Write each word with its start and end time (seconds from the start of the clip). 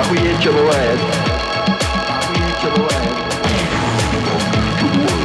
Охуеть, 0.00 0.40
что 0.40 0.50
бывает. 0.50 0.98
Охуеть, 2.08 2.58
что 2.58 2.70
бывает. 2.72 3.12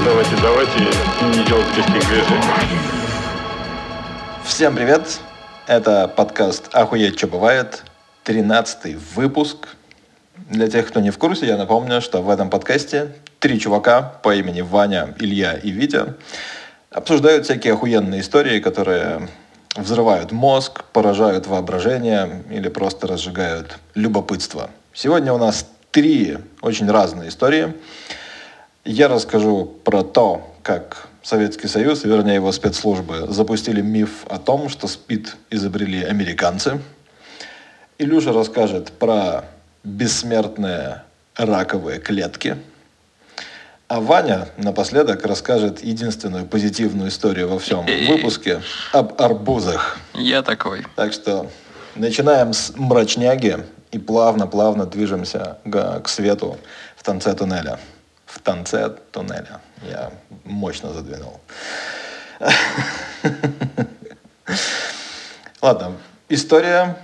Давайте, 0.06 0.36
давайте 0.44 0.80
не 1.40 1.44
делать 1.44 1.66
лишних 1.76 2.08
движений. 2.08 2.80
Всем 4.44 4.76
привет! 4.76 5.22
Это 5.66 6.08
подкаст 6.08 6.70
«Охуеть, 6.72 7.18
что 7.18 7.26
бывает?» 7.26 7.84
13 8.26 8.96
выпуск. 9.16 9.70
Для 10.36 10.68
тех, 10.68 10.88
кто 10.88 11.00
не 11.00 11.10
в 11.10 11.18
курсе, 11.18 11.48
я 11.48 11.58
напомню, 11.58 12.00
что 12.00 12.22
в 12.22 12.30
этом 12.30 12.52
подкасте 12.52 13.16
три 13.40 13.60
чувака 13.60 14.04
по 14.04 14.36
имени 14.36 14.62
Ваня, 14.62 15.16
Илья 15.18 15.54
и 15.54 15.72
Витя 15.72 16.14
обсуждают 16.92 17.46
всякие 17.46 17.74
охуенные 17.74 18.22
истории, 18.22 18.60
которые 18.60 19.30
взрывают 19.76 20.32
мозг, 20.32 20.84
поражают 20.94 21.48
воображение 21.48 22.44
или 22.50 22.70
просто 22.70 23.08
разжигают 23.08 23.78
любопытство. 23.96 24.70
Сегодня 24.94 25.34
у 25.34 25.38
нас 25.38 25.66
три 25.92 26.38
очень 26.62 26.90
разные 26.90 27.30
истории. 27.30 27.74
Я 28.86 29.08
расскажу 29.08 29.66
про 29.84 30.04
то, 30.04 30.56
как 30.64 31.08
Советский 31.22 31.68
Союз, 31.68 32.04
вернее 32.04 32.36
его 32.36 32.52
спецслужбы, 32.52 33.28
запустили 33.30 33.82
миф 33.82 34.26
о 34.30 34.40
том, 34.40 34.70
что 34.70 34.88
СПИД 34.88 35.36
изобрели 35.50 36.04
американцы. 36.04 36.82
Илюша 37.98 38.32
расскажет 38.32 38.92
про 38.94 39.46
бессмертные 39.84 41.04
раковые 41.36 42.00
клетки. 42.00 42.58
А 43.90 44.00
Ваня 44.02 44.48
напоследок 44.58 45.26
расскажет 45.26 45.84
единственную 45.84 46.46
позитивную 46.46 47.10
историю 47.10 47.50
во 47.50 47.58
всем 47.58 47.88
выпуске 48.08 48.62
об 48.94 49.20
арбузах. 49.20 49.98
Я 50.14 50.44
такой. 50.44 50.86
Так 50.96 51.12
что 51.12 51.50
начинаем 51.96 52.54
с 52.54 52.72
мрачняги 52.76 53.66
и 53.90 53.98
плавно-плавно 53.98 54.86
движемся 54.86 55.58
к, 55.66 56.08
свету 56.08 56.60
в 56.96 57.04
конце 57.04 57.34
туннеля. 57.34 57.80
В 58.28 58.40
конце 58.44 58.90
туннеля. 59.12 59.60
Я 59.90 60.12
мощно 60.44 60.94
задвинул. 60.94 61.40
Ладно, 65.64 65.94
история 66.30 66.96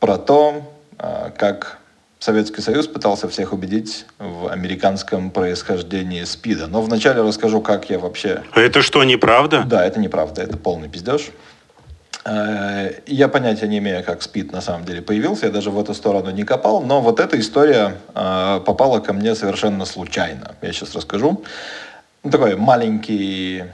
про 0.00 0.18
то, 0.18 0.74
а, 0.98 1.30
как 1.30 1.78
Советский 2.22 2.62
Союз 2.62 2.86
пытался 2.86 3.28
всех 3.28 3.52
убедить 3.52 4.06
в 4.20 4.46
американском 4.46 5.32
происхождении 5.32 6.22
СПИДа. 6.22 6.68
Но 6.68 6.80
вначале 6.80 7.20
расскажу, 7.20 7.60
как 7.60 7.90
я 7.90 7.98
вообще... 7.98 8.44
Это 8.54 8.80
что, 8.80 9.02
неправда? 9.02 9.64
Да, 9.66 9.84
это 9.84 9.98
неправда, 9.98 10.40
это 10.40 10.56
полный 10.56 10.88
пиздеж. 10.88 11.32
Э, 12.24 12.92
Я 13.06 13.26
понятия 13.26 13.66
не 13.66 13.78
имею, 13.78 14.04
как 14.04 14.22
СПИД 14.22 14.52
на 14.52 14.60
самом 14.60 14.84
деле 14.84 15.02
появился, 15.02 15.46
я 15.46 15.52
даже 15.52 15.72
в 15.72 15.80
эту 15.80 15.94
сторону 15.94 16.30
не 16.30 16.44
копал, 16.44 16.80
но 16.80 17.00
вот 17.00 17.18
эта 17.18 17.40
история 17.40 17.96
э, 18.14 18.60
попала 18.64 19.00
ко 19.00 19.12
мне 19.12 19.34
совершенно 19.34 19.84
случайно. 19.84 20.54
Я 20.62 20.72
сейчас 20.72 20.94
расскажу. 20.94 21.42
Такой 22.22 22.54
маленький, 22.54 23.64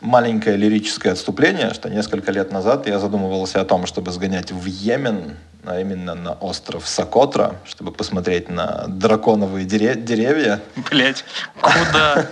маленькое 0.00 0.56
лирическое 0.56 1.12
отступление, 1.12 1.72
что 1.72 1.88
несколько 1.88 2.32
лет 2.32 2.50
назад 2.50 2.88
я 2.88 2.98
задумывался 2.98 3.60
о 3.60 3.64
том, 3.64 3.86
чтобы 3.86 4.10
сгонять 4.10 4.50
в 4.50 4.64
Йемен, 4.66 5.36
а 5.68 5.80
именно 5.80 6.14
на 6.14 6.32
остров 6.32 6.88
Сокотра, 6.88 7.56
чтобы 7.64 7.92
посмотреть 7.92 8.48
на 8.48 8.86
драконовые 8.88 9.66
дере- 9.66 9.94
деревья. 10.00 10.60
Блять, 10.90 11.24
куда? 11.60 12.26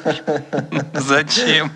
Зачем? 0.94 1.70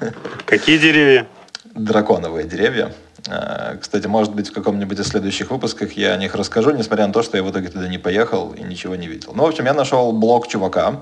Какие 0.47 0.79
деревья? 0.79 1.27
драконовые 1.75 2.47
деревья. 2.49 2.93
Э, 3.29 3.77
Кстати, 3.81 4.07
может 4.09 4.35
быть, 4.35 4.49
в 4.49 4.53
каком-нибудь 4.53 4.99
из 4.99 5.07
следующих 5.09 5.51
выпусках 5.51 5.93
я 5.93 6.15
о 6.15 6.17
них 6.17 6.35
расскажу, 6.35 6.73
несмотря 6.73 7.07
на 7.07 7.13
то, 7.13 7.23
что 7.23 7.37
я 7.37 7.43
в 7.45 7.51
итоге 7.51 7.69
туда 7.69 7.87
не 7.87 7.99
поехал 7.99 8.53
и 8.53 8.63
ничего 8.63 8.97
не 8.97 9.07
видел. 9.07 9.33
Ну, 9.35 9.45
в 9.45 9.49
общем, 9.49 9.67
я 9.67 9.73
нашел 9.75 10.11
блог 10.13 10.49
чувака, 10.49 11.01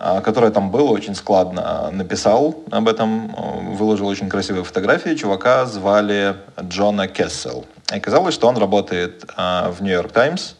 э, 0.00 0.20
который 0.22 0.50
там 0.50 0.70
был, 0.70 0.90
очень 0.90 1.14
складно 1.14 1.90
написал 1.92 2.54
об 2.70 2.88
этом, 2.88 3.34
э, 3.36 3.74
выложил 3.76 4.06
очень 4.06 4.28
красивые 4.28 4.64
фотографии. 4.64 5.14
Чувака 5.14 5.66
звали 5.66 6.36
Джона 6.60 7.06
Кессел. 7.06 7.66
И 7.92 7.96
оказалось, 7.96 8.34
что 8.34 8.48
он 8.48 8.56
работает 8.56 9.24
в 9.36 9.76
Нью-Йорк 9.80 10.12
Таймс, 10.12 10.54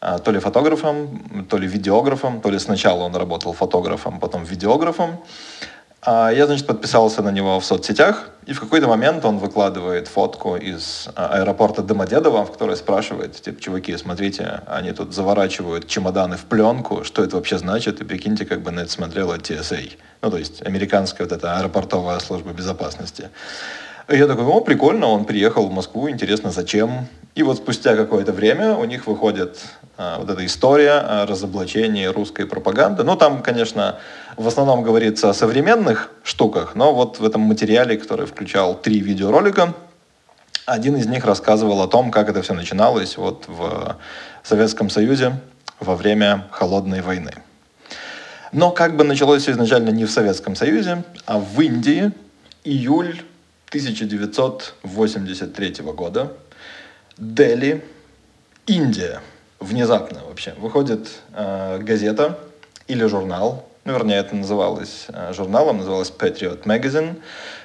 а, 0.00 0.18
то 0.18 0.30
ли 0.30 0.38
фотографом, 0.38 1.46
то 1.48 1.58
ли 1.58 1.66
видеографом, 1.66 2.40
то 2.40 2.50
ли 2.50 2.58
сначала 2.58 3.02
он 3.02 3.16
работал 3.16 3.52
фотографом, 3.52 4.20
потом 4.20 4.44
видеографом. 4.44 5.18
А 6.02 6.30
Я, 6.30 6.46
значит, 6.46 6.66
подписался 6.66 7.22
на 7.22 7.30
него 7.30 7.58
в 7.58 7.64
соцсетях, 7.64 8.30
и 8.46 8.52
в 8.52 8.60
какой-то 8.60 8.86
момент 8.86 9.24
он 9.24 9.38
выкладывает 9.38 10.06
фотку 10.06 10.56
из 10.56 11.08
а, 11.16 11.40
аэропорта 11.40 11.82
Домодедово, 11.82 12.46
в 12.46 12.52
которой 12.52 12.76
спрашивает, 12.76 13.34
типа, 13.42 13.60
чуваки, 13.60 13.96
смотрите, 13.96 14.62
они 14.66 14.92
тут 14.92 15.12
заворачивают 15.12 15.88
чемоданы 15.88 16.36
в 16.36 16.44
пленку, 16.44 17.02
что 17.02 17.24
это 17.24 17.36
вообще 17.36 17.58
значит, 17.58 18.00
и 18.00 18.04
прикиньте, 18.04 18.46
как 18.46 18.62
бы 18.62 18.70
на 18.70 18.80
это 18.80 18.92
смотрела 18.92 19.36
TSA, 19.36 19.98
ну, 20.22 20.30
то 20.30 20.38
есть 20.38 20.64
американская 20.64 21.26
вот 21.26 21.36
эта 21.36 21.58
аэропортовая 21.58 22.20
служба 22.20 22.52
безопасности. 22.52 23.30
И 24.08 24.16
я 24.16 24.26
такой, 24.26 24.44
о, 24.44 24.60
прикольно, 24.60 25.08
он 25.08 25.24
приехал 25.24 25.68
в 25.68 25.72
Москву, 25.72 26.08
интересно, 26.08 26.50
зачем? 26.50 27.08
И 27.34 27.42
вот 27.42 27.58
спустя 27.58 27.96
какое-то 27.96 28.32
время 28.32 28.74
у 28.74 28.84
них 28.84 29.06
выходит 29.06 29.58
а, 29.96 30.18
вот 30.18 30.30
эта 30.30 30.44
история 30.44 30.94
о 30.94 31.26
разоблачении 31.26 32.06
русской 32.06 32.46
пропаганды. 32.46 33.04
Ну, 33.04 33.16
там, 33.16 33.42
конечно, 33.42 33.98
в 34.36 34.46
основном 34.46 34.82
говорится 34.82 35.30
о 35.30 35.34
современных 35.34 36.10
штуках, 36.22 36.74
но 36.74 36.94
вот 36.94 37.20
в 37.20 37.24
этом 37.24 37.42
материале, 37.42 37.96
который 37.96 38.26
включал 38.26 38.74
три 38.74 39.00
видеоролика, 39.00 39.74
один 40.66 40.96
из 40.96 41.06
них 41.06 41.24
рассказывал 41.24 41.80
о 41.82 41.88
том, 41.88 42.10
как 42.10 42.28
это 42.28 42.42
все 42.42 42.54
начиналось 42.54 43.16
вот 43.16 43.44
в 43.46 43.96
Советском 44.42 44.90
Союзе 44.90 45.34
во 45.80 45.96
время 45.96 46.46
Холодной 46.50 47.00
войны. 47.00 47.32
Но 48.52 48.70
как 48.70 48.96
бы 48.96 49.04
началось 49.04 49.42
все 49.42 49.52
изначально 49.52 49.90
не 49.90 50.04
в 50.04 50.10
Советском 50.10 50.56
Союзе, 50.56 51.04
а 51.26 51.38
в 51.38 51.60
Индии, 51.60 52.10
июль 52.64 53.22
1983 53.68 55.74
года, 55.94 56.32
Дели, 57.18 57.84
Индия. 58.66 59.20
Внезапно 59.58 60.20
вообще. 60.24 60.54
Выходит 60.56 61.08
э, 61.34 61.78
газета 61.78 62.38
или 62.86 63.04
журнал, 63.06 63.68
ну, 63.84 63.94
вернее, 63.94 64.16
это 64.18 64.36
называлось 64.36 65.06
э, 65.08 65.32
журналом, 65.32 65.78
называлось 65.78 66.12
Patriot 66.16 66.62
Magazine, 66.64 67.20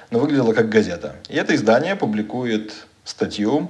но 0.09 0.19
выглядело 0.19 0.53
как 0.53 0.69
газета. 0.69 1.17
И 1.29 1.35
это 1.35 1.53
издание 1.53 1.95
публикует 1.95 2.73
статью 3.03 3.69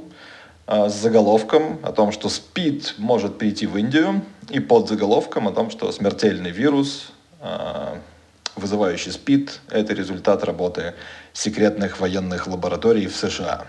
э, 0.67 0.87
с 0.87 0.93
заголовком 0.93 1.79
о 1.83 1.91
том, 1.91 2.11
что 2.13 2.29
СПИД 2.29 2.95
может 2.97 3.37
прийти 3.37 3.65
в 3.67 3.75
Индию, 3.75 4.21
и 4.49 4.59
под 4.59 4.87
заголовком 4.87 5.47
о 5.47 5.51
том, 5.51 5.69
что 5.69 5.91
смертельный 5.91 6.51
вирус, 6.51 7.11
э, 7.41 7.95
вызывающий 8.55 9.11
СПИД, 9.11 9.59
это 9.69 9.93
результат 9.93 10.43
работы 10.43 10.93
секретных 11.33 11.99
военных 11.99 12.47
лабораторий 12.47 13.07
в 13.07 13.15
США. 13.17 13.65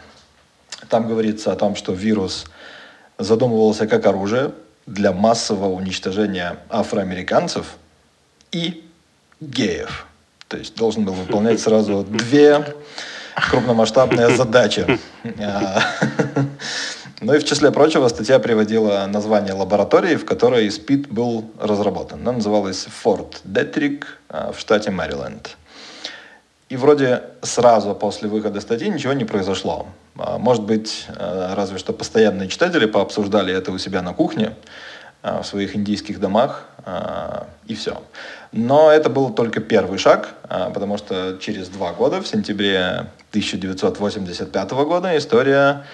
Там 0.89 1.09
говорится 1.09 1.53
о 1.53 1.57
том, 1.57 1.77
что 1.77 1.93
вирус 1.93 2.47
задумывался 3.19 3.87
как 3.87 4.07
оружие 4.07 4.53
для 4.87 5.13
массового 5.13 5.73
уничтожения 5.73 6.59
афроамериканцев 6.69 7.77
и 8.53 8.85
геев. 9.41 10.07
То 10.49 10.57
есть 10.57 10.77
должен 10.77 11.05
был 11.05 11.15
выполнять 11.15 11.61
сразу 11.61 12.05
две 12.05 12.75
крупномасштабные 13.51 14.37
задачи. 14.37 14.99
А, 15.41 15.83
Ну 17.25 17.33
и 17.33 17.39
в 17.39 17.45
числе 17.45 17.71
прочего 17.71 18.09
статья 18.09 18.39
приводила 18.39 19.07
название 19.09 19.55
лаборатории, 19.55 20.17
в 20.17 20.27
которой 20.27 20.71
СПИД 20.71 21.09
был 21.09 21.51
разработан. 21.59 22.21
Она 22.21 22.33
называлась 22.33 22.87
Форт 23.03 23.41
Детрик 23.45 24.19
а, 24.29 24.53
в 24.53 24.61
штате 24.61 24.91
Мэриленд. 24.91 25.57
И 26.69 26.77
вроде 26.77 27.23
сразу 27.43 27.95
после 27.95 28.29
выхода 28.29 28.61
статьи 28.61 28.89
ничего 28.89 29.13
не 29.13 29.25
произошло. 29.25 29.87
А, 30.19 30.39
Может 30.39 30.63
быть, 30.65 31.07
э, 31.09 31.55
разве 31.55 31.79
что 31.79 31.93
постоянные 31.93 32.49
читатели 32.49 32.87
пообсуждали 32.87 33.55
это 33.55 33.71
у 33.71 33.79
себя 33.79 34.03
на 34.03 34.15
кухне, 34.15 34.55
а, 35.23 35.43
в 35.43 35.47
своих 35.47 35.77
индийских 35.77 36.21
домах, 36.21 36.65
а, 36.85 37.47
и 37.67 37.75
все. 37.75 38.03
Но 38.53 38.91
это 38.91 39.11
был 39.11 39.31
только 39.31 39.61
первый 39.61 39.99
шаг, 39.99 40.35
потому 40.49 40.97
что 40.97 41.39
через 41.41 41.69
два 41.69 41.93
года, 41.93 42.21
в 42.21 42.27
сентябре 42.27 43.07
1985 43.31 44.85
года, 44.85 45.17
история 45.19 45.85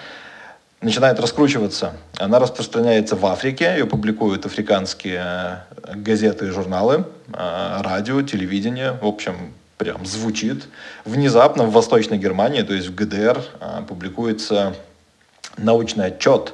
начинает 0.81 1.19
раскручиваться. 1.19 1.93
Она 2.17 2.39
распространяется 2.39 3.15
в 3.15 3.25
Африке, 3.25 3.75
ее 3.77 3.85
публикуют 3.85 4.45
африканские 4.45 5.63
э, 5.83 5.95
газеты 5.95 6.47
и 6.47 6.49
журналы, 6.49 7.05
э, 7.33 7.81
радио, 7.81 8.21
телевидение, 8.23 8.93
в 9.01 9.05
общем, 9.05 9.53
прям 9.81 10.05
звучит. 10.05 10.67
Внезапно 11.05 11.63
в 11.63 11.71
Восточной 11.71 12.19
Германии, 12.19 12.61
то 12.61 12.71
есть 12.71 12.89
в 12.89 12.93
ГДР, 12.93 13.43
э, 13.59 13.81
публикуется 13.87 14.75
научный 15.57 16.05
отчет 16.05 16.53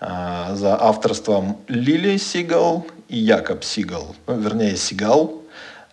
э, 0.00 0.06
за 0.54 0.80
авторством 0.80 1.58
Лили 1.66 2.18
Сигал 2.18 2.86
и 3.08 3.18
Якоб 3.18 3.64
Сигал, 3.64 4.14
ну, 4.28 4.38
вернее, 4.38 4.76
Сигал. 4.76 5.42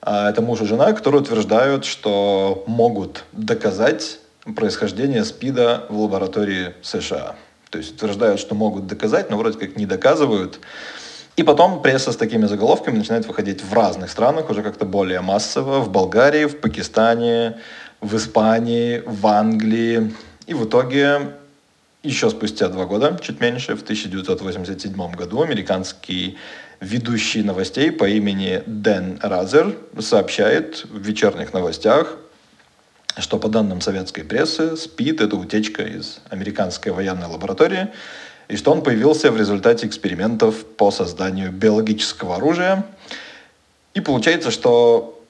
А 0.01 0.29
Это 0.29 0.43
муж 0.43 0.61
и 0.61 0.65
жена, 0.65 0.93
которые 0.93 1.23
утверждают, 1.23 1.85
что 1.85 2.63
могут 2.67 3.23
доказать 3.31 4.19
происхождение 4.55 5.25
СПИДа 5.25 5.87
в 5.89 5.99
лаборатории 5.99 6.75
США. 6.83 7.35
То 7.71 7.79
есть 7.79 7.95
утверждают, 7.95 8.39
что 8.39 8.53
могут 8.53 8.85
доказать, 8.85 9.31
но 9.31 9.37
вроде 9.37 9.57
как 9.57 9.75
не 9.75 9.87
доказывают. 9.87 10.59
И 11.39 11.43
потом 11.43 11.81
пресса 11.81 12.11
с 12.11 12.17
такими 12.17 12.47
заголовками 12.47 12.97
начинает 12.97 13.25
выходить 13.25 13.63
в 13.63 13.73
разных 13.73 14.11
странах, 14.11 14.49
уже 14.49 14.61
как-то 14.61 14.83
более 14.83 15.21
массово, 15.21 15.79
в 15.79 15.89
Болгарии, 15.89 16.43
в 16.43 16.59
Пакистане, 16.59 17.55
в 18.01 18.17
Испании, 18.17 19.01
в 19.05 19.25
Англии. 19.25 20.13
И 20.47 20.53
в 20.53 20.65
итоге 20.65 21.29
еще 22.03 22.29
спустя 22.29 22.67
два 22.67 22.85
года, 22.85 23.17
чуть 23.21 23.39
меньше, 23.39 23.77
в 23.77 23.83
1987 23.83 25.11
году, 25.13 25.41
американский 25.41 26.37
ведущий 26.81 27.41
новостей 27.41 27.89
по 27.93 28.03
имени 28.03 28.61
Дэн 28.65 29.19
Разер 29.21 29.77
сообщает 29.97 30.83
в 30.91 30.99
вечерних 30.99 31.53
новостях, 31.53 32.17
что 33.17 33.39
по 33.39 33.47
данным 33.47 33.79
советской 33.79 34.23
прессы, 34.23 34.75
СПИД– 34.75 35.21
это 35.21 35.37
утечка 35.37 35.83
из 35.83 36.19
американской 36.29 36.91
военной 36.91 37.27
лаборатории, 37.27 37.87
и 38.49 38.57
что 38.57 38.71
он 38.71 38.81
появился 38.81 39.31
в 39.31 39.37
результате 39.37 39.85
экспериментов 39.87 40.65
по 40.65 40.91
созданию 40.91 41.51
биологического 41.51 42.37
оружия. 42.37 42.83
И 43.93 44.01
получается, 44.01 44.49
что 44.49 45.21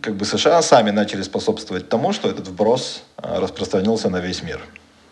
как 0.00 0.14
бы 0.14 0.24
США 0.24 0.62
сами 0.62 0.90
начали 0.90 1.22
способствовать 1.22 1.88
тому, 1.88 2.12
что 2.12 2.28
этот 2.30 2.46
вброс 2.46 3.02
а, 3.16 3.40
распространился 3.40 4.08
на 4.10 4.18
весь 4.20 4.42
мир. 4.42 4.60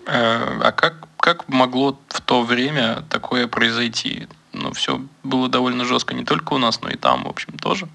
Э, 0.06 0.60
А 0.62 0.72
как, 0.72 1.08
как 1.18 1.48
могло 1.48 1.98
в 2.08 2.20
то 2.20 2.42
время 2.42 3.02
такое 3.10 3.48
произойти? 3.48 4.28
Ну, 4.52 4.72
все 4.72 5.00
было 5.24 5.48
довольно 5.48 5.84
жестко 5.84 6.14
не 6.14 6.24
только 6.24 6.54
у 6.54 6.58
нас, 6.58 6.80
но 6.82 6.88
и 6.88 6.96
там, 6.96 7.24
в 7.24 7.28
общем, 7.28 7.54
тоже. 7.58 7.88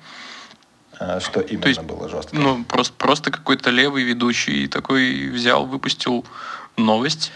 А, 0.99 1.21
Что 1.21 1.39
именно 1.39 1.67
есть, 1.67 1.81
было 1.81 2.09
жестко? 2.09 2.35
Ну, 2.35 2.65
просто, 2.65 2.93
просто 2.97 3.31
какой-то 3.31 3.69
левый 3.69 4.03
ведущий 4.03 4.67
такой 4.67 5.29
взял, 5.29 5.65
выпустил 5.65 6.25
новость. 6.75 7.31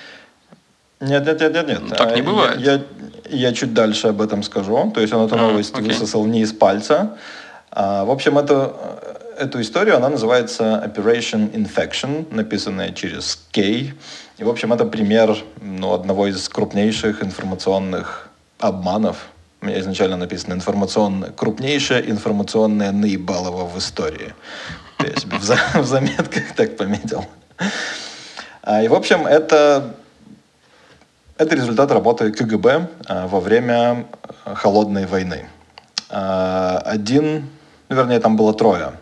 Нет, 1.02 1.26
нет, 1.26 1.40
нет, 1.42 1.54
нет, 1.54 1.68
нет. 1.68 1.80
Ну, 1.82 1.90
так 1.96 2.16
не 2.16 2.22
А, 2.22 2.24
бывает. 2.24 2.60
Я, 2.60 2.74
я, 2.74 2.82
я 3.30 3.54
чуть 3.54 3.74
дальше 3.74 4.08
об 4.08 4.22
этом 4.22 4.44
скажу. 4.44 4.92
То 4.94 5.02
есть 5.02 5.14
он 5.14 5.26
эту 5.26 5.36
А, 5.36 5.38
новость 5.40 5.74
окей. 5.74 5.88
высосал 5.90 6.26
не 6.26 6.42
из 6.42 6.54
пальца. 6.54 7.18
А, 7.72 8.06
в 8.06 8.12
общем, 8.12 8.38
это, 8.38 8.74
эту 9.38 9.60
историю, 9.62 9.98
она 9.98 10.10
называется 10.10 10.82
Operation 10.86 11.52
Infection, 11.52 12.34
написанная 12.34 12.92
через 12.92 13.36
K. 13.52 13.62
И, 14.38 14.44
в 14.44 14.50
общем, 14.50 14.72
это 14.74 14.86
пример 14.86 15.36
ну, 15.62 15.94
одного 15.94 16.28
из 16.28 16.48
крупнейших 16.50 17.22
информационных 17.24 18.30
обманов. 18.60 19.18
У 19.62 19.66
меня 19.66 19.80
изначально 19.80 20.16
написано 20.18 20.54
информационное, 20.54 21.32
крупнейшее 21.32 22.10
информационное 22.10 22.92
наебалово 22.92 23.66
в 23.66 23.78
истории. 23.78 24.34
В, 24.98 25.44
за- 25.44 25.58
в 25.82 25.86
заметках 25.86 26.54
так 26.56 26.78
пометил. 26.78 27.26
А, 28.64 28.82
И, 28.82 28.88
в 28.88 28.94
общем, 28.94 29.28
это 29.28 29.96
это 31.38 31.56
результат 31.56 31.92
работы 31.92 32.32
КГБ 32.32 32.88
а, 33.08 33.28
во 33.28 33.40
время 33.40 34.06
а, 34.44 34.56
холодной 34.56 35.06
войны. 35.06 35.48
А, 36.10 36.82
Один, 36.86 37.50
ну, 37.90 37.96
вернее, 37.96 38.20
там 38.20 38.36
было 38.38 38.54
трое. 38.54 38.94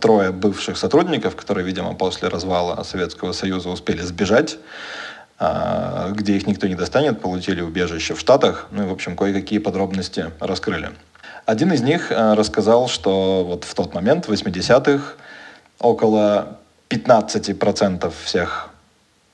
Трое 0.00 0.32
бывших 0.32 0.76
сотрудников, 0.76 1.36
которые, 1.36 1.64
видимо, 1.64 1.94
после 1.94 2.28
развала 2.28 2.82
Советского 2.82 3.32
Союза 3.32 3.68
успели 3.68 4.00
сбежать, 4.00 4.58
где 6.10 6.36
их 6.36 6.46
никто 6.46 6.66
не 6.66 6.74
достанет, 6.74 7.20
получили 7.20 7.60
убежище 7.60 8.14
в 8.14 8.20
Штатах, 8.20 8.66
ну 8.70 8.82
и, 8.82 8.86
в 8.86 8.92
общем, 8.92 9.16
кое-какие 9.16 9.58
подробности 9.58 10.30
раскрыли. 10.40 10.90
Один 11.46 11.72
из 11.72 11.82
них 11.82 12.10
рассказал, 12.10 12.88
что 12.88 13.44
вот 13.44 13.64
в 13.64 13.74
тот 13.74 13.94
момент, 13.94 14.26
в 14.26 14.32
80-х, 14.32 15.14
около 15.78 16.58
15% 16.90 18.12
всех 18.24 18.71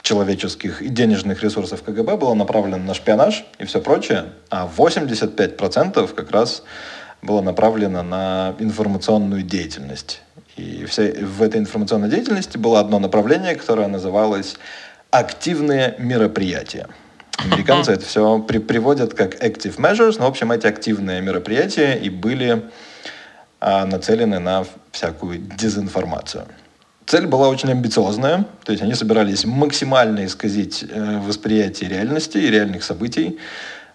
человеческих 0.08 0.80
и 0.80 0.88
денежных 0.88 1.42
ресурсов 1.42 1.82
КГБ 1.82 2.16
было 2.16 2.32
направлено 2.32 2.78
на 2.78 2.94
шпионаж 2.94 3.44
и 3.58 3.66
все 3.66 3.78
прочее, 3.82 4.24
а 4.48 4.66
85% 4.66 6.14
как 6.14 6.30
раз 6.30 6.62
было 7.20 7.42
направлено 7.42 8.02
на 8.02 8.54
информационную 8.58 9.42
деятельность. 9.42 10.22
И 10.56 10.86
вся, 10.86 11.02
в 11.02 11.42
этой 11.42 11.60
информационной 11.60 12.08
деятельности 12.08 12.56
было 12.56 12.80
одно 12.80 12.98
направление, 12.98 13.54
которое 13.54 13.86
называлось 13.86 14.56
«активные 15.10 15.94
мероприятия». 15.98 16.88
Американцы 17.36 17.92
это 17.92 18.04
все 18.06 18.38
при, 18.38 18.58
приводят 18.58 19.12
как 19.12 19.44
active 19.44 19.76
measures, 19.76 20.16
но, 20.18 20.24
в 20.24 20.30
общем, 20.30 20.50
эти 20.52 20.66
активные 20.66 21.20
мероприятия 21.20 21.96
и 21.96 22.08
были 22.08 22.62
а, 23.60 23.84
нацелены 23.84 24.38
на 24.38 24.64
всякую 24.90 25.38
дезинформацию. 25.38 26.46
Цель 27.08 27.26
была 27.26 27.48
очень 27.48 27.70
амбициозная, 27.70 28.44
то 28.64 28.70
есть 28.70 28.82
они 28.82 28.92
собирались 28.92 29.46
максимально 29.46 30.26
исказить 30.26 30.84
э, 30.86 31.18
восприятие 31.20 31.88
реальности 31.88 32.36
и 32.36 32.50
реальных 32.50 32.84
событий. 32.84 33.38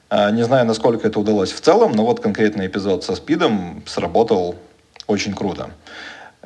А, 0.10 0.31
Не 0.31 0.42
знаю, 0.42 0.65
насколько 0.65 1.07
это 1.07 1.19
удалось 1.19 1.51
в 1.51 1.62
целом, 1.62 1.92
но 1.92 2.07
вот 2.07 2.21
конкретный 2.21 2.65
эпизод 2.65 3.04
со 3.04 3.13
СПИДом 3.13 3.83
сработал 3.86 4.56
очень 5.06 5.36
круто. 5.36 5.69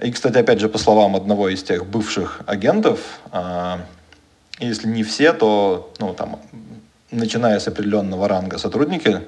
И, 0.04 0.12
кстати, 0.12 0.40
опять 0.40 0.60
же, 0.60 0.68
по 0.68 0.78
словам 0.78 1.16
одного 1.16 1.48
из 1.48 1.64
тех 1.64 1.86
бывших 1.86 2.42
агентов, 2.46 3.00
а, 3.31 3.80
если 4.60 4.90
не 4.90 5.04
все, 5.04 5.31
то, 5.31 5.94
ну, 6.00 6.14
там, 6.14 6.42
начиная 7.12 7.60
с 7.60 7.68
определенного 7.69 8.28
ранга 8.28 8.58
сотрудники 8.58 9.22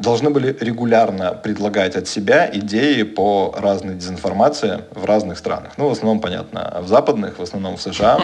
должны 0.00 0.30
были 0.30 0.56
регулярно 0.60 1.32
предлагать 1.32 1.94
от 1.94 2.08
себя 2.08 2.50
идеи 2.52 3.02
по 3.02 3.54
разной 3.56 3.94
дезинформации 3.94 4.80
в 4.92 5.04
разных 5.04 5.38
странах. 5.38 5.72
Ну, 5.76 5.88
в 5.88 5.92
основном, 5.92 6.20
понятно, 6.20 6.78
в 6.82 6.88
западных, 6.88 7.38
в 7.38 7.42
основном 7.42 7.76
в 7.76 7.82
США. 7.82 8.20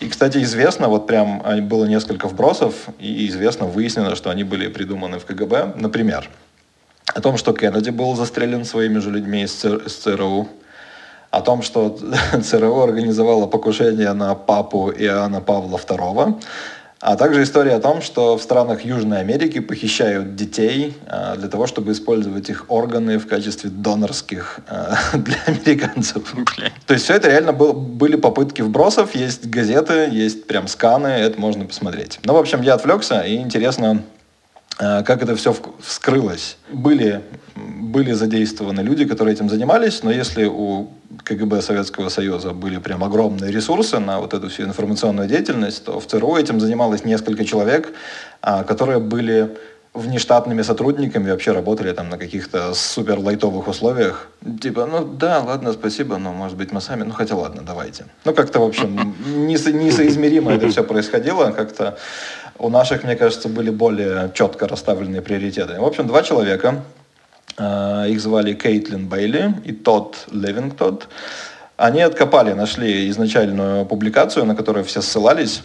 И, 0.00 0.08
кстати, 0.08 0.38
известно, 0.38 0.88
вот 0.88 1.06
прям 1.06 1.42
а, 1.44 1.56
было 1.60 1.84
несколько 1.84 2.26
вбросов, 2.26 2.74
и 2.98 3.28
известно, 3.28 3.66
выяснено, 3.66 4.16
что 4.16 4.30
они 4.30 4.42
были 4.42 4.66
придуманы 4.68 5.18
в 5.18 5.24
КГБ. 5.24 5.74
Например, 5.76 6.28
о 7.14 7.20
том, 7.20 7.36
что 7.36 7.52
Кеннеди 7.52 7.90
был 7.90 8.16
застрелен 8.16 8.64
своими 8.64 8.98
же 8.98 9.10
людьми 9.10 9.42
из, 9.42 9.52
ЦР 9.52 9.82
из 9.86 9.94
ЦРУ, 9.96 10.48
о 11.30 11.40
том, 11.42 11.62
что 11.62 11.96
ЦРУ 12.42 12.80
организовало 12.80 13.46
покушение 13.46 14.12
на 14.14 14.34
папу 14.34 14.90
Иоанна 14.90 15.40
Павла 15.40 15.78
II, 15.78 16.42
а 17.04 17.16
также 17.16 17.42
история 17.42 17.74
о 17.74 17.80
том, 17.80 18.00
что 18.00 18.38
в 18.38 18.42
странах 18.42 18.82
Южной 18.86 19.20
Америки 19.20 19.60
похищают 19.60 20.36
детей 20.36 20.96
а, 21.06 21.36
для 21.36 21.48
того, 21.48 21.66
чтобы 21.66 21.92
использовать 21.92 22.48
их 22.48 22.64
органы 22.68 23.18
в 23.18 23.26
качестве 23.26 23.68
донорских 23.68 24.60
а, 24.66 24.96
для 25.12 25.36
американцев. 25.46 26.34
Бля. 26.34 26.72
То 26.86 26.94
есть 26.94 27.04
все 27.04 27.16
это 27.16 27.28
реально 27.28 27.52
был- 27.52 27.74
были 27.74 28.16
попытки 28.16 28.62
вбросов, 28.62 29.14
есть 29.14 29.46
газеты, 29.46 30.08
есть 30.10 30.46
прям 30.46 30.66
сканы, 30.66 31.08
это 31.08 31.38
можно 31.38 31.66
посмотреть. 31.66 32.20
Ну, 32.24 32.32
в 32.32 32.38
общем, 32.38 32.62
я 32.62 32.72
отвлекся, 32.72 33.20
и 33.20 33.36
интересно, 33.36 34.02
как 34.78 35.22
это 35.22 35.34
все 35.36 35.54
вскрылось. 35.80 36.56
Были, 36.72 37.22
были 37.56 38.12
задействованы 38.12 38.80
люди, 38.80 39.04
которые 39.04 39.34
этим 39.34 39.48
занимались, 39.48 40.02
но 40.02 40.10
если 40.10 40.44
у 40.46 40.90
КГБ 41.22 41.62
Советского 41.62 42.08
Союза 42.08 42.50
были 42.50 42.78
прям 42.78 43.04
огромные 43.04 43.52
ресурсы 43.52 43.98
на 43.98 44.20
вот 44.20 44.34
эту 44.34 44.48
всю 44.48 44.64
информационную 44.64 45.28
деятельность, 45.28 45.84
то 45.84 46.00
в 46.00 46.06
ЦРУ 46.06 46.36
этим 46.36 46.60
занималось 46.60 47.04
несколько 47.04 47.44
человек, 47.44 47.92
а, 48.42 48.64
которые 48.64 48.98
были 48.98 49.56
внештатными 49.94 50.62
сотрудниками, 50.62 51.30
вообще 51.30 51.52
работали 51.52 51.92
там 51.92 52.08
на 52.08 52.18
каких-то 52.18 52.74
супер 52.74 53.20
лайтовых 53.20 53.68
условиях. 53.68 54.26
Типа, 54.60 54.86
ну 54.86 55.04
да, 55.04 55.40
ладно, 55.40 55.72
спасибо, 55.72 56.18
но 56.18 56.32
может 56.32 56.58
быть 56.58 56.72
мы 56.72 56.80
сами, 56.80 57.04
ну 57.04 57.12
хотя 57.12 57.36
ладно, 57.36 57.62
давайте. 57.64 58.06
Ну 58.24 58.34
как-то, 58.34 58.58
в 58.58 58.64
общем, 58.64 59.14
несо- 59.26 59.72
несоизмеримо 59.72 60.52
это 60.52 60.68
все 60.68 60.82
происходило, 60.82 61.52
как-то 61.52 61.96
у 62.58 62.68
наших, 62.68 63.04
мне 63.04 63.16
кажется, 63.16 63.48
были 63.48 63.70
более 63.70 64.30
четко 64.34 64.68
расставленные 64.68 65.22
приоритеты. 65.22 65.80
В 65.80 65.84
общем, 65.84 66.06
два 66.06 66.22
человека, 66.22 66.82
а, 67.56 68.06
их 68.06 68.20
звали 68.20 68.54
Кейтлин 68.54 69.08
Бейли 69.08 69.54
и 69.64 69.72
Тодд 69.72 70.26
Левингтон. 70.32 71.00
Они 71.76 72.00
откопали, 72.02 72.52
нашли 72.52 73.08
изначальную 73.10 73.86
публикацию, 73.86 74.44
на 74.44 74.54
которую 74.54 74.84
все 74.84 75.02
ссылались, 75.02 75.62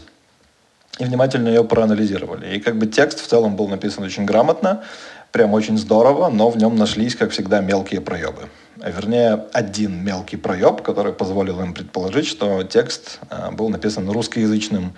и 0.98 1.05
внимательно 1.05 1.50
ее 1.50 1.63
проанализировали. 1.63 2.55
И 2.55 2.60
как 2.60 2.77
бы 2.77 2.88
текст 2.88 3.22
в 3.22 3.27
целом 3.27 3.55
был 3.55 3.67
написан 3.67 4.03
очень 4.03 4.25
грамотно, 4.25 4.84
прям 5.31 5.53
очень 5.53 5.77
здорово, 5.77 6.29
но 6.29 6.50
в 6.50 6.58
нем 6.58 6.75
нашлись, 6.75 7.15
как 7.15 7.31
всегда, 7.31 7.62
мелкие 7.62 8.01
проебы. 8.01 8.50
А 8.81 8.89
Вернее, 8.91 9.45
один 9.51 10.03
мелкий 10.03 10.38
проеб, 10.38 10.81
который 10.81 11.12
позволил 11.12 11.59
им 11.62 11.74
предположить, 11.74 12.27
что 12.27 12.63
текст 12.63 13.19
а, 13.29 13.51
был 13.51 13.69
написан 13.69 14.09
русскоязычным 14.09 14.93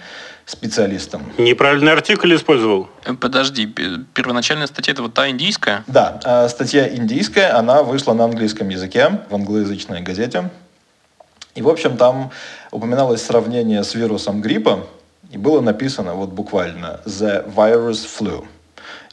специалистом. 0.45 1.23
Неправильный 1.39 1.91
артикль 1.91 2.35
использовал? 2.35 2.89
Э, 3.05 3.13
Подожди, 3.13 3.65
пе- 3.65 3.99
первоначальная 4.13 4.67
статья 4.67 4.93
это 4.93 5.01
вот 5.01 5.13
та 5.13 5.29
индийская? 5.29 5.83
Да, 5.87 6.19
а, 6.23 6.47
статья 6.49 6.87
индийская, 6.93 7.57
она 7.57 7.81
вышла 7.81 8.13
на 8.13 8.25
английском 8.25 8.69
языке 8.69 9.19
в 9.29 9.35
англоязычной 9.35 10.01
газете. 10.01 10.49
И, 11.55 11.61
в 11.61 11.69
общем, 11.69 11.97
там 11.97 12.31
упоминалось 12.71 13.23
сравнение 13.23 13.83
с 13.83 13.95
вирусом 13.95 14.41
гриппа, 14.41 14.85
и 15.31 15.37
было 15.37 15.59
написано 15.59 16.13
вот 16.13 16.29
буквально 16.29 16.99
«the 17.05 17.51
virus 17.53 18.05
flu». 18.05 18.45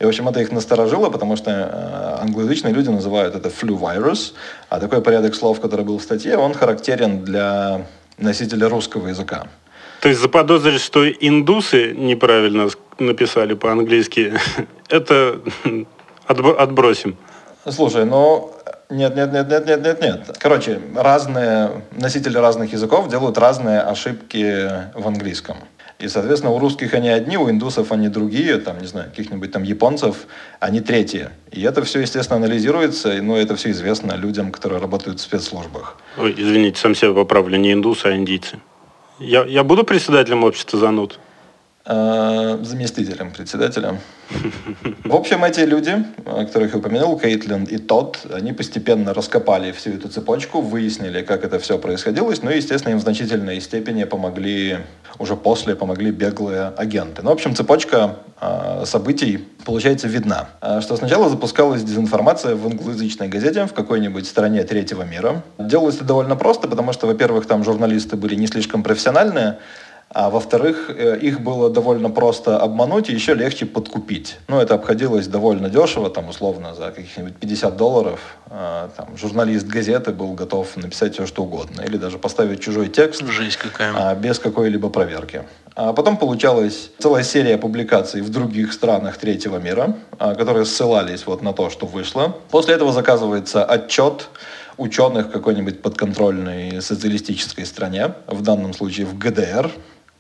И, 0.01 0.05
в 0.05 0.09
общем, 0.09 0.29
это 0.29 0.41
их 0.41 0.53
насторожило, 0.53 1.11
потому 1.11 1.37
что 1.37 1.51
э, 1.51 2.23
англоязычные 2.23 2.73
люди 2.73 2.89
называют 2.89 3.35
это 3.35 3.49
flu 3.49 3.79
virus, 3.79 4.33
а 4.69 4.79
такой 4.79 5.03
порядок 5.03 5.35
слов, 5.35 5.61
который 5.61 5.85
был 5.85 5.99
в 5.99 6.03
статье, 6.03 6.37
он 6.37 6.55
характерен 6.55 7.25
для 7.25 7.87
носителя 8.17 8.69
русского 8.69 9.09
языка. 9.09 9.49
То 10.01 10.09
есть 10.09 10.21
заподозрить, 10.21 10.81
что 10.81 11.09
индусы 11.09 11.93
неправильно 11.93 12.69
написали 13.01 13.55
по-английски, 13.55 14.35
это 14.89 15.41
отб- 16.29 16.57
отбросим. 16.57 17.17
Слушай, 17.69 18.05
ну 18.05 18.53
нет, 18.91 19.17
нет, 19.17 19.33
нет, 19.33 19.49
нет, 19.49 19.67
нет, 19.67 19.83
нет, 19.83 20.01
нет. 20.01 20.37
Короче, 20.39 20.81
разные 20.95 21.83
носители 21.91 22.39
разных 22.39 22.73
языков 22.73 23.09
делают 23.09 23.37
разные 23.37 23.81
ошибки 23.81 24.71
в 24.95 25.07
английском. 25.09 25.57
И, 25.99 26.07
соответственно, 26.07 26.53
у 26.53 26.61
русских 26.61 26.95
они 26.95 27.09
одни, 27.09 27.37
у 27.37 27.51
индусов 27.51 27.91
они 27.91 28.09
другие, 28.09 28.59
там, 28.59 28.79
не 28.79 28.87
знаю, 28.87 29.11
каких-нибудь 29.11 29.51
там 29.51 29.65
японцев, 29.65 30.29
они 30.61 30.81
третьи. 30.81 31.31
И 31.51 31.63
это 31.63 31.83
все, 31.83 32.01
естественно, 32.01 32.37
анализируется, 32.37 33.21
ну, 33.21 33.35
это 33.37 33.57
все 33.57 33.71
известно 33.71 34.13
людям, 34.13 34.53
которые 34.53 34.81
работают 34.81 35.19
в 35.19 35.23
спецслужбах. 35.23 35.97
Ой, 36.17 36.35
извините, 36.37 36.79
сам 36.79 36.95
себя 36.95 37.13
поправлю, 37.13 37.59
не 37.59 37.73
индусы, 37.73 38.07
а 38.07 38.15
индийцы. 38.15 38.61
Я, 39.19 39.45
я 39.45 39.65
буду 39.65 39.83
председателем 39.83 40.45
общества 40.45 40.79
зануд? 40.79 41.19
Э, 41.91 42.59
заместителем 42.65 43.31
председателя. 43.31 43.99
В 45.05 45.15
общем, 45.15 45.43
эти 45.43 45.61
люди, 45.61 46.05
которых 46.27 46.75
я 46.75 46.79
упомянул, 46.81 47.19
Кейтлин 47.19 47.65
и 47.65 47.79
Тодд, 47.79 48.27
они 48.31 48.53
постепенно 48.53 49.15
раскопали 49.15 49.73
всю 49.73 49.93
эту 49.93 50.11
цепочку, 50.11 50.61
выяснили, 50.61 51.23
как 51.23 51.45
это 51.45 51.59
все 51.59 51.79
происходило, 51.79 52.31
ну 52.43 52.51
естественно, 52.51 52.93
им 52.93 52.99
в 52.99 53.01
значительной 53.01 53.59
степени 53.63 54.05
помогли, 54.05 54.81
уже 55.19 55.35
после 55.35 55.75
помогли 55.75 56.11
беглые 56.11 56.75
агенты. 56.77 57.23
Ну, 57.23 57.31
в 57.31 57.33
общем, 57.33 57.57
цепочка 57.57 58.17
э, 58.39 58.83
событий, 58.85 59.49
получается, 59.65 60.09
видна. 60.09 60.51
Э, 60.61 60.83
что 60.83 60.95
сначала 60.99 61.31
запускалась 61.31 61.83
дезинформация 61.83 62.55
в 62.55 62.67
англоязычной 62.67 63.29
газете 63.29 63.65
в 63.65 63.73
какой-нибудь 63.73 64.27
стране 64.27 64.63
третьего 64.65 65.05
мира. 65.05 65.43
Делалось 65.57 65.97
это 65.97 66.05
довольно 66.05 66.37
просто, 66.37 66.69
потому 66.69 66.93
что, 66.93 67.07
во-первых, 67.07 67.47
там 67.47 67.65
журналисты 67.65 68.17
были 68.17 68.35
не 68.35 68.47
слишком 68.47 68.83
профессиональные, 68.83 69.57
а 70.11 70.31
во-вторых, 70.31 70.91
э, 70.91 71.19
их 71.19 71.41
было 71.41 71.69
довольно 71.69 72.09
просто 72.09 72.59
обмануть 72.59 73.11
и 73.11 73.13
еще 73.13 73.35
легче 73.35 73.67
подкупить. 73.67 74.39
Ну, 74.49 74.59
это 74.59 74.75
обходилось 74.75 75.27
довольно 75.27 75.69
дешево, 75.69 76.09
там, 76.09 76.29
условно, 76.29 76.75
за 76.75 76.91
каких-нибудь 76.91 77.37
50 77.37 77.77
долларов. 77.77 78.21
А, 78.47 78.89
там, 78.97 79.17
журналист 79.19 79.67
газеты 79.67 80.13
был 80.13 80.33
готов 80.33 80.77
написать 80.77 81.15
все, 81.15 81.27
что 81.27 81.43
угодно. 81.43 81.83
Или 81.83 81.99
даже 81.99 82.19
поставить 82.19 82.61
чужой 82.61 82.89
текст. 82.89 83.23
Жесть 83.27 83.59
какая. 83.59 83.93
А, 83.95 84.15
без 84.15 84.39
какой-либо 84.39 84.89
проверки. 84.89 85.43
А 85.75 85.93
потом 85.93 86.17
получалась 86.17 86.91
целая 86.99 87.23
серия 87.23 87.59
публикаций 87.59 88.23
в 88.23 88.31
других 88.31 88.73
странах 88.73 89.19
третьего 89.19 89.59
мира, 89.59 89.95
а, 90.19 90.35
которые 90.35 90.65
ссылались 90.65 91.27
вот 91.27 91.43
на 91.43 91.53
то, 91.53 91.69
что 91.69 91.87
вышло. 91.87 92.35
После 92.51 92.75
этого 92.75 92.93
заказывается 92.93 93.63
отчет 93.63 94.31
ученых 94.79 95.31
какой-нибудь 95.31 95.83
подконтрольной 95.83 96.81
социалистической 96.81 97.67
стране, 97.67 98.15
в 98.27 98.43
данном 98.43 98.73
случае 98.73 99.07
в 99.07 99.19
ГДР, 99.19 99.71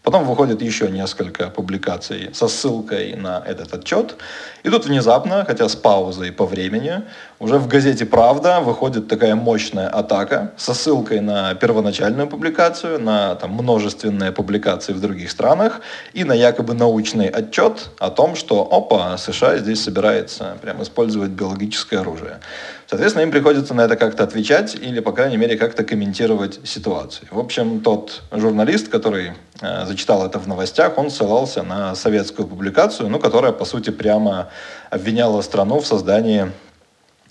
Потом 0.09 0.25
выходит 0.25 0.63
еще 0.63 0.91
несколько 0.91 1.51
публикаций 1.51 2.31
со 2.33 2.49
ссылкой 2.49 3.15
на 3.15 3.43
этот 3.47 3.75
отчет. 3.75 4.17
И 4.63 4.71
тут 4.71 4.87
внезапно, 4.87 5.45
хотя 5.45 5.69
с 5.69 5.77
паузой 5.77 6.33
по 6.33 6.47
времени, 6.47 7.03
уже 7.39 7.59
в 7.59 7.69
газете 7.69 8.07
«Правда» 8.07 8.61
выходит 8.61 9.07
такая 9.07 9.35
мощная 9.35 9.87
атака 9.87 10.53
со 10.57 10.73
ссылкой 10.73 11.21
на 11.21 11.55
первоначальную 11.55 12.27
публикацию, 12.27 12.99
на 12.99 13.35
там, 13.35 13.51
множественные 13.51 14.33
публикации 14.33 14.95
в 14.95 15.01
других 15.03 15.31
странах 15.31 15.83
и 16.15 16.25
на 16.25 16.33
якобы 16.33 16.73
научный 16.73 17.29
отчет 17.29 17.91
о 17.99 18.09
том, 18.09 18.35
что, 18.35 18.67
опа, 18.73 19.19
США 19.19 19.59
здесь 19.59 19.85
собирается 19.85 20.57
прям 20.63 20.83
использовать 20.83 21.33
биологическое 21.33 22.01
оружие. 22.01 22.41
Соответственно, 22.89 23.25
им 23.25 23.31
приходится 23.31 23.75
на 23.75 23.83
это 23.83 23.97
как-то 23.97 24.25
отвечать 24.25 24.75
или, 24.75 25.01
по 25.01 25.13
крайней 25.13 25.37
мере, 25.37 25.59
как-то 25.59 25.85
комментировать 25.85 26.59
ситуацию. 26.65 27.29
В 27.31 27.39
общем, 27.39 27.81
тот 27.81 28.23
журналист, 28.33 28.89
который 28.89 29.33
э, 29.61 29.85
зачитал 29.85 30.25
это 30.25 30.39
в 30.39 30.49
новостях, 30.49 30.97
он 30.97 31.11
ссылался 31.11 31.63
на 31.63 31.95
советскую 31.95 32.49
публикацию, 32.49 33.11
ну, 33.11 33.19
которая, 33.19 33.53
по 33.53 33.67
сути, 33.67 33.91
прямо 33.91 34.49
обвиняла 34.89 35.43
страну 35.43 35.81
в 35.81 35.87
создании 35.87 36.51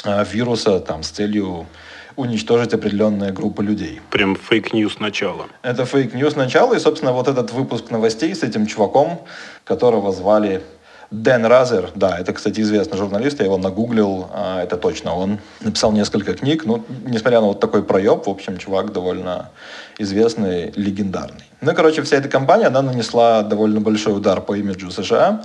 э, 0.04 0.26
вируса 0.32 0.80
там, 0.80 1.02
с 1.02 1.10
целью 1.10 1.66
уничтожить 2.16 2.76
определенные 2.76 3.32
группы 3.32 3.64
людей. 3.64 4.00
Прям 4.12 4.36
fake 4.36 4.68
news 4.68 5.00
начала. 5.00 5.48
Это 5.64 5.86
fake 5.86 6.11
news 6.11 6.36
начала, 6.36 6.76
и, 6.76 6.80
собственно, 6.80 7.14
вот 7.14 7.28
этот 7.28 7.52
выпуск 7.52 7.90
новостей 7.90 8.36
с 8.36 8.44
этим 8.44 8.68
чуваком, 8.68 9.22
которого 9.64 10.12
звали 10.12 10.62
Дэн 11.12 11.46
Разер, 11.46 11.92
да, 11.96 12.20
это, 12.20 12.34
кстати, 12.34 12.60
известный 12.60 12.98
журналист, 12.98 13.40
я 13.40 13.46
его 13.46 13.58
нагуглил, 13.58 14.28
а, 14.34 14.62
это 14.62 14.76
точно 14.76 15.16
он. 15.16 15.40
Написал 15.62 15.94
несколько 15.94 16.34
книг, 16.34 16.66
ну, 16.66 16.84
несмотря 17.06 17.40
на 17.40 17.48
вот 17.48 17.62
такой 17.62 17.84
проеб, 17.84 18.28
в 18.28 18.30
общем, 18.30 18.58
чувак 18.58 18.92
довольно 18.92 19.50
известный, 19.98 20.74
легендарный. 20.76 21.46
Ну, 21.62 21.74
короче, 21.74 22.02
вся 22.02 22.18
эта 22.18 22.28
компания, 22.28 22.68
она 22.68 22.82
нанесла 22.82 23.42
довольно 23.44 23.80
большой 23.80 24.18
удар 24.18 24.42
по 24.42 24.58
имиджу 24.58 24.92
США. 24.92 25.44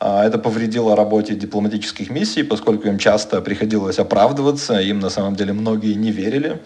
А, 0.00 0.24
это 0.24 0.38
повредило 0.38 0.96
работе 0.96 1.34
дипломатических 1.34 2.10
миссий, 2.10 2.42
поскольку 2.42 2.88
им 2.88 2.98
часто 2.98 3.40
приходилось 3.40 4.00
оправдываться, 4.00 4.80
им 4.80 4.98
на 4.98 5.10
самом 5.10 5.36
деле 5.36 5.52
многие 5.52 5.94
не 5.94 6.10
верили. 6.10 6.60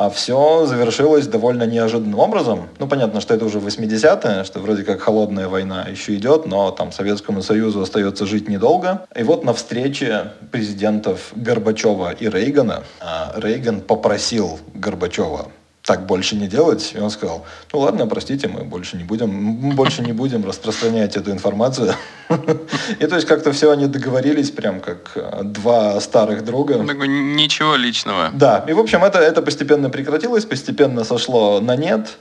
А 0.00 0.10
все 0.10 0.64
завершилось 0.64 1.26
довольно 1.26 1.64
неожиданным 1.64 2.20
образом. 2.20 2.68
Ну, 2.78 2.86
понятно, 2.86 3.20
что 3.20 3.34
это 3.34 3.44
уже 3.44 3.58
80-е, 3.58 4.44
что 4.44 4.60
вроде 4.60 4.84
как 4.84 5.00
холодная 5.00 5.48
война 5.48 5.88
еще 5.90 6.14
идет, 6.14 6.46
но 6.46 6.70
там 6.70 6.92
Советскому 6.92 7.42
Союзу 7.42 7.80
остается 7.80 8.24
жить 8.24 8.48
недолго. 8.48 9.08
И 9.16 9.24
вот 9.24 9.42
на 9.42 9.52
встрече 9.52 10.34
президентов 10.52 11.32
Горбачева 11.34 12.12
и 12.12 12.28
Рейгана 12.28 12.84
а, 13.00 13.32
Рейган 13.38 13.80
попросил 13.80 14.60
Горбачева 14.72 15.48
так 15.88 16.04
больше 16.04 16.36
не 16.36 16.48
делать. 16.48 16.92
И 16.94 17.00
он 17.00 17.08
сказал, 17.08 17.46
ну 17.72 17.78
ладно, 17.78 18.06
простите, 18.06 18.46
мы 18.46 18.64
больше 18.64 18.98
не 18.98 19.04
будем, 19.04 19.30
мы 19.30 19.74
больше 19.74 20.02
не 20.02 20.12
будем 20.12 20.44
распространять 20.44 21.16
эту 21.16 21.30
информацию. 21.30 21.94
И 23.00 23.06
то 23.06 23.14
есть 23.14 23.26
как-то 23.26 23.52
все 23.52 23.70
они 23.70 23.86
договорились, 23.86 24.50
прям 24.50 24.80
как 24.80 25.12
э, 25.14 25.40
два 25.44 25.98
старых 26.00 26.44
друга. 26.44 26.74
Ничего 26.74 27.76
личного. 27.76 28.28
Да, 28.34 28.66
и 28.68 28.74
в 28.74 28.78
общем 28.78 29.02
это, 29.02 29.18
это 29.18 29.40
постепенно 29.40 29.88
прекратилось, 29.88 30.44
постепенно 30.44 31.04
сошло 31.04 31.58
на 31.60 31.74
нет. 31.74 32.18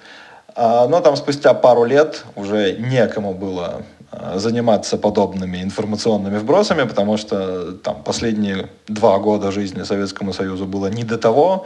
А, 0.55 0.87
но 0.87 1.01
там 1.01 1.17
спустя 1.17 1.53
пару 1.53 1.83
лет 1.83 2.23
уже 2.35 2.77
некому 2.79 3.33
было 3.33 3.81
э, 4.13 4.39
заниматься 4.39 4.97
подобными 4.97 5.61
информационными 5.61 6.37
вбросами, 6.37 6.87
потому 6.87 7.17
что 7.17 7.73
там 7.73 8.01
последние 8.03 8.69
два 8.87 9.19
года 9.19 9.51
жизни 9.51 9.83
Советскому 9.83 10.31
Союзу 10.31 10.65
было 10.65 10.87
не 10.87 11.03
до 11.03 11.17
того 11.17 11.65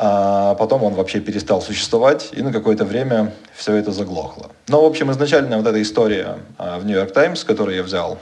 а 0.00 0.54
потом 0.54 0.84
он 0.84 0.94
вообще 0.94 1.18
перестал 1.18 1.60
существовать, 1.60 2.28
и 2.30 2.40
на 2.40 2.52
какое-то 2.52 2.84
время 2.84 3.32
все 3.56 3.74
это 3.74 3.90
заглохло. 3.90 4.52
Но, 4.68 4.82
в 4.82 4.84
общем, 4.84 5.10
изначально 5.10 5.58
вот 5.58 5.66
эта 5.66 5.82
история 5.82 6.38
а, 6.56 6.78
в 6.78 6.86
«Нью-Йорк 6.86 7.12
Таймс», 7.12 7.42
которую 7.42 7.76
я 7.76 7.82
взял, 7.82 8.18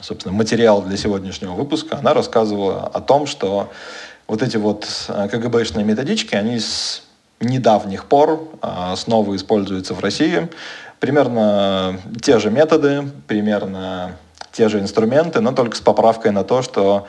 собственно, 0.00 0.34
материал 0.34 0.82
для 0.82 0.96
сегодняшнего 0.96 1.52
выпуска, 1.52 1.98
она 1.98 2.12
рассказывала 2.12 2.90
о 2.92 3.00
том, 3.00 3.26
что 3.26 3.70
вот 4.26 4.42
эти 4.42 4.56
вот 4.56 4.88
а, 5.06 5.28
КГБшные 5.28 5.84
методички, 5.84 6.34
они 6.34 6.58
с 6.58 7.04
недавних 7.38 8.06
пор 8.06 8.48
а, 8.60 8.96
снова 8.96 9.36
используются 9.36 9.94
в 9.94 10.00
России. 10.00 10.48
Примерно 10.98 12.00
те 12.20 12.40
же 12.40 12.50
методы, 12.50 13.04
примерно 13.28 14.16
те 14.50 14.68
же 14.68 14.80
инструменты, 14.80 15.40
но 15.40 15.52
только 15.52 15.76
с 15.76 15.80
поправкой 15.80 16.32
на 16.32 16.42
то, 16.42 16.62
что 16.62 17.06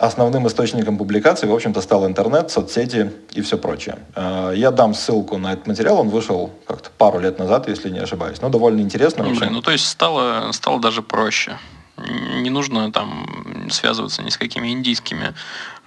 Основным 0.00 0.46
источником 0.46 0.96
публикации, 0.96 1.48
в 1.48 1.52
общем-то, 1.52 1.80
стал 1.80 2.06
интернет, 2.06 2.52
соцсети 2.52 3.10
и 3.32 3.40
все 3.40 3.58
прочее. 3.58 3.98
Э, 4.14 4.52
я 4.54 4.70
дам 4.70 4.94
ссылку 4.94 5.38
на 5.38 5.54
этот 5.54 5.66
материал, 5.66 5.98
он 5.98 6.08
вышел 6.08 6.52
как-то 6.68 6.90
пару 6.96 7.18
лет 7.18 7.40
назад, 7.40 7.68
если 7.68 7.90
не 7.90 7.98
ошибаюсь. 7.98 8.40
Но 8.40 8.48
довольно 8.48 8.80
интересно. 8.80 9.24
Ну, 9.24 9.34
блин, 9.34 9.52
ну 9.52 9.60
то 9.60 9.72
есть 9.72 9.88
стало, 9.88 10.52
стало 10.52 10.80
даже 10.80 11.02
проще. 11.02 11.58
Не 11.96 12.48
нужно 12.48 12.92
там 12.92 13.68
связываться 13.70 14.22
ни 14.22 14.30
с 14.30 14.38
какими 14.38 14.68
индийскими 14.68 15.34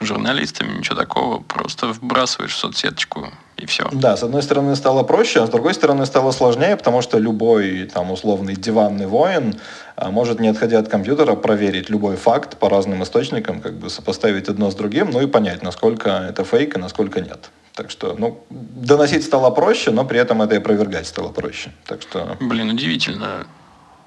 журналистами, 0.02 0.78
ничего 0.78 0.98
такого. 0.98 1.42
Просто 1.44 1.88
вбрасываешь 1.88 2.54
в 2.54 2.58
соцсеточку 2.58 3.30
и 3.62 3.66
все. 3.66 3.88
Да, 3.92 4.18
с 4.18 4.24
одной 4.24 4.42
стороны 4.42 4.76
стало 4.76 5.04
проще, 5.04 5.42
а 5.42 5.48
с 5.48 5.50
другой 5.50 5.74
стороны 5.74 6.06
стало 6.06 6.32
сложнее, 6.32 6.76
потому 6.76 7.02
что 7.02 7.18
любой 7.20 7.90
там 7.94 8.12
условный 8.12 8.56
диванный 8.56 9.08
воин 9.08 9.56
а, 9.96 10.10
может, 10.10 10.40
не 10.40 10.48
отходя 10.48 10.80
от 10.80 10.88
компьютера, 10.88 11.36
проверить 11.36 11.90
любой 11.90 12.16
факт 12.16 12.58
по 12.58 12.70
разным 12.70 13.04
источникам, 13.04 13.62
как 13.62 13.76
бы 13.76 13.90
сопоставить 13.90 14.50
одно 14.50 14.72
с 14.72 14.76
другим, 14.76 15.12
ну 15.12 15.22
и 15.22 15.28
понять, 15.28 15.62
насколько 15.62 16.10
это 16.10 16.44
фейк 16.44 16.76
и 16.76 16.80
насколько 16.80 17.22
нет. 17.22 17.52
Так 17.74 17.92
что, 17.92 18.16
ну, 18.18 18.44
доносить 18.50 19.24
стало 19.24 19.52
проще, 19.52 19.92
но 19.92 20.04
при 20.04 20.20
этом 20.20 20.42
это 20.42 20.56
и 20.56 20.58
опровергать 20.58 21.08
стало 21.08 21.30
проще. 21.30 21.72
Так 21.86 22.02
что... 22.02 22.36
Блин, 22.40 22.70
удивительно. 22.70 23.46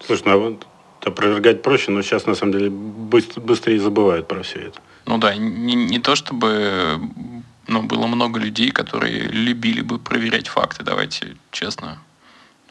Слушай, 0.04 0.23
ну, 0.26 0.32
а 0.32 0.37
вот 0.37 0.66
опровергать 1.04 1.62
проще, 1.62 1.90
но 1.90 2.02
сейчас, 2.02 2.26
на 2.26 2.34
самом 2.34 2.52
деле, 2.52 2.70
быстр, 2.70 3.40
быстрее 3.40 3.78
забывают 3.78 4.26
про 4.26 4.42
все 4.42 4.58
это. 4.68 4.80
Ну 5.06 5.18
да, 5.18 5.34
не, 5.37 5.75
не 5.75 5.99
то 5.99 6.16
чтобы 6.16 6.99
ну, 7.66 7.83
было 7.83 8.06
много 8.06 8.38
людей, 8.40 8.71
которые 8.71 9.23
любили 9.23 9.80
бы 9.80 9.99
проверять 9.99 10.49
факты, 10.49 10.85
давайте 10.85 11.37
честно. 11.50 11.99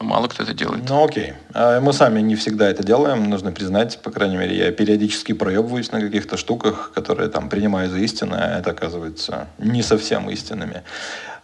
Ну, 0.00 0.06
мало 0.06 0.26
кто 0.26 0.42
это 0.42 0.54
делает. 0.54 0.88
Ну 0.88 1.04
окей. 1.04 1.34
А 1.52 1.80
Мы 1.80 1.92
сами 1.92 2.20
не 2.20 2.34
всегда 2.34 2.68
это 2.68 2.82
делаем, 2.82 3.30
нужно 3.30 3.52
признать. 3.52 4.00
По 4.02 4.10
крайней 4.10 4.36
мере, 4.36 4.56
я 4.56 4.72
периодически 4.72 5.32
проебываюсь 5.32 5.92
на 5.92 6.00
каких-то 6.00 6.36
штуках, 6.36 6.90
которые 6.94 7.28
там 7.28 7.48
принимаю 7.48 7.88
за 7.88 7.98
истинное, 7.98 8.56
а 8.56 8.58
это 8.58 8.70
оказывается 8.70 9.46
не 9.58 9.82
совсем 9.82 10.28
истинными. 10.30 10.82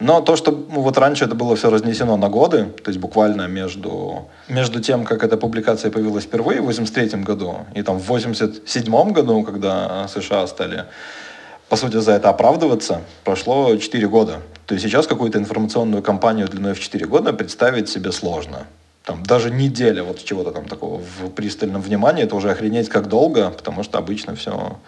Но 0.01 0.21
то, 0.21 0.35
что 0.35 0.51
ну, 0.51 0.81
вот 0.81 0.99
раньше 0.99 1.27
это 1.27 1.35
было 1.35 1.55
все 1.55 1.71
разнесено 1.71 2.17
на 2.17 2.29
годы, 2.29 2.65
то 2.83 2.89
есть 2.89 2.99
буквально 2.99 3.47
между, 3.47 4.29
между 4.49 4.81
тем, 4.81 5.05
как 5.05 5.23
эта 5.23 5.37
публикация 5.37 5.91
появилась 5.91 6.25
впервые 6.25 6.61
в 6.61 6.65
83 6.65 7.21
году 7.23 7.67
и 7.75 7.83
там 7.83 7.99
в 7.99 8.07
87 8.07 9.13
году, 9.13 9.43
когда 9.45 10.09
США 10.09 10.47
стали 10.47 10.87
по 11.71 11.77
сути, 11.77 11.99
за 11.99 12.13
это 12.13 12.29
оправдываться, 12.31 13.03
прошло 13.25 13.77
4 13.77 14.09
года. 14.09 14.43
То 14.67 14.75
есть 14.75 14.85
сейчас 14.85 15.07
какую-то 15.07 15.39
информационную 15.39 16.03
кампанию 16.03 16.49
длиной 16.49 16.75
в 16.75 16.81
4 16.81 17.07
года 17.07 17.33
представить 17.33 17.89
себе 17.89 18.11
сложно. 18.11 18.67
Там 19.05 19.23
даже 19.23 19.51
неделя 19.51 20.03
вот 20.03 20.23
чего-то 20.25 20.51
там 20.51 20.65
такого 20.67 21.01
в 21.01 21.31
пристальном 21.31 21.81
внимании, 21.81 22.25
это 22.25 22.35
уже 22.35 22.51
охренеть 22.51 22.89
как 22.89 23.07
долго, 23.09 23.51
потому 23.51 23.85
что 23.85 23.99
обычно 23.99 24.35
все 24.35 24.79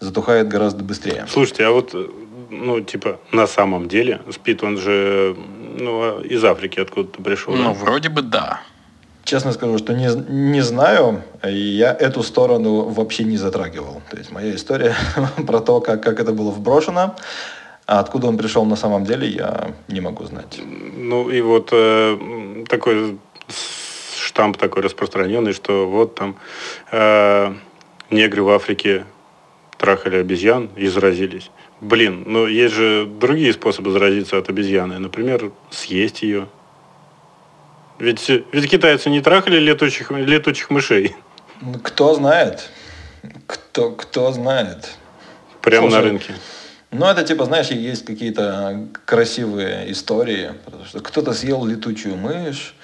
затухает 0.00 0.48
гораздо 0.48 0.82
быстрее. 0.82 1.26
Слушайте, 1.28 1.66
а 1.66 1.70
вот, 1.72 1.90
э, 1.94 2.06
ну, 2.50 2.80
типа, 2.80 3.20
на 3.32 3.46
самом 3.46 3.86
деле, 3.88 4.22
Спит, 4.32 4.62
он 4.62 4.78
же, 4.78 5.36
ну, 5.78 6.00
а 6.02 6.22
из 6.22 6.42
Африки 6.42 6.80
откуда-то 6.80 7.22
пришел, 7.22 7.54
Ну, 7.54 7.64
да? 7.64 7.72
вроде 7.74 8.08
бы 8.08 8.22
да. 8.22 8.62
Честно 9.30 9.52
скажу, 9.52 9.78
что 9.78 9.92
не, 9.92 10.08
не 10.28 10.60
знаю, 10.60 11.22
и 11.46 11.52
я 11.52 11.92
эту 11.92 12.24
сторону 12.24 12.88
вообще 12.88 13.22
не 13.22 13.36
затрагивал. 13.36 14.02
То 14.10 14.16
есть 14.16 14.32
моя 14.32 14.56
история 14.56 14.96
про 15.46 15.60
то, 15.60 15.80
как, 15.80 16.02
как 16.02 16.18
это 16.18 16.32
было 16.32 16.50
вброшено, 16.50 17.14
а 17.86 18.00
откуда 18.00 18.26
он 18.26 18.36
пришел 18.36 18.64
на 18.64 18.74
самом 18.74 19.04
деле, 19.04 19.28
я 19.28 19.70
не 19.86 20.00
могу 20.00 20.24
знать. 20.24 20.60
Ну, 20.96 21.30
и 21.30 21.40
вот 21.42 21.68
э, 21.70 22.64
такой 22.68 23.18
штамп 24.18 24.56
такой 24.56 24.82
распространенный, 24.82 25.52
что 25.52 25.88
вот 25.88 26.16
там 26.16 26.34
э, 26.90 27.54
негры 28.10 28.42
в 28.42 28.50
Африке 28.50 29.04
трахали 29.78 30.16
обезьян 30.16 30.70
и 30.74 30.88
заразились. 30.88 31.52
Блин, 31.80 32.24
ну 32.26 32.48
есть 32.48 32.74
же 32.74 33.06
другие 33.06 33.52
способы 33.52 33.92
заразиться 33.92 34.38
от 34.38 34.48
обезьяны. 34.48 34.98
Например, 34.98 35.52
съесть 35.70 36.22
ее. 36.22 36.48
Ведь, 38.00 38.28
ведь 38.28 38.70
китайцы 38.70 39.10
не 39.10 39.20
трахали 39.20 39.58
летучих, 39.58 40.10
летучих 40.10 40.70
мышей 40.70 41.14
Кто 41.82 42.14
знает? 42.14 42.70
Кто, 43.46 43.90
кто 43.90 44.32
знает? 44.32 44.90
прямо 45.60 45.86
на 45.86 45.90
Слушай, 45.92 46.04
рынке. 46.04 46.34
Ну, 46.90 47.06
это 47.06 47.22
типа, 47.22 47.44
знаешь, 47.44 47.68
есть 47.68 48.04
какие-то 48.04 48.86
красивые 49.04 49.92
истории, 49.92 50.52
потому 50.64 50.84
что 50.86 51.00
кто-то 51.00 51.32
съел 51.34 51.64
летучую 51.64 52.16
мышь, 52.16 52.74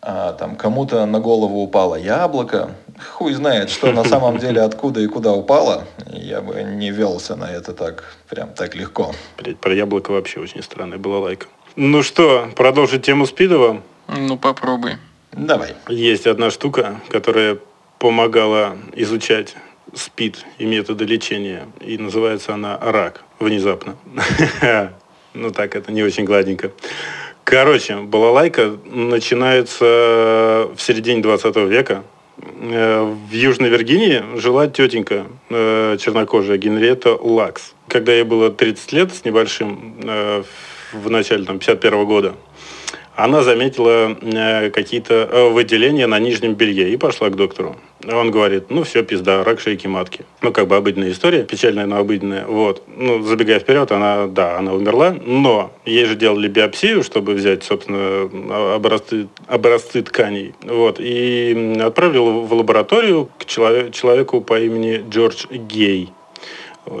а 0.00 0.32
там 0.32 0.56
кому-то 0.56 1.04
на 1.04 1.18
голову 1.20 1.62
упало 1.62 1.96
яблоко. 1.96 2.70
Хуй 3.14 3.34
знает, 3.34 3.70
что 3.70 3.92
на 3.92 4.04
самом 4.04 4.38
деле 4.38 4.60
откуда 4.62 5.00
и 5.00 5.06
куда 5.06 5.32
упало. 5.32 5.84
Я 6.12 6.40
бы 6.40 6.62
не 6.62 6.90
велся 6.90 7.34
на 7.36 7.50
это 7.50 7.72
так, 7.72 8.04
прям 8.28 8.50
так 8.54 8.74
легко. 8.76 9.12
Блядь, 9.36 9.58
про 9.58 9.74
яблоко 9.74 10.12
вообще 10.12 10.40
очень 10.40 10.62
странная 10.62 10.98
была 10.98 11.18
лайка. 11.18 11.46
Ну 11.74 12.02
что, 12.02 12.48
продолжить 12.56 13.02
тему 13.02 13.26
Спидова? 13.26 13.82
Ну, 14.08 14.36
попробуй. 14.36 14.92
Давай. 15.32 15.74
Есть 15.88 16.26
одна 16.26 16.50
штука, 16.50 17.00
которая 17.08 17.58
помогала 17.98 18.76
изучать 18.94 19.54
СПИД 19.94 20.44
и 20.58 20.64
методы 20.64 21.04
лечения. 21.04 21.66
И 21.80 21.98
называется 21.98 22.54
она 22.54 22.78
рак 22.78 23.24
внезапно. 23.38 23.96
Ну 25.38 25.50
так, 25.50 25.76
это 25.76 25.92
не 25.92 26.02
очень 26.02 26.24
гладенько. 26.24 26.72
Короче, 27.44 27.96
балалайка 27.96 28.78
начинается 28.86 29.84
в 30.74 30.78
середине 30.78 31.20
20 31.20 31.56
века. 31.56 32.04
Э, 32.38 33.02
В 33.02 33.30
Южной 33.32 33.68
Виргинии 33.68 34.38
жила 34.38 34.66
тетенька 34.66 35.26
э, 35.50 35.98
чернокожая 36.00 36.56
Генриетта 36.56 37.14
Лакс. 37.20 37.74
Когда 37.86 38.12
ей 38.12 38.24
было 38.24 38.50
30 38.50 38.92
лет 38.92 39.14
с 39.14 39.26
небольшим, 39.26 39.96
э, 40.04 40.42
в 40.92 41.10
начале 41.10 41.44
там, 41.44 41.58
51 41.58 42.06
года, 42.06 42.34
она 43.16 43.42
заметила 43.42 44.16
э, 44.20 44.70
какие-то 44.70 45.14
э, 45.14 45.48
выделения 45.50 46.06
на 46.06 46.18
нижнем 46.18 46.54
белье 46.54 46.92
и 46.92 46.96
пошла 46.98 47.30
к 47.30 47.36
доктору. 47.36 47.76
Он 48.06 48.30
говорит, 48.30 48.70
ну 48.70 48.82
все, 48.82 49.02
пизда, 49.02 49.42
рак 49.42 49.58
шейки 49.58 49.86
матки. 49.86 50.26
Ну, 50.42 50.52
как 50.52 50.68
бы 50.68 50.76
обыденная 50.76 51.10
история, 51.10 51.42
печальная, 51.42 51.86
но 51.86 51.96
обыденная. 51.96 52.46
Вот. 52.46 52.82
Ну, 52.86 53.22
забегая 53.22 53.58
вперед, 53.58 53.90
она, 53.90 54.26
да, 54.26 54.58
она 54.58 54.74
умерла, 54.74 55.16
но 55.24 55.72
ей 55.86 56.04
же 56.04 56.14
делали 56.14 56.46
биопсию, 56.46 57.02
чтобы 57.02 57.32
взять, 57.32 57.64
собственно, 57.64 58.74
образцы, 58.74 59.28
образцы 59.48 60.02
тканей. 60.02 60.54
Вот. 60.62 61.00
И 61.00 61.54
м, 61.56 61.86
отправили 61.86 62.18
в 62.18 62.52
лабораторию 62.52 63.30
к 63.38 63.46
челове- 63.46 63.90
человеку 63.92 64.42
по 64.42 64.60
имени 64.60 65.02
Джордж 65.08 65.46
Гей. 65.50 66.12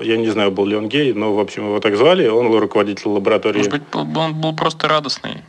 Я 0.02 0.16
не 0.16 0.28
знаю, 0.28 0.50
был 0.50 0.66
ли 0.66 0.74
он 0.74 0.88
гей, 0.88 1.12
но, 1.12 1.32
в 1.34 1.38
общем, 1.38 1.66
его 1.66 1.78
так 1.78 1.96
звали. 1.96 2.26
Он 2.26 2.48
был 2.50 2.58
руководитель 2.58 3.08
лаборатории. 3.08 3.58
Может 3.58 3.70
быть, 3.70 3.82
он 3.94 4.34
был 4.34 4.56
просто 4.56 4.88
радостный. 4.88 5.42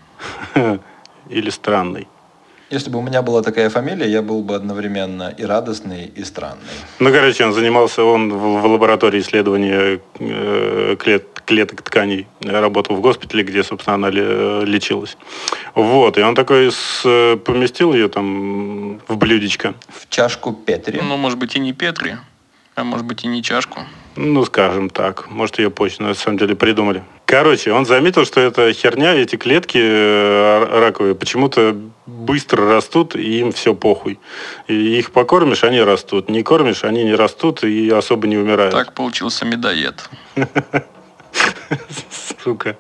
Или 1.30 1.50
странный. 1.50 2.08
Если 2.70 2.90
бы 2.92 3.00
у 3.00 3.02
меня 3.02 3.22
была 3.22 3.42
такая 3.44 3.70
фамилия, 3.70 4.10
я 4.10 4.22
был 4.22 4.42
бы 4.44 4.54
одновременно 4.56 5.34
и 5.38 5.46
радостный, 5.46 6.12
и 6.20 6.24
странный. 6.26 6.64
Ну, 7.00 7.12
короче, 7.14 7.46
он 7.46 7.54
занимался, 7.54 8.04
он 8.04 8.30
в, 8.34 8.62
в 8.62 8.66
лаборатории 8.66 9.22
исследования 9.22 10.02
э, 10.20 10.96
клет- 11.00 11.42
клеток 11.46 11.82
тканей, 11.82 12.28
работал 12.44 12.98
в 12.98 13.00
госпитале, 13.02 13.44
где, 13.44 13.64
собственно, 13.64 13.96
она 13.96 14.10
ле- 14.10 14.66
лечилась. 14.66 15.18
Вот, 15.76 16.18
и 16.18 16.22
он 16.22 16.36
такой 16.36 16.70
с- 16.74 17.38
поместил 17.46 17.94
ее 17.94 18.10
там 18.10 19.00
в 19.08 19.16
блюдечко. 19.16 19.74
В 19.88 20.10
чашку 20.10 20.52
Петри. 20.52 21.00
Ну, 21.02 21.16
может 21.16 21.40
быть, 21.40 21.56
и 21.56 21.60
не 21.60 21.72
Петри, 21.72 22.18
а 22.78 22.84
может 22.84 23.08
быть, 23.08 23.24
и 23.24 23.28
не 23.28 23.42
чашку. 23.42 23.80
Ну, 24.16 24.46
скажем 24.46 24.92
так. 24.92 25.30
Может, 25.32 25.58
ее 25.58 25.72
почту 25.72 26.04
на 26.04 26.14
самом 26.14 26.38
деле 26.38 26.56
придумали. 26.56 27.04
Короче, 27.26 27.72
он 27.72 27.88
заметил, 27.88 28.24
что 28.24 28.40
эта 28.40 28.72
херня, 28.72 29.16
эти 29.16 29.36
клетки 29.36 29.80
э, 29.82 30.80
раковые 30.80 31.16
почему-то 31.16 31.76
быстро 32.06 32.68
растут, 32.68 33.16
и 33.16 33.40
им 33.40 33.52
все 33.52 33.74
похуй. 33.74 34.20
И 34.68 35.00
их 35.00 35.12
покормишь, 35.12 35.64
они 35.64 35.82
растут. 35.82 36.30
Не 36.30 36.44
кормишь, 36.44 36.84
они 36.84 37.04
не 37.04 37.16
растут 37.16 37.64
и 37.64 37.90
особо 37.90 38.28
не 38.28 38.38
умирают. 38.38 38.74
Так 38.74 38.94
получился 38.94 39.44
медоед. 39.44 40.08
Сука. 42.44 42.78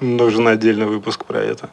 Нужен 0.00 0.46
отдельный 0.48 0.86
выпуск 0.86 1.24
про 1.24 1.40
это. 1.40 1.70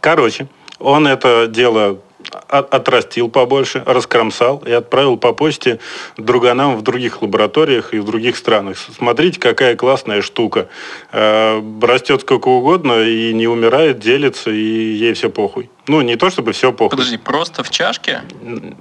Короче, 0.00 0.48
он 0.80 1.06
это 1.06 1.46
дело 1.46 2.00
отрастил 2.48 3.28
побольше, 3.28 3.82
раскромсал 3.86 4.62
и 4.66 4.72
отправил 4.72 5.16
по 5.16 5.32
почте 5.32 5.78
друганам 6.16 6.76
в 6.76 6.82
других 6.82 7.22
лабораториях 7.22 7.94
и 7.94 7.98
в 7.98 8.04
других 8.04 8.36
странах. 8.36 8.76
Смотрите, 8.78 9.40
какая 9.40 9.76
классная 9.76 10.22
штука. 10.22 10.68
Э, 11.12 11.60
Растет 11.82 12.22
сколько 12.22 12.48
угодно 12.48 13.02
и 13.02 13.32
не 13.32 13.46
умирает, 13.46 13.98
делится, 13.98 14.50
и 14.50 14.56
ей 14.56 15.12
все 15.14 15.30
похуй. 15.30 15.70
Ну, 15.88 16.00
не 16.00 16.16
то 16.16 16.30
чтобы 16.30 16.52
все 16.52 16.72
похуй. 16.72 16.90
Подожди, 16.90 17.16
просто 17.16 17.62
в 17.62 17.70
чашке? 17.70 18.22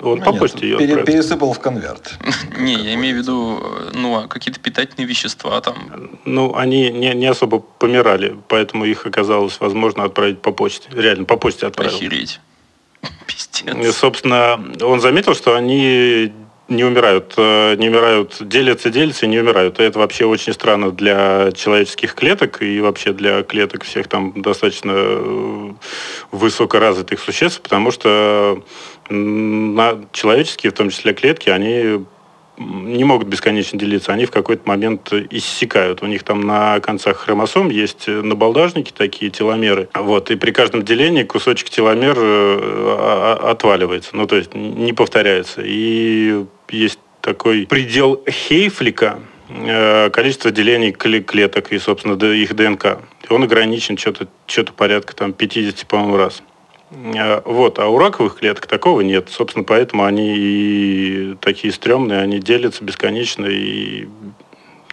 Он 0.01 0.21
по 0.21 0.33
почте 0.33 0.67
ее 0.67 0.77
пере- 0.77 1.03
пересыпал 1.03 1.53
в 1.53 1.59
конверт. 1.59 2.17
Не, 2.57 2.73
я 2.73 2.95
имею 2.95 3.15
в 3.15 3.19
виду, 3.19 3.63
ну, 3.93 4.17
а 4.17 4.27
какие-то 4.27 4.59
питательные 4.59 5.05
вещества 5.07 5.61
там. 5.61 5.75
Ну, 6.25 6.55
они 6.55 6.89
не, 6.89 7.13
не 7.13 7.27
особо 7.27 7.59
помирали, 7.59 8.35
поэтому 8.47 8.85
их 8.85 9.05
оказалось 9.05 9.59
возможно 9.59 10.03
отправить 10.03 10.41
по 10.41 10.51
почте. 10.51 10.89
Реально, 10.91 11.25
по 11.25 11.37
почте 11.37 11.67
отправил. 11.67 11.95
Охереть. 11.95 12.39
И, 13.27 13.71
Пиздец. 13.71 13.95
собственно, 13.95 14.59
он 14.81 15.01
заметил, 15.01 15.33
что 15.35 15.55
они 15.55 16.31
не 16.67 16.83
умирают, 16.83 17.33
э, 17.37 17.75
не 17.75 17.89
умирают, 17.89 18.37
делятся, 18.39 18.89
делятся 18.89 19.25
и 19.25 19.29
не 19.29 19.39
умирают. 19.39 19.79
И 19.79 19.83
это 19.83 19.99
вообще 19.99 20.25
очень 20.25 20.53
странно 20.53 20.91
для 20.91 21.51
человеческих 21.51 22.15
клеток 22.15 22.61
и 22.61 22.79
вообще 22.81 23.13
для 23.13 23.43
клеток 23.43 23.83
всех 23.83 24.07
там 24.07 24.41
достаточно 24.41 24.91
э, 24.95 25.73
высокоразвитых 26.31 27.19
существ, 27.19 27.61
потому 27.61 27.91
что 27.91 28.63
на 29.09 29.99
человеческие, 30.11 30.71
в 30.71 30.75
том 30.75 30.89
числе 30.89 31.13
клетки, 31.13 31.49
они 31.49 32.05
не 32.57 33.03
могут 33.03 33.27
бесконечно 33.27 33.77
делиться, 33.77 34.13
они 34.13 34.25
в 34.25 34.31
какой-то 34.31 34.67
момент 34.67 35.11
иссякают. 35.31 36.01
У 36.01 36.05
них 36.05 36.23
там 36.23 36.41
на 36.41 36.79
концах 36.79 37.17
хромосом 37.17 37.69
есть 37.69 38.07
набалдажники 38.07 38.91
такие, 38.91 39.31
теломеры. 39.31 39.89
Вот, 39.93 40.31
и 40.31 40.35
при 40.35 40.51
каждом 40.51 40.83
делении 40.83 41.23
кусочек 41.23 41.69
теломер 41.69 42.15
э, 42.17 42.17
а- 42.19 43.39
а- 43.41 43.51
отваливается, 43.51 44.15
ну, 44.15 44.27
то 44.27 44.35
есть 44.35 44.53
не 44.53 44.93
повторяется. 44.93 45.61
И 45.63 46.45
есть 46.69 46.99
такой 47.21 47.65
предел 47.67 48.23
Хейфлика, 48.29 49.19
э, 49.49 50.09
количество 50.11 50.51
делений 50.51 50.91
кле- 50.91 51.23
клеток 51.23 51.71
и, 51.71 51.79
собственно, 51.79 52.13
их 52.33 52.55
ДНК. 52.55 52.99
Он 53.29 53.43
ограничен 53.43 53.97
что-то 53.97 54.27
что 54.47 54.71
порядка 54.73 55.15
там 55.15 55.33
50, 55.33 55.87
по-моему, 55.87 56.17
раз. 56.17 56.43
Э, 56.95 57.41
Вот, 57.45 57.79
а 57.79 57.87
у 57.87 57.97
раковых 57.97 58.37
клеток 58.37 58.67
такого 58.67 59.01
нет. 59.01 59.29
Собственно, 59.29 59.63
поэтому 59.63 60.05
они 60.05 60.35
и 60.37 61.35
такие 61.41 61.73
стрёмные, 61.73 62.19
они 62.21 62.39
делятся 62.39 62.83
бесконечно 62.83 63.45
и 63.45 64.07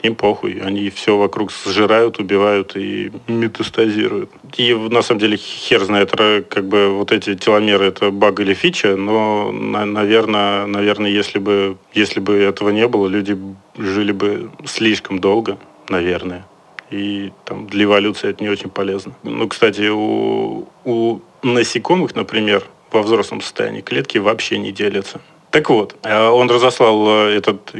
им 0.03 0.17
похуй. 0.17 0.61
Они 0.61 0.91
все 0.91 1.17
вокруг 1.17 1.53
сжирают, 1.53 2.19
убивают 2.19 2.77
и 2.77 3.13
метастазируют. 3.29 4.31
И 4.57 4.75
на 4.75 5.03
самом 5.03 5.21
деле 5.21 5.37
хер 5.37 5.85
знает, 5.85 6.11
как 6.11 6.67
бы 6.67 6.89
вот 6.89 7.13
эти 7.13 7.37
теломеры 7.37 7.87
это 7.87 8.11
баг 8.11 8.41
или 8.41 8.55
фича, 8.55 8.97
но, 8.97 9.53
наверное, 9.53 10.67
наверное, 10.67 11.11
если 11.11 11.39
бы, 11.39 11.77
если 11.95 12.21
бы 12.21 12.35
этого 12.35 12.71
не 12.71 12.89
было, 12.89 13.07
люди 13.07 13.39
жили 13.79 14.13
бы 14.13 14.51
слишком 14.67 15.21
долго, 15.21 15.59
наверное. 15.89 16.47
И 16.91 17.33
там 17.45 17.69
для 17.69 17.85
эволюции 17.85 18.29
это 18.29 18.43
не 18.43 18.51
очень 18.51 18.69
полезно. 18.69 19.15
Ну, 19.23 19.49
кстати, 19.49 19.89
у, 19.89 20.69
у 20.85 21.21
насекомых, 21.43 22.15
например, 22.15 22.65
во 22.91 23.03
взрослом 23.03 23.41
состоянии 23.41 23.81
клетки 23.81 24.19
вообще 24.19 24.59
не 24.59 24.73
делятся. 24.73 25.21
Так 25.51 25.69
вот, 25.71 25.97
э, 26.03 26.29
он 26.29 26.51
разослал 26.51 27.07
э, 27.09 27.37
этот 27.37 27.75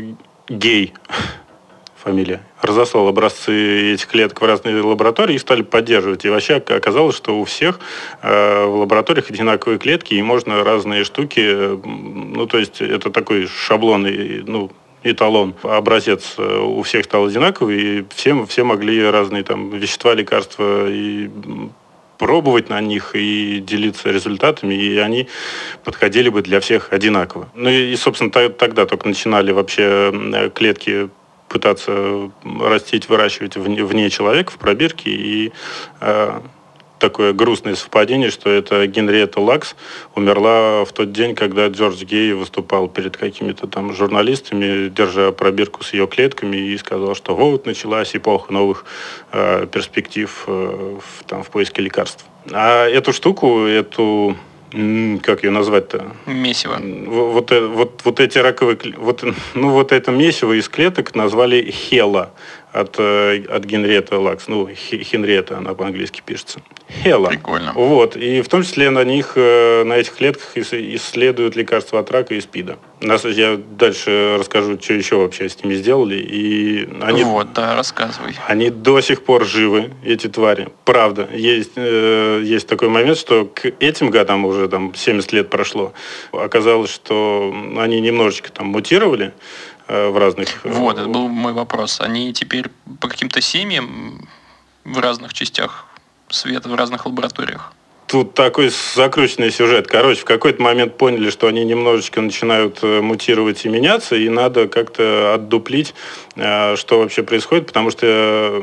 гей 0.49 0.93
фамилия, 1.97 2.43
разослал 2.61 3.09
образцы 3.09 3.95
этих 3.95 4.09
клеток 4.09 4.41
в 4.41 4.45
разные 4.45 4.83
лаборатории 4.83 5.37
и 5.37 5.39
стали 5.39 5.63
поддерживать. 5.63 6.25
И 6.25 6.29
вообще 6.29 6.57
оказалось, 6.57 7.17
что 7.17 7.39
у 7.39 7.45
всех 7.45 7.81
э, 8.23 8.65
в 8.67 8.77
лабораториях 8.77 9.31
одинаковые 9.31 9.79
клетки, 9.79 10.15
и 10.15 10.23
можно 10.23 10.65
разные 10.65 11.05
штуки, 11.05 11.79
ну, 11.87 12.47
то 12.47 12.59
есть 12.59 12.81
это 12.81 13.11
такой 13.11 13.47
шаблонный, 13.47 14.43
ну, 14.47 14.71
эталон, 15.03 15.55
образец 15.63 16.39
у 16.39 16.83
всех 16.83 17.07
стал 17.07 17.27
одинаковый, 17.27 17.81
и 17.81 18.05
все, 18.15 18.47
все 18.47 18.63
могли 18.63 19.03
разные 19.03 19.43
там 19.43 19.71
вещества, 19.71 20.15
лекарства 20.15 20.89
и 20.89 21.29
пробовать 22.23 22.69
на 22.69 22.81
них 22.81 23.17
и 23.17 23.59
делиться 23.59 24.13
результатами, 24.13 24.75
и 24.75 24.97
они 24.99 25.27
подходили 25.83 26.29
бы 26.29 26.41
для 26.41 26.61
всех 26.61 26.93
одинаково. 26.93 27.49
Ну 27.57 27.69
и, 27.69 27.97
собственно, 27.97 28.31
тогда 28.31 28.87
только 28.87 29.09
начинали 29.09 29.51
вообще 29.51 30.51
клетки 30.55 31.11
пытаться 31.49 32.31
растить, 32.61 33.09
выращивать 33.09 33.57
вне 33.57 34.09
человека, 34.09 34.53
в 34.53 34.59
пробирке, 34.59 35.11
и 35.11 35.53
э, 36.01 36.41
такое 37.03 37.33
грустное 37.33 37.75
совпадение, 37.75 38.31
что 38.31 38.49
это 38.49 38.87
Генриетта 38.87 39.41
Лакс 39.41 39.75
умерла 40.15 40.85
в 40.85 40.93
тот 40.93 41.11
день, 41.11 41.35
когда 41.35 41.67
Джордж 41.67 42.05
Гей 42.05 42.33
выступал 42.33 42.89
перед 42.89 43.17
какими-то 43.17 43.67
там 43.67 43.93
журналистами, 43.93 44.89
держа 44.89 45.33
пробирку 45.33 45.83
с 45.83 45.93
ее 45.93 46.07
клетками 46.07 46.57
и 46.57 46.79
сказал, 46.79 47.17
что 47.17 47.35
вот 47.35 47.67
началась 47.67 48.15
эпоха 48.15 48.53
новых 48.53 48.85
э, 49.33 49.67
перспектив 49.67 50.45
э, 50.47 50.99
в, 51.01 51.25
там, 51.25 51.43
в 51.43 51.51
поиске 51.51 51.83
лекарств. 51.83 52.25
А 52.53 52.87
эту 52.87 53.13
штуку, 53.13 53.63
эту 53.67 54.37
как 55.23 55.45
ее 55.45 55.51
назвать-то? 55.51 56.13
Месиво. 56.25 56.79
Вот, 56.81 57.51
вот, 57.51 57.51
вот, 57.51 58.01
вот 58.05 58.21
эти 58.21 58.39
раковые, 58.39 58.79
вот, 58.97 59.23
ну 59.55 59.71
вот 59.71 59.93
это 59.93 60.11
месиво 60.11 60.55
из 60.55 60.69
клеток 60.69 61.15
назвали 61.15 61.71
хела 61.71 62.33
от, 62.73 62.97
э, 62.99 63.45
от 63.49 63.65
Генриетта 63.65 64.19
Лакс. 64.19 64.49
Ну, 64.49 64.69
Хенриетта 64.69 65.59
она 65.59 65.75
по-английски 65.75 66.23
пишется. 66.25 66.61
Хела. 67.03 67.29
Прикольно. 67.29 67.73
Вот. 67.75 68.17
И 68.17 68.43
в 68.43 68.49
том 68.49 68.63
числе 68.63 68.91
на 68.91 69.05
них, 69.05 69.33
э, 69.37 69.85
на 69.85 69.95
этих 69.95 70.15
клетках 70.17 70.57
исследуют 70.57 71.57
лекарства 71.57 72.01
от 72.01 72.11
рака 72.11 72.35
и 72.35 72.41
СПИДа. 72.41 72.79
Нас, 73.01 73.25
я 73.25 73.57
дальше 73.57 74.37
расскажу, 74.39 74.79
что 74.81 74.95
еще 74.95 75.17
вообще 75.17 75.49
с 75.49 75.63
ними 75.63 75.75
сделали. 75.75 76.17
И 76.17 76.89
они, 77.01 77.25
вот, 77.25 77.53
да, 77.53 77.75
рассказывай. 77.75 78.35
Они 78.47 78.71
до 78.71 79.01
сих 79.01 79.23
пор 79.23 79.45
живы, 79.45 79.91
эти 80.05 80.29
твари. 80.29 80.69
Правда. 80.85 81.29
Есть, 81.33 81.73
э, 81.77 82.43
есть 82.45 82.67
такой 82.67 82.89
момент, 82.89 83.19
что 83.19 83.47
к 83.47 83.67
этим 83.81 84.11
годам 84.11 84.45
уже 84.45 84.69
там 84.69 84.95
70 84.95 85.33
лет 85.33 85.51
прошло. 85.51 85.93
Оказалось, 86.33 86.91
что 86.91 87.55
они 87.79 88.01
немножечко 88.01 88.51
там 88.51 88.69
мутировали 88.69 89.33
в 89.89 90.19
разных... 90.19 90.65
Э, 90.65 90.71
вот, 90.71 90.99
это 90.99 91.09
был 91.09 91.29
мой 91.29 91.53
вопрос. 91.53 92.01
Они 92.01 92.33
теперь 92.33 92.71
по 93.01 93.09
каким-то 93.09 93.41
семьям 93.41 94.29
в 94.85 94.99
разных 94.99 95.35
частях 95.35 95.87
света, 96.29 96.69
в 96.69 96.75
разных 96.75 97.07
лабораториях? 97.07 97.73
Тут 98.13 98.35
такой 98.35 98.71
закрученный 98.95 99.51
сюжет. 99.51 99.87
Короче, 99.87 100.21
в 100.21 100.25
какой-то 100.27 100.63
момент 100.63 100.99
поняли, 100.99 101.31
что 101.31 101.47
они 101.47 101.65
немножечко 101.65 102.21
начинают 102.21 102.81
э, 102.83 103.01
мутировать 103.01 103.65
и 103.65 103.71
меняться, 103.71 104.17
и 104.17 104.29
надо 104.29 104.69
как-то 104.69 105.33
отдуплить, 105.33 105.95
э, 106.37 106.77
что 106.77 106.99
вообще 106.99 107.23
происходит, 107.23 107.69
потому 107.69 107.91
что 107.91 108.61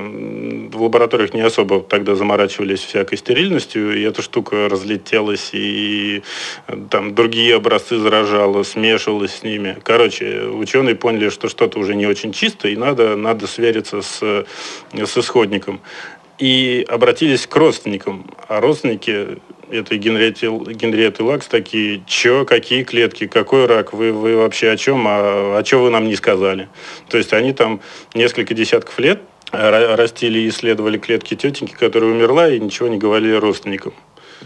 в 0.71 0.83
лабораториях 0.83 1.33
не 1.33 1.41
особо 1.41 1.81
тогда 1.81 2.13
заморачивались 2.13 2.81
всякой 2.81 3.17
стерильностью, 3.17 3.97
и 3.97 4.03
эта 4.03 4.21
штука 4.21 4.69
разлетелась, 4.69 5.49
и 5.53 6.21
э, 6.67 6.77
там 6.91 7.15
другие 7.15 7.55
образцы 7.55 7.97
заражала, 7.97 8.61
смешивалась 8.61 9.37
с 9.37 9.43
ними. 9.43 9.77
Короче, 9.83 10.43
ученые 10.43 10.93
поняли, 10.93 11.29
что 11.29 11.49
что-то 11.49 11.79
уже 11.79 11.95
не 11.95 12.05
очень 12.05 12.33
чисто, 12.33 12.67
и 12.67 12.75
надо, 12.75 13.15
надо 13.15 13.47
свериться 13.47 14.03
с, 14.03 14.45
с 14.93 15.17
исходником 15.17 15.81
и 16.39 16.85
обратились 16.89 17.45
к 17.45 17.55
родственникам. 17.55 18.29
А 18.47 18.59
родственники 18.61 19.39
этой 19.69 19.97
Генриетты, 19.97 20.47
Генриетты 20.47 21.23
Лакс 21.23 21.47
такие, 21.47 22.03
чё, 22.07 22.45
какие 22.45 22.83
клетки, 22.83 23.27
какой 23.27 23.65
рак, 23.67 23.93
вы, 23.93 24.11
вы 24.11 24.35
вообще 24.35 24.71
о 24.71 24.77
чем, 24.77 25.05
а, 25.07 25.59
а 25.59 25.63
что 25.65 25.83
вы 25.83 25.89
нам 25.91 26.07
не 26.07 26.15
сказали? 26.15 26.69
То 27.09 27.17
есть 27.17 27.33
они 27.33 27.53
там 27.53 27.81
несколько 28.13 28.53
десятков 28.53 28.97
лет 28.99 29.21
растили 29.51 30.39
и 30.39 30.49
исследовали 30.49 30.97
клетки 30.97 31.35
тетеньки, 31.35 31.73
которая 31.73 32.11
умерла, 32.11 32.49
и 32.49 32.59
ничего 32.59 32.87
не 32.87 32.97
говорили 32.97 33.33
родственникам. 33.33 33.93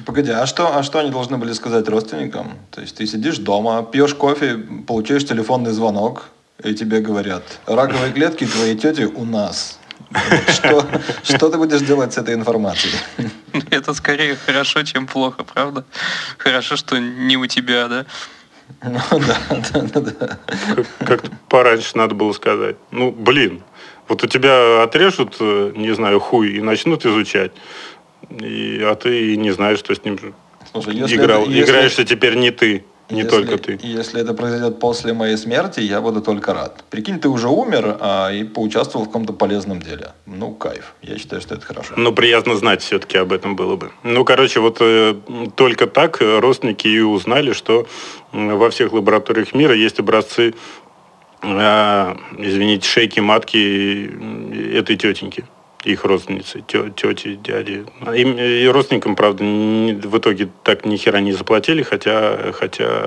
Погоди, 0.06 0.32
а 0.32 0.46
что, 0.48 0.76
а 0.76 0.82
что 0.82 1.00
они 1.00 1.12
должны 1.12 1.38
были 1.38 1.54
сказать 1.54 1.88
родственникам? 1.88 2.54
То 2.72 2.82
есть 2.82 2.98
ты 2.98 3.06
сидишь 3.06 3.38
дома, 3.38 3.84
пьешь 3.84 4.16
кофе, 4.16 4.58
получаешь 4.88 5.26
телефонный 5.26 5.72
звонок, 5.72 6.30
и 6.64 6.74
тебе 6.74 7.00
говорят, 7.02 7.44
раковые 7.66 8.12
клетки 8.14 8.46
твоей 8.46 8.76
тети 8.76 9.04
у 9.04 9.26
нас. 9.26 9.80
Что, 10.48 10.88
что 11.24 11.50
ты 11.50 11.58
будешь 11.58 11.82
делать 11.82 12.14
с 12.14 12.18
этой 12.18 12.34
информацией? 12.36 12.94
Это 13.72 13.94
скорее 13.94 14.36
хорошо, 14.36 14.84
чем 14.84 15.08
плохо, 15.08 15.44
правда? 15.44 15.86
Хорошо, 16.38 16.76
что 16.76 17.00
не 17.00 17.38
у 17.38 17.48
тебя, 17.48 17.88
да? 17.88 18.06
Ну 18.82 19.00
да, 19.12 19.38
да, 19.74 20.00
да. 20.00 20.12
да. 20.12 20.38
Как-то 21.06 21.32
пораньше 21.50 21.98
надо 21.98 22.16
было 22.16 22.34
сказать. 22.34 22.76
Ну, 22.92 23.12
блин, 23.12 23.62
вот 24.08 24.24
у 24.24 24.28
тебя 24.28 24.84
отрежут, 24.84 25.38
э, 25.40 25.72
не 25.76 25.94
знаю, 25.94 26.20
хуй 26.20 26.58
и 26.58 26.62
начнут 26.62 27.06
изучать. 27.06 27.52
И, 28.30 28.82
а 28.84 28.96
ты 28.96 29.36
не 29.38 29.52
знаешь, 29.52 29.80
что 29.80 29.94
с 29.94 30.04
ним 30.04 30.18
Слушай, 30.72 30.96
если 30.96 31.16
играл. 31.18 31.44
Это, 31.44 31.52
если... 31.52 31.72
Играешься 31.72 32.06
теперь 32.06 32.36
не 32.36 32.52
ты. 32.52 32.86
Не 33.14 33.22
если, 33.22 33.30
только 33.30 33.58
ты. 33.58 33.80
Если 33.82 34.22
это 34.22 34.34
произойдет 34.34 34.80
после 34.80 35.14
моей 35.14 35.38
смерти, 35.38 35.80
я 35.80 36.02
буду 36.02 36.22
только 36.22 36.54
рад. 36.54 36.84
Прикинь, 36.90 37.20
ты 37.20 37.30
уже 37.30 37.48
умер 37.48 37.98
а, 38.00 38.32
и 38.32 38.44
поучаствовал 38.44 39.06
в 39.06 39.10
каком-то 39.10 39.34
полезном 39.34 39.82
деле. 39.82 40.14
Ну, 40.26 40.52
кайф. 40.52 40.96
Я 41.02 41.18
считаю, 41.18 41.42
что 41.42 41.56
это 41.56 41.66
хорошо. 41.66 41.94
Ну, 41.96 42.14
приятно 42.14 42.56
знать 42.56 42.82
все-таки 42.82 43.18
об 43.18 43.32
этом 43.32 43.56
было 43.56 43.76
бы. 43.76 43.92
Ну, 44.04 44.26
короче, 44.26 44.60
вот 44.60 44.78
э, 44.80 45.16
только 45.56 45.88
так 45.88 46.22
родственники 46.22 46.88
и 46.88 47.00
узнали, 47.00 47.54
что 47.54 47.88
во 48.32 48.70
всех 48.70 48.94
лабораториях 48.94 49.54
мира 49.54 49.76
есть 49.76 50.00
образцы, 50.00 50.54
э, 51.44 52.16
извините, 52.38 52.88
шейки 52.88 53.20
матки 53.20 54.76
этой 54.76 54.96
тетеньки 54.96 55.46
их 55.84 56.06
родственницы, 56.06 56.64
тети, 56.68 57.36
дяди. 57.36 57.86
Им, 58.16 58.38
и 58.38 58.66
родственникам, 58.68 59.16
правда, 59.16 59.44
не, 59.44 59.94
в 59.94 60.18
итоге 60.18 60.50
так 60.64 60.86
ни 60.86 60.98
хера 60.98 61.20
не 61.20 61.34
заплатили, 61.34 61.84
хотя, 61.84 62.52
хотя 62.54 63.06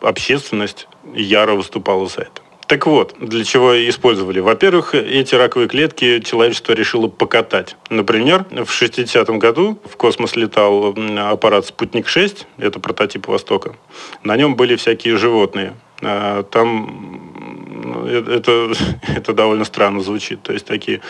общественность 0.00 0.88
яро 1.14 1.54
выступала 1.54 2.06
за 2.06 2.22
это. 2.22 2.42
Так 2.66 2.86
вот, 2.86 3.14
для 3.20 3.44
чего 3.44 3.74
использовали? 3.88 4.40
Во-первых, 4.40 4.94
эти 4.94 5.34
раковые 5.34 5.68
клетки 5.68 6.20
человечество 6.20 6.72
решило 6.72 7.08
покатать. 7.08 7.76
Например, 7.90 8.46
в 8.50 8.82
60-м 8.82 9.38
году 9.38 9.78
в 9.84 9.96
космос 9.96 10.34
летал 10.34 10.94
аппарат 11.18 11.66
«Спутник-6», 11.66 12.46
это 12.58 12.80
прототип 12.80 13.28
Востока. 13.28 13.76
На 14.22 14.36
нем 14.36 14.56
были 14.56 14.76
всякие 14.76 15.18
животные. 15.18 15.74
А, 16.02 16.42
там 16.44 17.63
это, 17.84 18.72
это 19.16 19.32
довольно 19.32 19.64
странно 19.64 20.00
звучит. 20.00 20.42
То 20.42 20.52
есть 20.52 20.66
такие... 20.66 21.00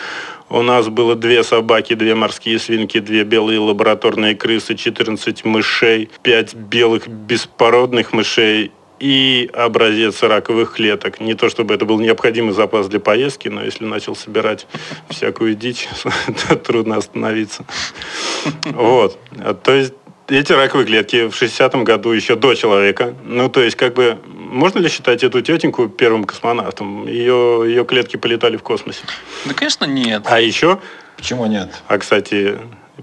У 0.49 0.61
нас 0.61 0.87
было 0.89 1.15
две 1.15 1.43
собаки, 1.43 1.95
две 1.95 2.13
морские 2.13 2.59
свинки, 2.59 2.99
две 2.99 3.23
белые 3.23 3.59
лабораторные 3.59 4.35
крысы, 4.35 4.75
14 4.75 5.43
мышей, 5.43 6.09
5 6.21 6.53
белых 6.53 7.07
беспородных 7.07 8.13
мышей 8.13 8.71
и 8.99 9.49
образец 9.53 10.23
раковых 10.23 10.73
клеток. 10.73 11.19
Не 11.19 11.33
то 11.33 11.49
чтобы 11.49 11.73
это 11.73 11.85
был 11.85 11.99
необходимый 11.99 12.53
запас 12.53 12.87
для 12.87 12.99
поездки, 12.99 13.49
но 13.49 13.63
если 13.63 13.85
начал 13.85 14.15
собирать 14.15 14.67
всякую 15.09 15.55
дичь, 15.55 15.87
то 16.47 16.55
трудно 16.55 16.97
остановиться. 16.97 17.65
Вот. 18.65 19.19
То 19.63 19.73
есть 19.73 19.93
эти 20.27 20.51
раковые 20.53 20.87
клетки 20.87 21.27
в 21.27 21.41
60-м 21.41 21.83
году 21.83 22.11
еще 22.11 22.35
до 22.35 22.53
человека. 22.55 23.13
Ну, 23.23 23.49
то 23.49 23.61
есть, 23.61 23.75
как 23.75 23.93
бы, 23.93 24.17
можно 24.25 24.79
ли 24.79 24.89
считать 24.89 25.23
эту 25.23 25.41
тетеньку 25.41 25.87
первым 25.87 26.23
космонавтом? 26.23 27.07
Ее, 27.07 27.63
ее 27.65 27.85
клетки 27.85 28.17
полетали 28.17 28.57
в 28.57 28.63
космосе. 28.63 29.01
Да, 29.45 29.53
конечно, 29.53 29.85
нет. 29.85 30.23
А 30.25 30.39
еще... 30.39 30.79
Почему 31.17 31.45
нет? 31.45 31.69
А, 31.87 31.97
кстати, 31.97 32.57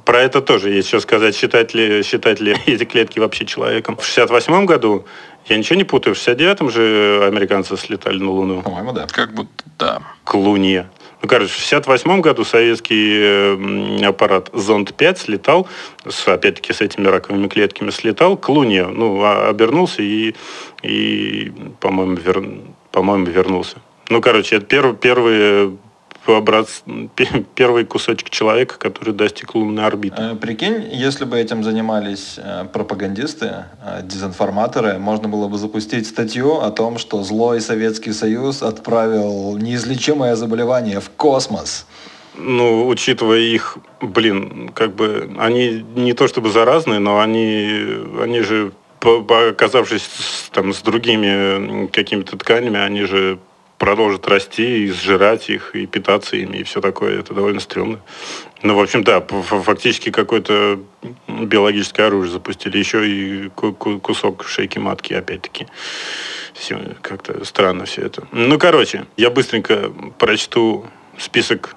про 0.05 0.21
это 0.21 0.41
тоже 0.41 0.71
есть 0.71 0.89
что 0.89 1.01
сказать, 1.01 1.37
считать 1.37 1.75
ли, 1.75 2.03
считать 2.03 2.41
ли 2.41 2.57
эти 2.67 2.85
клетки 2.85 3.19
вообще 3.19 3.47
человеком. 3.47 3.97
В 3.97 4.05
68 4.05 4.67
году 4.67 5.07
Я 5.47 5.57
ничего 5.57 5.77
не 5.77 5.85
путаю. 5.85 6.15
В 6.15 6.19
69-м 6.19 6.71
же 6.71 7.25
американцы 7.27 7.77
слетали 7.77 8.19
на 8.19 8.31
Луну. 8.31 8.63
По-моему, 8.63 8.93
да. 8.93 9.07
Как 9.11 9.33
будто, 9.33 9.65
да. 9.79 10.03
К 10.25 10.35
Луне. 10.35 10.89
Ну, 11.23 11.29
короче, 11.29 11.53
в 11.53 11.57
68 11.57 12.21
году 12.21 12.45
советский 12.45 14.01
э, 14.03 14.05
аппарат 14.05 14.51
«Зонд-5» 14.53 15.19
слетал, 15.19 15.69
с, 16.05 16.27
опять-таки 16.27 16.73
с 16.73 16.81
этими 16.81 17.07
раковыми 17.07 17.47
клетками, 17.47 17.91
слетал 17.91 18.37
к 18.37 18.49
Луне. 18.49 18.85
Ну, 18.87 19.23
а- 19.23 19.49
обернулся 19.49 20.03
и, 20.03 20.35
и 20.83 21.53
по-моему, 21.79 22.17
вер... 22.17 22.43
по-моему, 22.91 23.27
вернулся. 23.27 23.77
Ну, 24.09 24.21
короче, 24.21 24.57
это 24.57 24.67
первый, 24.67 24.97
первый, 24.97 25.79
образ... 26.27 26.83
пе- 27.15 27.45
первый 27.55 27.85
кусочек 27.85 28.31
человека, 28.31 28.79
который 28.79 29.15
достиг 29.15 29.55
лунной 29.55 29.85
орбиты. 29.85 30.17
Э, 30.23 30.35
Прикинь, 30.35 30.89
если 30.93 31.25
бы 31.25 31.39
этим 31.39 31.65
занимались 31.65 32.35
э, 32.37 32.65
пропагандисты, 32.73 33.65
э, 33.85 34.01
дезинформаторы, 34.03 34.99
можно 34.99 35.29
было 35.29 35.49
бы 35.49 35.59
запустить 35.59 36.07
статью 36.07 36.61
о 36.61 36.71
том, 36.71 36.99
что 36.99 37.23
злой 37.23 37.61
Советский 37.61 38.13
Союз 38.13 38.63
отправил 38.63 39.57
неизлечимое 39.57 40.37
заболевание 40.37 41.01
в 41.01 41.11
космос. 41.11 41.87
Ну, 42.35 42.87
учитывая 42.89 43.41
их, 43.41 43.77
блин, 44.01 44.71
как 44.75 44.95
бы 44.95 45.31
они 45.39 45.85
не 45.95 46.15
то 46.15 46.29
чтобы 46.29 46.51
заразные, 46.51 46.99
но 46.99 47.21
они, 47.21 47.85
они 48.21 48.41
же, 48.41 48.73
оказавшись 49.01 50.09
там 50.51 50.73
с 50.73 50.81
другими 50.81 51.89
какими-то 51.89 52.39
тканями, 52.39 52.79
они 52.79 53.03
же 53.03 53.39
продолжат 53.83 54.29
расти 54.29 54.85
и 54.85 54.93
сжирать 54.93 55.51
их, 55.51 55.75
и 55.75 55.87
питаться 55.87 56.37
ими, 56.37 56.59
и 56.59 56.63
все 56.63 56.81
такое. 56.81 57.19
Это 57.19 57.35
довольно 57.35 57.59
стрёмно. 57.59 57.99
Ну, 58.63 58.77
в 58.77 58.81
общем, 58.81 59.03
да, 59.03 59.21
фактически 59.21 60.13
какое-то 60.13 60.79
биологическое 61.27 62.07
оружие 62.07 62.31
запустили. 62.31 62.79
Еще 62.79 63.11
и 63.11 63.49
ку- 63.49 63.73
ку- 63.73 63.99
кусок 63.99 64.47
шейки 64.47 64.79
матки, 64.79 65.15
опять-таки. 65.15 65.67
Все, 66.55 66.79
как-то 67.03 67.45
странно 67.45 67.85
все 67.85 68.03
это. 68.03 68.29
Ну, 68.31 68.57
короче, 68.57 69.07
я 69.17 69.31
быстренько 69.31 69.91
прочту 70.17 70.87
список 71.19 71.75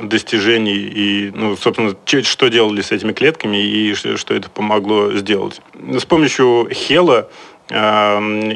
достижений 0.00 0.76
и, 0.76 1.32
ну, 1.34 1.56
собственно, 1.56 1.96
что 2.22 2.46
делали 2.46 2.80
с 2.80 2.92
этими 2.92 3.12
клетками 3.12 3.56
и 3.56 3.92
что, 3.92 4.34
это 4.34 4.48
помогло 4.50 5.12
сделать. 5.14 5.62
С 5.74 6.04
помощью 6.04 6.68
Хела 6.72 7.28
э, 7.70 7.74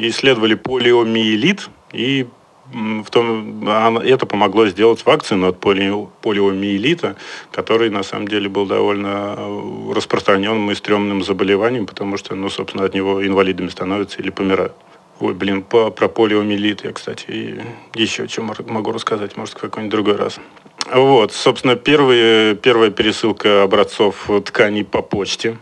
исследовали 0.07 0.53
полиомиелит 0.53 1.67
и 1.91 2.25
в 2.73 3.09
том, 3.09 3.67
это 3.67 4.25
помогло 4.25 4.67
сделать 4.67 5.05
вакцину 5.05 5.47
от 5.47 5.59
полио- 5.59 6.09
полиомиелита, 6.21 7.15
который 7.51 7.89
на 7.89 8.03
самом 8.03 8.27
деле 8.27 8.49
был 8.49 8.65
довольно 8.65 9.35
э, 9.37 9.93
распространенным 9.93 10.71
и 10.71 10.75
стрёмным 10.75 11.23
заболеванием, 11.23 11.85
потому 11.85 12.17
что, 12.17 12.35
ну, 12.35 12.49
собственно, 12.49 12.85
от 12.85 12.93
него 12.93 13.25
инвалидами 13.25 13.69
становятся 13.69 14.21
или 14.21 14.29
помирают. 14.29 14.73
Ой, 15.19 15.33
блин, 15.33 15.61
по, 15.61 15.91
про 15.91 16.07
полиомиелит 16.07 16.83
я, 16.83 16.91
кстати, 16.91 17.63
еще 17.93 18.27
что 18.27 18.41
могу 18.41 18.91
рассказать, 18.91 19.37
может, 19.37 19.55
в 19.55 19.61
какой-нибудь 19.61 19.91
другой 19.91 20.15
раз. 20.15 20.39
Вот, 20.91 21.31
собственно, 21.31 21.75
первые, 21.75 22.55
первая 22.55 22.89
пересылка 22.89 23.63
образцов 23.63 24.29
тканей 24.45 24.83
по 24.83 25.01
почте. 25.01 25.57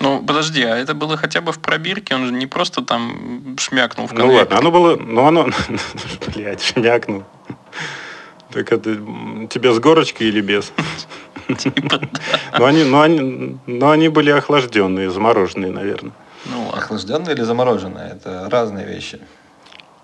Ну, 0.00 0.22
подожди, 0.24 0.62
а 0.62 0.76
это 0.76 0.94
было 0.94 1.16
хотя 1.18 1.40
бы 1.42 1.52
в 1.52 1.58
пробирке? 1.58 2.14
Он 2.14 2.26
же 2.26 2.32
не 2.32 2.46
просто 2.46 2.82
там 2.82 3.56
шмякнул 3.58 4.06
в 4.06 4.12
Ну 4.12 4.20
конверт. 4.20 4.50
ладно, 4.50 4.58
оно 4.58 4.70
было, 4.70 4.96
ну 4.96 5.26
оно, 5.26 5.48
блядь, 6.34 6.62
шмякнул. 6.62 7.24
Так 8.50 8.72
это 8.72 8.96
тебе 9.50 9.72
с 9.72 9.78
горочкой 9.78 10.28
или 10.28 10.40
без? 10.40 10.72
Типа, 11.58 11.98
да. 12.00 12.58
Ну 12.58 12.64
они, 12.64 12.84
ну 12.84 13.00
они, 13.00 13.58
ну 13.66 13.90
они 13.90 14.08
были 14.08 14.30
охлажденные, 14.30 15.10
замороженные, 15.10 15.70
наверное. 15.70 16.12
Ну 16.46 16.64
ладно. 16.64 16.78
Охлажденное 16.78 17.34
или 17.34 17.42
замороженное? 17.42 18.14
Это 18.14 18.48
разные 18.50 18.86
вещи. 18.86 19.20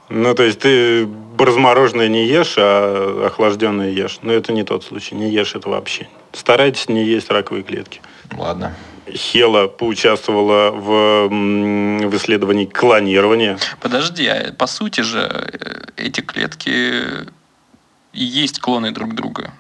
Ну, 0.09 0.35
то 0.35 0.45
есть 0.45 0.61
ты 0.61 1.09
размороженное 1.39 2.09
не 2.09 2.27
ешь, 2.27 2.55
а 2.59 3.27
охлажденное 3.27 3.91
ешь. 3.91 4.19
Но 4.23 4.33
это 4.33 4.53
не 4.53 4.63
тот 4.63 4.85
случай, 4.85 5.15
не 5.17 5.31
ешь 5.31 5.55
это 5.55 5.69
вообще. 5.69 6.07
Старайтесь 6.33 6.89
не 6.89 7.03
есть 7.05 7.31
раковые 7.31 7.65
клетки. 7.65 8.01
Ладно. 8.37 8.75
Хела 9.13 9.69
поучаствовала 9.69 10.71
в, 10.71 11.29
в 11.29 12.17
исследовании 12.17 12.67
клонирования. 12.67 13.59
Подожди, 13.81 14.27
а 14.27 14.53
по 14.53 14.67
сути 14.67 15.03
же 15.03 15.21
э, 15.21 15.85
эти 15.97 16.21
клетки 16.21 16.71
и 18.13 18.25
есть 18.25 18.61
клоны 18.61 18.91
друг 18.91 19.15
друга. 19.15 19.53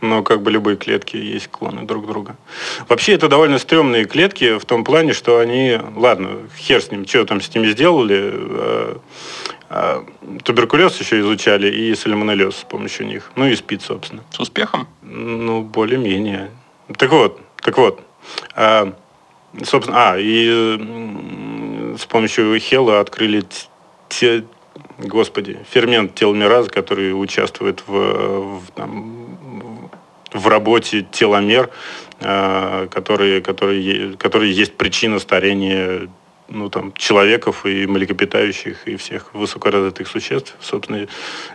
Но 0.00 0.22
как 0.22 0.42
бы 0.42 0.50
любые 0.50 0.76
клетки 0.76 1.16
есть 1.16 1.48
клоны 1.48 1.82
друг 1.82 2.06
друга. 2.06 2.36
Вообще 2.88 3.14
это 3.14 3.28
довольно 3.28 3.58
стрёмные 3.58 4.04
клетки 4.04 4.58
в 4.58 4.64
том 4.64 4.84
плане, 4.84 5.14
что 5.14 5.38
они... 5.38 5.80
Ладно, 5.96 6.48
хер 6.58 6.82
с 6.82 6.90
ним, 6.90 7.06
что 7.06 7.24
там 7.24 7.40
с 7.40 7.54
ними 7.54 7.68
сделали. 7.68 8.32
э, 8.34 8.96
э, 9.70 10.04
Туберкулез 10.42 11.00
еще 11.00 11.20
изучали 11.20 11.70
и 11.70 11.94
сальмонеллез 11.94 12.56
с 12.56 12.64
помощью 12.64 13.06
них. 13.06 13.32
Ну 13.34 13.46
и 13.46 13.56
спид, 13.56 13.82
собственно. 13.82 14.22
С 14.30 14.40
успехом? 14.40 14.86
Ну, 15.02 15.62
более-менее. 15.62 16.50
Так 16.98 17.10
вот, 17.10 17.40
так 17.62 17.78
вот. 17.78 18.00
А, 18.54 18.92
собственно, 19.62 20.12
а, 20.12 20.16
и 20.18 21.96
с 21.98 22.04
помощью 22.06 22.58
Хела 22.58 23.00
открыли 23.00 23.44
те, 24.08 24.44
господи, 24.98 25.58
фермент 25.70 26.14
теломеразы, 26.14 26.70
который 26.70 27.12
участвует 27.12 27.82
в, 27.86 28.58
в, 28.58 28.70
там, 28.74 29.90
в 30.32 30.46
работе 30.48 31.06
теломер, 31.10 31.70
а, 32.20 32.88
которые, 32.88 33.36
е- 33.38 34.16
которые 34.16 34.52
есть 34.52 34.74
причина 34.74 35.18
старения 35.18 36.08
ну, 36.54 36.70
там, 36.70 36.92
человеков 36.94 37.66
и 37.66 37.86
млекопитающих, 37.86 38.86
и 38.86 38.96
всех 38.96 39.34
высокоразвитых 39.34 40.08
существ. 40.08 40.54
Собственно, 40.60 41.06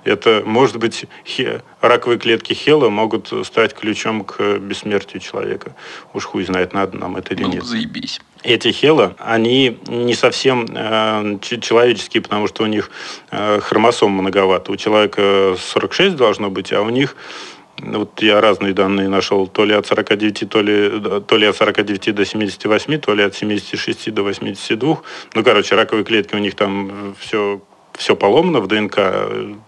это, 0.03 0.43
может 0.45 0.77
быть, 0.77 1.05
хе- 1.25 1.61
раковые 1.81 2.19
клетки 2.19 2.53
Хела 2.53 2.89
могут 2.89 3.31
стать 3.45 3.73
ключом 3.73 4.23
к 4.23 4.57
бессмертию 4.59 5.21
человека. 5.21 5.75
Уж 6.13 6.25
хуй 6.25 6.43
знает, 6.43 6.73
надо 6.73 6.97
нам 6.97 7.15
это 7.15 7.33
или 7.33 7.43
Было 7.43 7.51
нет 7.53 7.63
заебись. 7.63 8.21
эти 8.43 8.71
хела, 8.71 9.15
они 9.19 9.79
не 9.87 10.13
совсем 10.13 10.65
э, 10.69 11.37
человеческие, 11.61 12.21
потому 12.21 12.47
что 12.47 12.63
у 12.63 12.67
них 12.67 12.91
э, 13.31 13.59
хромосом 13.61 14.11
многовато. 14.11 14.71
У 14.71 14.75
человека 14.75 15.55
46 15.57 16.15
должно 16.15 16.49
быть, 16.49 16.73
а 16.73 16.81
у 16.81 16.89
них 16.89 17.15
ну, 17.15 17.58
вот 17.81 18.21
я 18.21 18.41
разные 18.41 18.73
данные 18.73 19.07
нашел, 19.09 19.47
то 19.47 19.65
ли 19.65 19.73
от 19.73 19.85
49, 19.87 20.49
то 20.49 20.61
ли, 20.61 21.21
то 21.27 21.37
ли 21.37 21.47
от 21.47 21.55
49 21.55 22.15
до 22.15 22.25
78, 22.25 22.99
то 22.99 23.13
ли 23.13 23.23
от 23.23 23.35
76 23.35 24.13
до 24.13 24.23
82. 24.23 24.97
Ну, 25.33 25.43
короче, 25.43 25.75
раковые 25.75 26.05
клетки 26.05 26.35
у 26.35 26.39
них 26.39 26.55
там 26.55 27.15
все 27.19 27.61
все 27.99 28.15
поломано 28.15 28.61
в 28.61 28.67
ДНК, 28.67 28.97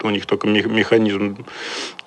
у 0.02 0.10
них 0.10 0.24
только 0.24 0.48
мех- 0.48 0.66
механизм 0.66 1.44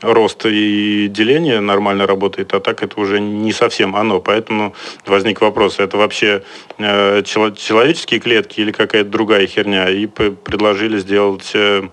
роста 0.01 0.49
и 0.49 1.07
деления 1.07 1.61
нормально 1.61 2.07
работает, 2.07 2.51
а 2.55 2.59
так 2.59 2.81
это 2.81 2.99
уже 2.99 3.19
не 3.19 3.53
совсем 3.53 3.95
оно. 3.95 4.19
Поэтому 4.19 4.73
возник 5.05 5.41
вопрос, 5.41 5.79
это 5.79 5.97
вообще 5.97 6.43
э, 6.79 7.21
чело- 7.23 7.51
человеческие 7.51 8.19
клетки 8.19 8.59
или 8.59 8.71
какая-то 8.71 9.09
другая 9.09 9.45
херня? 9.45 9.87
И 9.91 10.07
предложили 10.07 10.97
сделать, 10.97 11.51
э, 11.53 11.89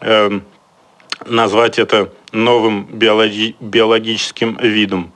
э, 0.00 0.40
назвать 1.26 1.78
это 1.78 2.10
новым 2.32 2.84
биологи- 2.84 3.54
биологическим 3.60 4.56
видом. 4.60 5.12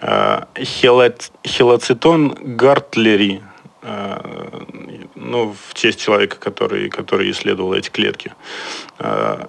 Хелат- 0.00 1.30
хелоцитон 1.46 2.36
гартлери, 2.40 3.40
э, 3.82 4.60
ну, 5.14 5.54
в 5.68 5.74
честь 5.74 6.00
человека, 6.00 6.36
который, 6.36 6.88
который 6.90 7.30
исследовал 7.30 7.72
эти 7.74 7.90
клетки. 7.90 8.32
Э, 8.98 9.46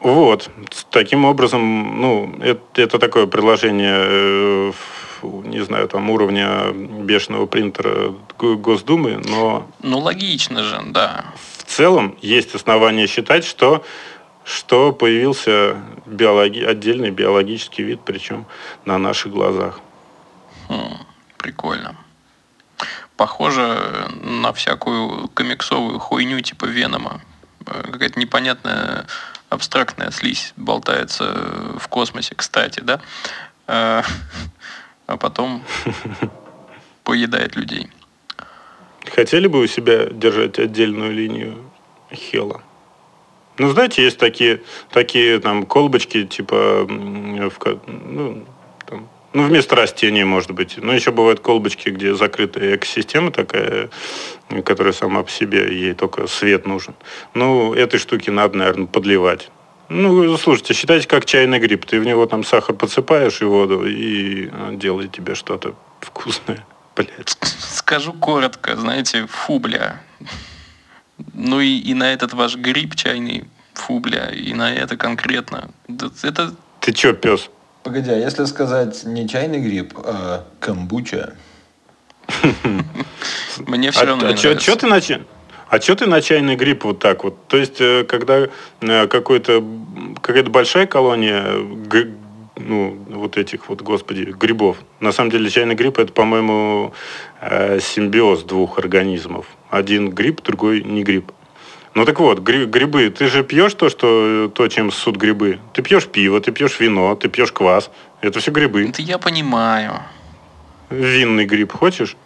Вот. 0.00 0.50
Таким 0.90 1.24
образом, 1.24 2.00
ну, 2.00 2.34
это, 2.42 2.60
это 2.82 2.98
такое 2.98 3.26
предложение, 3.28 4.04
э, 4.08 4.72
не 5.22 5.60
знаю, 5.60 5.86
там, 5.86 6.10
уровня 6.10 6.72
бешеного 6.72 7.46
принтера 7.46 8.12
Го- 8.36 8.56
Госдумы, 8.56 9.22
но 9.28 9.64
Ну, 9.80 9.98
логично 10.00 10.64
же, 10.64 10.80
да. 10.86 11.26
в 11.58 11.62
целом 11.70 12.16
есть 12.20 12.52
основания 12.56 13.06
считать, 13.06 13.44
что, 13.44 13.84
что 14.44 14.92
появился 14.92 15.76
биологи- 16.06 16.64
отдельный 16.64 17.10
биологический 17.10 17.82
вид, 17.82 18.00
причем 18.04 18.46
на 18.84 18.98
наших 18.98 19.32
глазах. 19.32 19.80
Хм, 20.68 20.96
прикольно. 21.38 21.96
Похоже 23.16 24.08
на 24.22 24.52
всякую 24.52 25.28
комиксовую 25.28 25.98
хуйню 25.98 26.40
типа 26.40 26.64
Венома. 26.64 27.20
Э, 27.66 27.82
Какая-то 27.92 28.18
непонятная 28.18 29.06
абстрактная 29.48 30.10
слизь 30.10 30.52
болтается 30.56 31.24
в 31.78 31.86
космосе, 31.88 32.34
кстати, 32.34 32.80
да? 32.80 33.00
Э, 33.66 34.02
А 35.06 35.16
потом 35.16 35.62
поедает 37.04 37.56
людей. 37.56 37.88
Хотели 39.14 39.46
бы 39.46 39.60
у 39.60 39.66
себя 39.66 40.06
держать 40.06 40.58
отдельную 40.58 41.12
линию 41.12 41.70
Хела? 42.12 42.62
Ну, 43.58 43.68
знаете, 43.70 44.02
есть 44.02 44.18
такие, 44.18 44.62
такие 44.90 45.38
там 45.38 45.66
колбочки, 45.66 46.24
типа, 46.24 46.86
в 46.86 47.80
ну, 47.86 48.44
там, 48.86 49.08
Ну, 49.34 49.44
вместо 49.44 49.76
растения, 49.76 50.24
может 50.24 50.52
быть. 50.52 50.78
Но 50.78 50.92
еще 50.92 51.12
бывают 51.12 51.40
колбочки, 51.40 51.90
где 51.90 52.14
закрытая 52.14 52.76
экосистема 52.76 53.30
такая, 53.30 53.90
которая 54.64 54.92
сама 54.92 55.22
по 55.22 55.30
себе, 55.30 55.74
ей 55.74 55.94
только 55.94 56.26
свет 56.26 56.66
нужен. 56.66 56.94
Ну, 57.34 57.74
этой 57.74 57.98
штуки 57.98 58.30
надо, 58.30 58.56
наверное, 58.56 58.86
подливать. 58.86 59.50
Ну, 59.88 60.36
слушайте, 60.38 60.72
считайте, 60.72 61.06
как 61.06 61.26
чайный 61.26 61.58
гриб. 61.58 61.84
Ты 61.84 62.00
в 62.00 62.06
него 62.06 62.24
там 62.24 62.44
сахар 62.44 62.74
подсыпаешь 62.74 63.42
и 63.42 63.44
воду, 63.44 63.86
и 63.86 64.48
а, 64.50 64.72
делает 64.72 65.12
тебе 65.12 65.34
что-то 65.34 65.74
вкусное. 66.00 66.64
Блять. 66.96 67.36
Скажу 67.42 68.14
коротко, 68.14 68.76
знаете, 68.76 69.26
фу, 69.26 69.58
бля. 69.58 70.00
Ну 71.34 71.60
и, 71.60 71.78
и 71.78 71.94
на 71.94 72.12
этот 72.12 72.32
ваш 72.34 72.56
гриб 72.56 72.94
чайный, 72.94 73.44
фу, 73.74 74.00
бля, 74.00 74.30
и 74.30 74.52
на 74.54 74.72
это 74.72 74.96
конкретно. 74.96 75.70
Это 76.22 76.54
Ты 76.80 76.92
чё, 76.92 77.12
пес? 77.14 77.50
Погоди, 77.82 78.10
а 78.10 78.16
если 78.16 78.44
сказать 78.44 79.04
не 79.04 79.28
чайный 79.28 79.60
гриб, 79.60 79.94
а 80.04 80.44
камбуча? 80.60 81.34
мне 83.66 83.90
все 83.90 84.02
А, 84.02 84.06
равно 84.06 84.28
а 84.28 84.34
чё, 84.34 84.76
ты 84.76 84.86
на 84.86 85.00
чай- 85.00 85.22
А 85.68 85.80
что 85.80 85.94
ты 85.96 86.06
на 86.06 86.20
чайный 86.20 86.54
гриб 86.56 86.84
вот 86.84 86.98
так 86.98 87.24
вот? 87.24 87.48
То 87.48 87.56
есть, 87.56 87.80
э, 87.80 88.04
когда 88.04 88.48
э, 88.80 89.06
какой-то, 89.08 89.64
какая-то 90.20 90.50
большая 90.50 90.86
колония 90.86 91.56
ну, 92.56 92.98
вот 93.08 93.36
этих 93.38 93.68
вот, 93.68 93.82
господи, 93.82 94.22
грибов. 94.38 94.76
На 95.00 95.12
самом 95.12 95.30
деле 95.30 95.50
чайный 95.50 95.74
гриб 95.74 95.98
это, 95.98 96.12
по-моему, 96.12 96.92
э, 97.40 97.80
симбиоз 97.80 98.44
двух 98.44 98.78
организмов. 98.78 99.46
Один 99.70 100.10
гриб, 100.10 100.42
другой 100.42 100.82
не 100.82 101.02
гриб. 101.02 101.32
Ну 101.94 102.04
так 102.04 102.20
вот, 102.20 102.38
гри- 102.38 102.64
грибы, 102.66 103.10
ты 103.10 103.28
же 103.28 103.44
пьешь 103.44 103.74
то, 103.74 103.90
что, 103.90 104.50
то, 104.54 104.68
чем 104.68 104.90
ссут 104.90 105.16
грибы. 105.16 105.58
Ты 105.74 105.82
пьешь 105.82 106.06
пиво, 106.06 106.40
ты 106.40 106.50
пьешь 106.50 106.80
вино, 106.80 107.14
ты 107.14 107.28
пьешь 107.28 107.52
квас. 107.52 107.90
Это 108.22 108.40
все 108.40 108.50
грибы. 108.50 108.88
Это 108.88 109.02
я 109.02 109.18
понимаю. 109.18 110.00
Винный 110.88 111.44
гриб 111.44 111.72
хочешь? 111.72 112.16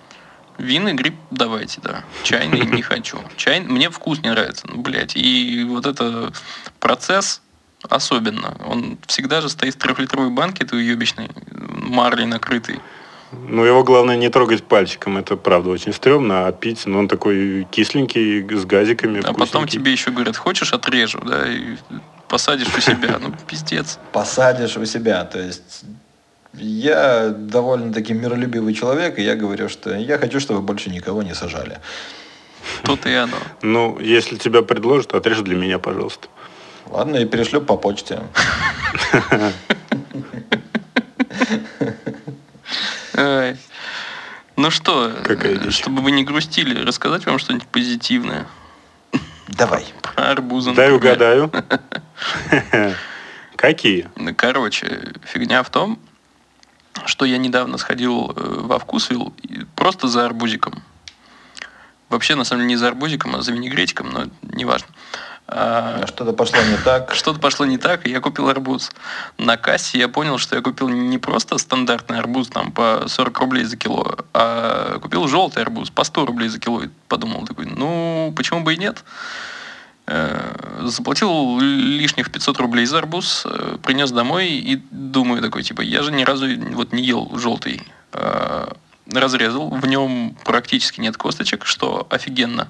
Винный 0.59 0.95
гриб 0.95 1.15
давайте, 1.31 1.81
да. 1.83 2.05
Чайный 2.23 2.61
не 2.61 2.83
хочу. 2.91 3.19
Чай... 3.37 3.61
Мне 3.61 3.91
вкус 3.91 4.23
не 4.23 4.31
нравится. 4.31 4.67
Ну, 4.69 4.81
блядь. 4.81 5.17
И 5.17 5.65
вот 5.69 5.87
это 5.87 6.33
процесс 6.81 7.43
особенно. 7.91 8.57
Он 8.67 8.99
всегда 9.07 9.41
же 9.41 9.49
стоит 9.49 9.75
в 9.75 9.79
трехлитровой 9.79 10.31
банке, 10.31 10.65
этой 10.65 10.79
уебищной, 10.79 11.29
марлей 11.51 12.27
накрытый. 12.27 12.81
Ну, 13.33 13.65
его 13.65 13.83
главное 13.83 14.17
не 14.17 14.29
трогать 14.29 14.63
пальчиком. 14.63 15.19
Это 15.19 15.37
правда 15.37 15.71
очень 15.71 15.93
стрёмно, 15.93 16.47
а 16.47 16.53
пить, 16.53 16.87
ну, 16.87 17.01
он 17.01 17.09
такой 17.09 17.67
кисленький, 17.71 18.47
с 18.57 18.65
газиками. 18.65 19.21
А 19.25 19.33
потом 19.33 19.67
тебе 19.67 19.93
еще 19.93 20.11
говорят, 20.11 20.37
хочешь 20.37 20.73
отрежу, 20.73 21.21
да, 21.21 21.47
и 21.47 21.77
посадишь 22.29 22.75
у 22.77 22.81
себя. 22.81 23.19
Ну, 23.21 23.33
пиздец. 23.47 23.99
Посадишь 24.13 24.77
у 24.77 24.85
себя. 24.87 25.25
То 25.25 25.41
есть 25.41 25.85
я 26.55 27.31
довольно-таки 27.31 28.15
миролюбивый 28.15 28.75
человек, 28.75 29.19
и 29.19 29.23
я 29.23 29.35
говорю, 29.35 29.69
что 29.69 29.95
я 29.95 30.19
хочу, 30.19 30.41
чтобы 30.41 30.61
больше 30.61 30.91
никого 30.91 31.23
не 31.23 31.35
сажали. 31.35 31.81
Тут 32.85 33.07
и 33.07 33.15
оно. 33.15 33.37
Ну, 33.63 33.99
если 34.01 34.37
тебя 34.37 34.63
предложат, 34.63 35.15
отрежь 35.15 35.41
для 35.41 35.57
меня, 35.57 35.79
пожалуйста. 35.79 36.29
Ладно, 36.91 37.17
и 37.17 37.25
перешлю 37.25 37.61
по 37.61 37.77
почте. 37.77 38.21
Ну 44.57 44.71
что, 44.71 45.11
э, 45.11 45.71
чтобы 45.71 46.01
вы 46.03 46.11
не 46.11 46.25
грустили, 46.25 46.83
рассказать 46.83 47.27
вам 47.27 47.39
что-нибудь 47.39 47.69
позитивное 47.69 48.47
Давай. 49.49 49.87
про 50.03 50.31
арбузы. 50.31 50.73
Дай 50.73 50.91
угадаю. 50.93 51.53
Какие? 53.57 54.09
Ну, 54.17 54.35
Короче, 54.35 55.13
фигня 55.25 55.63
в 55.63 55.71
том, 55.71 55.99
что 57.05 57.27
я 57.27 57.37
недавно 57.37 57.77
сходил 57.77 58.33
э, 58.35 58.41
во 58.63 58.79
вкусвилл 58.79 59.35
и 59.43 59.65
просто 59.77 60.09
за 60.09 60.25
арбузиком. 60.25 60.83
Вообще, 62.09 62.35
на 62.35 62.45
самом 62.45 62.63
деле, 62.63 62.69
не 62.71 62.77
за 62.77 62.89
арбузиком, 62.89 63.37
а 63.37 63.43
за 63.43 63.53
винегретиком, 63.53 64.11
но 64.11 64.27
неважно. 64.43 64.89
А 65.36 65.36
Что-то 65.49 66.33
пошло 66.33 66.59
не 66.63 66.77
так. 66.85 67.15
Что-то 67.15 67.39
пошло 67.39 67.67
не 67.67 67.79
так, 67.79 68.07
и 68.07 68.11
я 68.11 68.21
купил 68.21 68.49
арбуз. 68.49 68.91
На 69.39 69.57
кассе 69.57 69.99
я 69.99 70.09
понял, 70.09 70.39
что 70.39 70.57
я 70.57 70.63
купил 70.63 70.89
не 70.89 71.19
просто 71.19 71.59
стандартный 71.59 72.19
арбуз 72.19 72.49
там 72.49 72.73
по 72.73 73.05
40 73.07 73.39
рублей 73.39 73.65
за 73.65 73.77
кило, 73.77 74.19
а 74.35 74.99
купил 74.99 75.29
желтый 75.29 75.63
арбуз 75.63 75.91
по 75.91 76.03
100 76.03 76.27
рублей 76.27 76.49
за 76.49 76.59
кило. 76.59 76.83
И 76.83 76.89
подумал 77.09 77.47
такой, 77.47 77.67
ну, 77.67 78.33
почему 78.37 78.63
бы 78.63 78.75
и 78.75 78.77
нет? 78.77 79.05
Э, 80.07 80.83
Заплатил 80.83 81.59
лишних 81.61 82.31
500 82.31 82.59
рублей 82.59 82.87
за 82.87 82.99
арбуз, 82.99 83.43
э, 83.45 83.79
принес 83.83 84.11
домой 84.11 84.49
и 84.49 84.83
думаю 84.91 85.43
такой, 85.43 85.63
типа, 85.63 85.81
я 85.81 86.03
же 86.03 86.13
ни 86.13 86.25
разу 86.25 86.47
вот 86.73 86.93
не 86.93 87.03
ел 87.03 87.31
желтый. 87.39 87.83
Э, 88.13 88.73
Разрезал, 89.13 89.69
в 89.71 89.87
нем 89.87 90.37
практически 90.45 91.01
нет 91.01 91.17
косточек, 91.17 91.65
что 91.65 92.09
офигенно. 92.11 92.67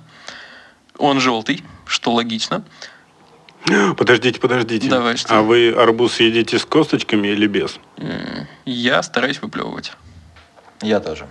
Он 0.98 1.20
желтый, 1.20 1.62
что 1.86 2.12
логично. 2.12 2.64
Подождите, 3.96 4.40
подождите. 4.40 4.88
Давай, 4.88 5.16
что? 5.16 5.38
А 5.38 5.42
вы 5.42 5.70
арбуз 5.70 6.20
едите 6.20 6.58
с 6.58 6.64
косточками 6.64 7.28
или 7.28 7.46
без? 7.46 7.78
Я 8.64 9.02
стараюсь 9.02 9.42
выплевывать. 9.42 9.92
Я 10.82 11.00
тоже. 11.00 11.26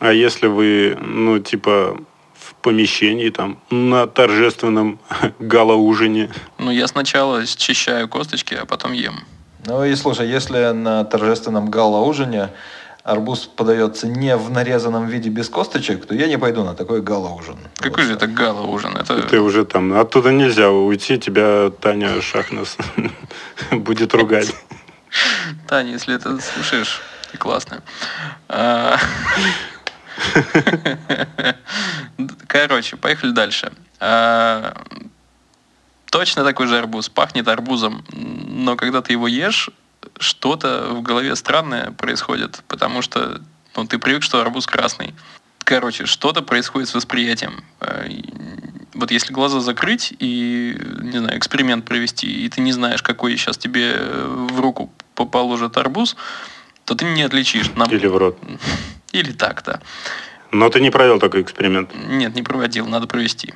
А 0.00 0.12
если 0.12 0.46
вы, 0.46 0.98
ну, 1.00 1.38
типа, 1.38 1.96
в 2.34 2.54
помещении, 2.56 3.30
там, 3.30 3.58
на 3.70 4.06
торжественном 4.06 4.98
гала-ужине, 5.38 6.30
Ну, 6.58 6.70
я 6.70 6.86
сначала 6.88 7.46
счищаю 7.46 8.08
косточки, 8.08 8.54
а 8.54 8.66
потом 8.66 8.92
ем. 8.92 9.20
Ну 9.66 9.84
и 9.84 9.94
слушай, 9.96 10.28
если 10.28 10.72
на 10.72 11.04
торжественном 11.04 11.70
гала-ужине 11.70 12.50
арбуз 13.06 13.46
подается 13.46 14.08
не 14.08 14.36
в 14.36 14.50
нарезанном 14.50 15.06
виде 15.06 15.30
без 15.30 15.48
косточек, 15.48 16.06
то 16.06 16.14
я 16.14 16.26
не 16.26 16.38
пойду 16.38 16.64
на 16.64 16.74
такой 16.74 17.02
гала-ужин. 17.02 17.56
Какой 17.76 18.02
Вот 18.02 18.08
же 18.08 18.14
это 18.14 18.26
гала-ужин? 18.26 18.96
Это... 18.96 19.22
ты 19.22 19.38
уже 19.40 19.64
там, 19.64 19.96
оттуда 19.96 20.32
нельзя 20.32 20.70
уйти, 20.70 21.16
тебя 21.16 21.70
Таня 21.70 22.20
Шахнес 22.20 22.76
будет 23.70 24.12
ругать. 24.12 24.52
Таня, 25.68 25.92
если 25.92 26.16
это 26.16 26.36
слушаешь, 26.40 27.00
ты 27.30 27.38
классная. 27.38 27.82
А, 28.48 28.98
Короче, 32.48 32.96
поехали 32.96 33.30
дальше. 33.30 33.72
А, 34.00 34.74
Точно 36.10 36.44
такой 36.44 36.66
же 36.66 36.78
арбуз. 36.78 37.08
Пахнет 37.08 37.46
арбузом, 37.46 38.04
но 38.10 38.74
когда 38.74 39.02
ты 39.02 39.12
его 39.12 39.28
ешь, 39.28 39.70
что-то 40.18 40.88
в 40.94 41.02
голове 41.02 41.34
странное 41.36 41.90
происходит, 41.92 42.62
потому 42.68 43.02
что 43.02 43.40
ну, 43.76 43.86
ты 43.86 43.98
привык, 43.98 44.22
что 44.22 44.40
арбуз 44.40 44.66
красный. 44.66 45.14
Короче, 45.58 46.06
что-то 46.06 46.42
происходит 46.42 46.88
с 46.88 46.94
восприятием. 46.94 47.64
Э, 47.80 48.08
Вот 48.94 49.10
если 49.10 49.32
глаза 49.34 49.60
закрыть 49.60 50.14
и, 50.18 50.74
не 51.02 51.18
знаю, 51.18 51.36
эксперимент 51.38 51.84
провести, 51.84 52.26
и 52.44 52.48
ты 52.48 52.60
не 52.62 52.72
знаешь, 52.72 53.02
какой 53.02 53.36
сейчас 53.36 53.58
тебе 53.58 53.92
э, 53.96 54.46
в 54.50 54.60
руку 54.60 54.90
по- 55.14 55.26
положат 55.26 55.76
арбуз, 55.76 56.16
то 56.84 56.94
ты 56.94 57.04
не 57.04 57.22
отличишь. 57.22 57.70
Нам- 57.74 57.90
Или 57.90 58.06
в 58.06 58.16
рот. 58.16 58.38
Или 59.12 59.32
так, 59.32 59.62
да. 59.66 59.80
Но 60.52 60.70
ты 60.70 60.80
не 60.80 60.90
провел 60.90 61.18
такой 61.18 61.42
эксперимент. 61.42 61.90
Нет, 61.94 62.34
не 62.34 62.42
проводил, 62.42 62.86
надо 62.86 63.06
провести. 63.06 63.52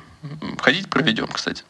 Ходить 0.59 0.89
проведем, 0.89 1.27
кстати. 1.27 1.63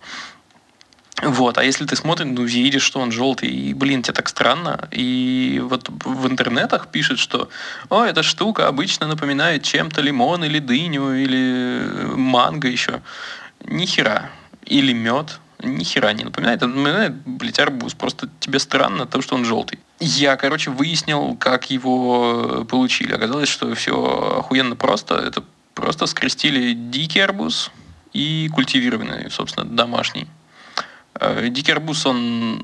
Вот, 1.21 1.57
а 1.57 1.63
если 1.63 1.85
ты 1.85 1.95
смотришь, 1.95 2.27
ну, 2.31 2.43
видишь, 2.43 2.81
что 2.81 2.99
он 2.99 3.11
желтый, 3.11 3.49
и, 3.49 3.73
блин, 3.73 4.01
тебе 4.01 4.13
так 4.13 4.27
странно, 4.27 4.87
и 4.91 5.61
вот 5.63 5.87
в 5.89 6.27
интернетах 6.27 6.87
пишет, 6.87 7.19
что, 7.19 7.49
о, 7.89 8.03
эта 8.03 8.23
штука 8.23 8.67
обычно 8.67 9.07
напоминает 9.07 9.63
чем-то 9.63 10.01
лимон 10.01 10.43
или 10.43 10.59
дыню, 10.59 11.13
или 11.13 11.85
манго 12.15 12.67
еще. 12.67 13.01
Ни 13.65 13.85
хера. 13.85 14.31
Или 14.65 14.93
мед. 14.93 15.39
Ни 15.63 15.83
хера 15.83 16.11
не 16.13 16.23
напоминает. 16.23 16.57
Это 16.57 16.67
напоминает, 16.67 17.13
блядь, 17.25 17.59
арбуз. 17.59 17.93
Просто 17.93 18.27
тебе 18.39 18.57
странно 18.57 19.05
то, 19.05 19.21
что 19.21 19.35
он 19.35 19.45
желтый. 19.45 19.77
Я, 19.99 20.35
короче, 20.37 20.71
выяснил, 20.71 21.35
как 21.35 21.69
его 21.69 22.65
получили. 22.67 23.13
Оказалось, 23.13 23.49
что 23.49 23.75
все 23.75 24.39
охуенно 24.39 24.75
просто. 24.75 25.15
Это 25.15 25.43
просто 25.75 26.07
скрестили 26.07 26.73
дикий 26.73 27.19
арбуз 27.19 27.69
и 28.11 28.49
культивированный, 28.51 29.29
собственно, 29.29 29.65
домашний. 29.65 30.27
Э, 31.19 31.47
Дикий 31.49 31.71
арбуз, 31.71 32.05
он 32.05 32.61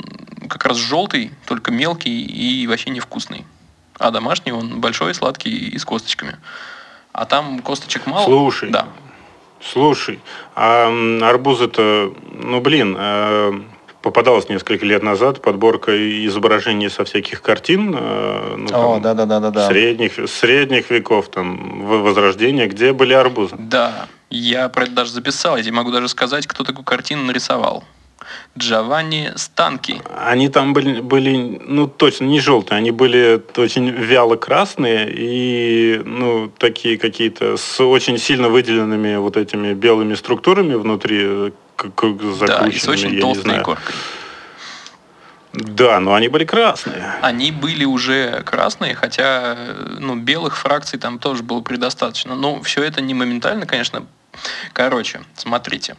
как 0.50 0.66
раз 0.66 0.78
желтый, 0.78 1.32
только 1.46 1.72
мелкий 1.72 2.24
и 2.26 2.66
вообще 2.68 2.90
невкусный. 2.90 3.46
А 4.00 4.12
домашний 4.12 4.52
он 4.52 4.80
большой, 4.80 5.14
сладкий 5.14 5.50
и 5.70 5.78
с 5.78 5.86
косточками. 5.86 6.38
А 7.12 7.26
там 7.26 7.60
косточек 7.60 8.06
мало. 8.06 8.26
Слушай. 8.26 8.70
Да. 8.70 8.88
Слушай, 9.60 10.20
а 10.56 10.88
арбуз 11.24 11.62
это, 11.62 12.12
ну 12.32 12.62
блин, 12.62 12.96
э, 12.98 13.52
попадалась 14.04 14.48
несколько 14.50 14.86
лет 14.86 15.02
назад 15.02 15.42
подборка 15.42 15.92
изображений 16.28 16.92
со 16.92 17.04
всяких 17.06 17.42
картин, 17.42 17.96
э, 17.98 18.56
ну, 18.56 18.68
О, 18.68 18.94
там, 18.94 19.02
да-да-да-да-да. 19.02 19.68
средних, 19.68 20.30
средних 20.30 20.92
веков, 20.92 21.30
там, 21.32 21.86
в- 21.88 22.02
Возрождения, 22.04 22.68
где 22.68 22.94
были 22.94 23.14
арбузы. 23.14 23.56
Да, 23.58 24.08
я 24.30 24.70
про 24.70 24.84
это 24.84 24.92
даже 24.92 25.12
записал. 25.12 25.58
Я 25.58 25.64
тебе 25.64 25.74
могу 25.74 25.90
даже 25.92 26.08
сказать, 26.08 26.46
кто 26.46 26.64
такую 26.64 26.86
картину 26.86 27.24
нарисовал. 27.24 27.84
Джованни 28.58 29.34
Станки. 29.36 30.02
Они 30.16 30.50
там 30.50 30.74
были, 30.74 31.02
были, 31.02 31.62
ну, 31.66 31.88
точно 31.88 32.26
не 32.26 32.40
желтые, 32.40 32.78
они 32.78 32.92
были 32.92 33.42
очень 33.56 33.90
вяло 33.90 34.36
красные 34.36 35.10
и, 35.12 36.02
ну, 36.04 36.52
такие 36.58 36.98
какие-то 36.98 37.58
с 37.58 37.80
очень 37.80 38.18
сильно 38.18 38.50
выделенными 38.50 39.16
вот 39.18 39.38
этими 39.38 39.74
белыми 39.74 40.16
структурами 40.16 40.74
внутри, 40.76 41.54
как, 41.76 41.96
как 41.96 42.38
Да, 42.40 42.68
и 42.68 42.78
с 42.78 42.88
очень 42.88 43.20
толстой 43.20 43.62
коркой. 43.62 43.96
Да, 45.54 46.00
но 46.00 46.14
они 46.14 46.28
были 46.28 46.46
красные. 46.46 47.16
Они 47.22 47.52
были 47.52 47.84
уже 47.84 48.44
красные, 48.44 48.94
хотя 48.94 49.56
э, 49.58 49.96
ну, 50.00 50.16
белых 50.16 50.56
фракций 50.58 51.00
там 51.00 51.18
тоже 51.18 51.42
было 51.42 51.62
предостаточно. 51.62 52.36
Но 52.36 52.62
все 52.62 52.84
это 52.84 53.02
не 53.02 53.16
моментально, 53.16 53.66
конечно. 53.66 54.06
Короче, 54.74 55.22
смотрите. 55.36 55.96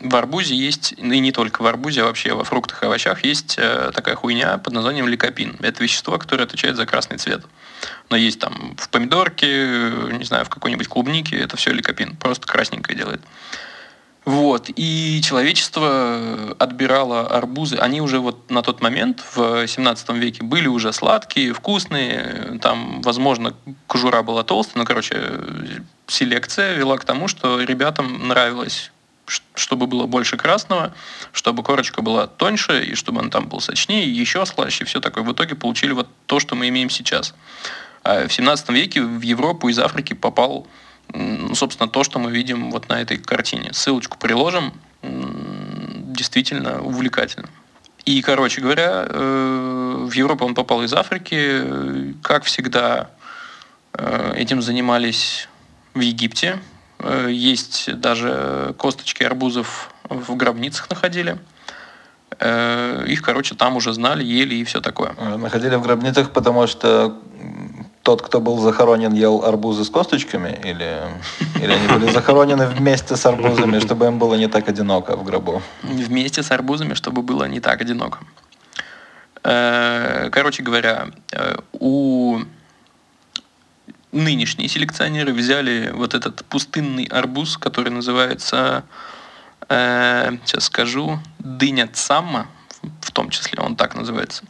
В 0.00 0.14
арбузе 0.14 0.54
есть, 0.54 0.94
ну 0.98 1.12
и 1.12 1.18
не 1.18 1.32
только 1.32 1.62
в 1.62 1.66
арбузе, 1.66 2.02
а 2.02 2.04
вообще 2.04 2.32
во 2.32 2.44
фруктах 2.44 2.82
и 2.82 2.86
овощах 2.86 3.24
есть 3.24 3.56
э, 3.58 3.90
такая 3.92 4.14
хуйня 4.14 4.58
под 4.58 4.72
названием 4.72 5.08
ликопин. 5.08 5.56
Это 5.60 5.82
вещество, 5.82 6.18
которое 6.18 6.44
отвечает 6.44 6.76
за 6.76 6.86
красный 6.86 7.18
цвет. 7.18 7.44
Но 8.08 8.16
есть 8.16 8.38
там 8.38 8.76
в 8.76 8.88
помидорке, 8.90 9.46
э, 9.48 10.10
не 10.12 10.24
знаю, 10.24 10.44
в 10.44 10.50
какой-нибудь 10.50 10.86
клубнике, 10.86 11.36
это 11.36 11.56
все 11.56 11.72
ликопин. 11.72 12.16
Просто 12.16 12.46
красненькое 12.46 12.96
делает. 12.96 13.20
Вот. 14.24 14.66
И 14.76 15.20
человечество 15.24 16.54
отбирало 16.58 17.26
арбузы. 17.26 17.76
Они 17.76 18.00
уже 18.00 18.18
вот 18.18 18.50
на 18.50 18.62
тот 18.62 18.82
момент, 18.82 19.24
в 19.34 19.66
17 19.66 20.10
веке, 20.10 20.44
были 20.44 20.68
уже 20.68 20.92
сладкие, 20.92 21.52
вкусные. 21.54 22.58
Там, 22.60 23.00
возможно, 23.00 23.54
кожура 23.86 24.22
была 24.22 24.44
толстая. 24.44 24.82
Но, 24.82 24.84
короче, 24.84 25.40
селекция 26.06 26.74
вела 26.74 26.98
к 26.98 27.04
тому, 27.04 27.26
что 27.26 27.62
ребятам 27.62 28.28
нравилось 28.28 28.92
чтобы 29.54 29.86
было 29.86 30.06
больше 30.06 30.36
красного, 30.36 30.94
чтобы 31.32 31.62
корочка 31.62 32.02
была 32.02 32.26
тоньше, 32.26 32.82
и 32.82 32.94
чтобы 32.94 33.20
он 33.20 33.30
там 33.30 33.48
был 33.48 33.60
сочнее, 33.60 34.10
еще 34.10 34.44
слаще, 34.46 34.84
все 34.84 35.00
такое. 35.00 35.24
В 35.24 35.32
итоге 35.32 35.54
получили 35.54 35.92
вот 35.92 36.08
то, 36.26 36.40
что 36.40 36.54
мы 36.54 36.68
имеем 36.68 36.90
сейчас. 36.90 37.34
А 38.04 38.26
в 38.26 38.32
17 38.32 38.68
веке 38.70 39.02
в 39.02 39.20
Европу 39.20 39.68
из 39.68 39.78
Африки 39.78 40.14
попал 40.14 40.66
собственно, 41.54 41.88
то, 41.88 42.04
что 42.04 42.18
мы 42.18 42.30
видим 42.30 42.70
вот 42.70 42.88
на 42.88 43.00
этой 43.00 43.16
картине. 43.16 43.72
Ссылочку 43.72 44.18
приложим. 44.18 44.72
Действительно 45.02 46.82
увлекательно. 46.82 47.48
И, 48.04 48.22
короче 48.22 48.60
говоря, 48.60 49.06
э, 49.08 50.06
в 50.08 50.12
Европу 50.12 50.44
он 50.44 50.54
попал 50.54 50.82
из 50.82 50.92
Африки. 50.92 52.14
Как 52.22 52.44
всегда, 52.44 53.10
э, 53.92 54.34
этим 54.36 54.62
занимались 54.62 55.48
в 55.94 56.00
Египте. 56.00 56.58
Э, 57.00 57.28
Есть 57.30 58.00
даже 58.00 58.74
косточки 58.78 59.22
арбузов 59.22 59.90
в 60.08 60.34
гробницах 60.36 60.90
находили. 60.90 61.38
Э, 62.40 63.04
Их, 63.06 63.22
короче, 63.22 63.54
там 63.54 63.76
уже 63.76 63.92
знали, 63.92 64.24
ели 64.24 64.56
и 64.56 64.64
все 64.64 64.80
такое. 64.80 65.14
Э, 65.16 65.36
Находили 65.36 65.76
в 65.76 65.82
гробницах, 65.82 66.30
потому 66.30 66.66
что 66.66 67.16
тот, 68.02 68.22
кто 68.22 68.40
был 68.40 68.58
захоронен, 68.58 69.12
ел 69.12 69.44
арбузы 69.44 69.84
с 69.84 69.90
косточками? 69.90 70.58
Или, 70.64 70.98
или 71.62 71.72
они 71.72 71.88
были 71.88 72.12
захоронены 72.12 72.66
вместе 72.66 73.16
с 73.16 73.26
арбузами, 73.26 73.80
чтобы 73.80 74.06
им 74.06 74.18
было 74.18 74.34
не 74.34 74.48
так 74.48 74.68
одиноко 74.68 75.16
в 75.16 75.24
гробу? 75.24 75.62
вместе 75.82 76.42
с 76.42 76.50
арбузами, 76.50 76.94
чтобы 76.94 77.22
было 77.22 77.44
не 77.44 77.60
так 77.60 77.80
одиноко. 77.80 78.18
Короче 79.42 80.62
говоря, 80.62 81.08
у 81.72 82.40
нынешние 84.18 84.68
селекционеры 84.68 85.32
взяли 85.32 85.90
вот 85.94 86.14
этот 86.14 86.44
пустынный 86.44 87.04
арбуз, 87.04 87.56
который 87.56 87.90
называется, 87.90 88.84
э, 89.68 90.36
сейчас 90.44 90.64
скажу, 90.64 91.20
дыня 91.38 91.88
цамма, 91.88 92.48
в 93.00 93.10
том 93.12 93.30
числе 93.30 93.60
он 93.62 93.76
так 93.76 93.94
называется, 93.94 94.44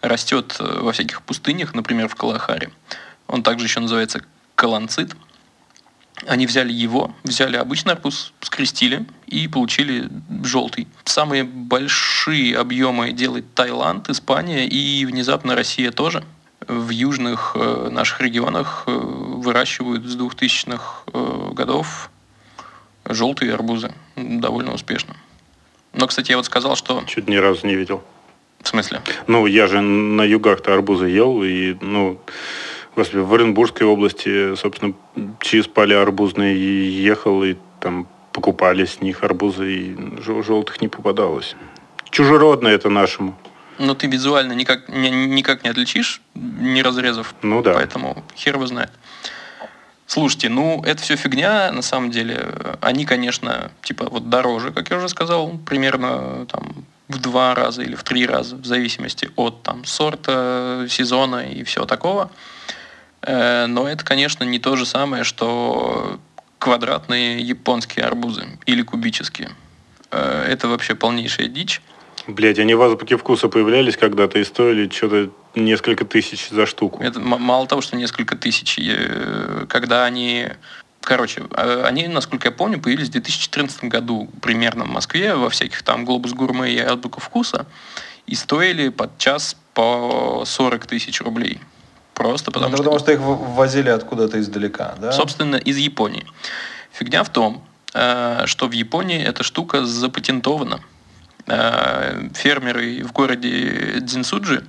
растет 0.00 0.56
э, 0.58 0.80
во 0.80 0.92
всяких 0.92 1.22
пустынях, 1.22 1.74
например, 1.74 2.08
в 2.08 2.14
Калахаре. 2.14 2.70
Он 3.26 3.42
также 3.42 3.66
еще 3.66 3.80
называется 3.80 4.22
каланцит. 4.54 5.14
Они 6.26 6.46
взяли 6.46 6.72
его, 6.72 7.14
взяли 7.22 7.56
обычный 7.56 7.94
арбуз, 7.94 8.32
скрестили 8.40 9.06
и 9.26 9.48
получили 9.48 10.10
желтый. 10.44 10.86
Самые 11.04 11.44
большие 11.44 12.58
объемы 12.58 13.12
делает 13.12 13.54
Таиланд, 13.54 14.10
Испания 14.10 14.66
и 14.66 15.06
внезапно 15.06 15.54
Россия 15.54 15.92
тоже. 15.92 16.24
В 16.66 16.90
южных 16.90 17.52
э, 17.54 17.88
наших 17.90 18.20
регионах 18.20 18.84
э, 18.86 18.92
выращивают 18.92 20.04
с 20.04 20.16
2000-х 20.16 21.04
э, 21.12 21.50
годов 21.52 22.10
желтые 23.06 23.54
арбузы 23.54 23.92
довольно 24.16 24.74
успешно. 24.74 25.16
Но, 25.94 26.06
кстати, 26.06 26.30
я 26.30 26.36
вот 26.36 26.46
сказал, 26.46 26.76
что... 26.76 27.02
Чуть 27.06 27.28
ни 27.28 27.36
разу 27.36 27.66
не 27.66 27.74
видел. 27.74 28.02
В 28.62 28.68
смысле? 28.68 29.00
Ну, 29.26 29.46
я 29.46 29.66
же 29.66 29.80
на 29.80 30.22
югах-то 30.22 30.74
арбузы 30.74 31.06
ел, 31.06 31.42
и, 31.42 31.76
ну, 31.80 32.20
господи, 32.94 33.20
в 33.20 33.32
Оренбургской 33.32 33.86
области, 33.86 34.54
собственно, 34.54 34.92
через 35.40 35.66
поля 35.66 36.02
арбузные 36.02 37.02
ехал, 37.02 37.42
и 37.42 37.56
там 37.80 38.06
покупали 38.32 38.84
с 38.84 39.00
них 39.00 39.24
арбузы, 39.24 39.72
и 39.72 39.96
жел- 40.22 40.42
желтых 40.42 40.80
не 40.82 40.88
попадалось. 40.88 41.56
Чужеродное 42.10 42.72
это 42.74 42.90
нашему. 42.90 43.36
Но 43.80 43.94
ты 43.94 44.06
визуально 44.08 44.52
никак, 44.52 44.88
ни- 44.90 45.08
никак 45.08 45.64
не 45.64 45.70
отличишь, 45.70 46.20
не 46.34 46.82
разрезав. 46.82 47.34
Ну 47.40 47.62
да. 47.62 47.72
Поэтому 47.72 48.22
хер 48.36 48.56
его 48.56 48.66
знает. 48.66 48.92
Слушайте, 50.06 50.50
ну, 50.50 50.82
это 50.84 51.00
все 51.02 51.16
фигня, 51.16 51.72
на 51.72 51.80
самом 51.80 52.10
деле. 52.10 52.46
Они, 52.82 53.06
конечно, 53.06 53.70
типа 53.82 54.04
вот 54.10 54.28
дороже, 54.28 54.70
как 54.70 54.90
я 54.90 54.98
уже 54.98 55.08
сказал, 55.08 55.56
примерно 55.64 56.44
там 56.46 56.84
в 57.08 57.18
два 57.18 57.54
раза 57.54 57.82
или 57.82 57.94
в 57.94 58.02
три 58.04 58.26
раза, 58.26 58.56
в 58.56 58.66
зависимости 58.66 59.30
от 59.36 59.62
там 59.62 59.84
сорта, 59.86 60.86
сезона 60.90 61.46
и 61.50 61.64
всего 61.64 61.86
такого. 61.86 62.30
Э, 63.22 63.64
Но 63.66 63.88
это, 63.88 64.04
конечно, 64.04 64.44
не 64.44 64.58
то 64.58 64.76
же 64.76 64.84
самое, 64.84 65.24
что 65.24 66.20
квадратные 66.58 67.40
японские 67.40 68.04
арбузы 68.04 68.46
или 68.66 68.82
кубические. 68.82 69.50
Э, 70.10 70.44
Это 70.52 70.68
вообще 70.68 70.94
полнейшая 70.94 71.46
дичь. 71.48 71.80
Блять, 72.30 72.58
они 72.58 72.74
в 72.74 72.82
азбуке 72.82 73.16
вкуса 73.16 73.48
появлялись 73.48 73.96
когда-то 73.96 74.38
и 74.38 74.44
стоили 74.44 74.88
что-то 74.88 75.30
несколько 75.54 76.04
тысяч 76.04 76.48
за 76.50 76.66
штуку. 76.66 77.02
Это 77.02 77.18
мало 77.20 77.66
того, 77.66 77.80
что 77.82 77.96
несколько 77.96 78.36
тысяч, 78.36 78.78
э, 78.78 79.66
когда 79.68 80.04
они... 80.04 80.48
Короче, 81.02 81.42
э, 81.56 81.82
они, 81.86 82.08
насколько 82.08 82.48
я 82.48 82.52
помню, 82.52 82.80
появились 82.80 83.08
в 83.08 83.12
2014 83.12 83.84
году 83.84 84.30
примерно 84.42 84.84
в 84.84 84.88
Москве, 84.90 85.34
во 85.34 85.48
всяких 85.50 85.82
там 85.82 86.04
Глобус 86.04 86.32
Гурме 86.32 86.72
и 86.72 86.78
Азбука 86.78 87.20
Вкуса, 87.20 87.66
и 88.26 88.34
стоили 88.34 88.90
под 88.90 89.16
час 89.18 89.56
по 89.74 90.44
40 90.46 90.86
тысяч 90.86 91.20
рублей. 91.20 91.60
Просто 92.14 92.50
потому 92.50 92.70
Ну, 92.70 92.76
что... 92.76 92.84
потому 92.84 92.98
что 93.00 93.12
их 93.12 93.20
в- 93.20 93.54
ввозили 93.54 93.88
откуда-то 93.88 94.38
издалека, 94.38 94.94
да? 95.00 95.10
Собственно, 95.10 95.56
из 95.56 95.78
Японии. 95.78 96.26
Фигня 96.92 97.24
в 97.24 97.30
том, 97.30 97.64
э, 97.94 98.42
что 98.46 98.66
в 98.68 98.72
Японии 98.72 99.20
эта 99.20 99.42
штука 99.42 99.84
запатентована. 99.86 100.80
Э, 101.46 102.28
Фермеры 102.34 103.02
в 103.02 103.12
городе 103.12 104.00
Дзинсуджи 104.00 104.64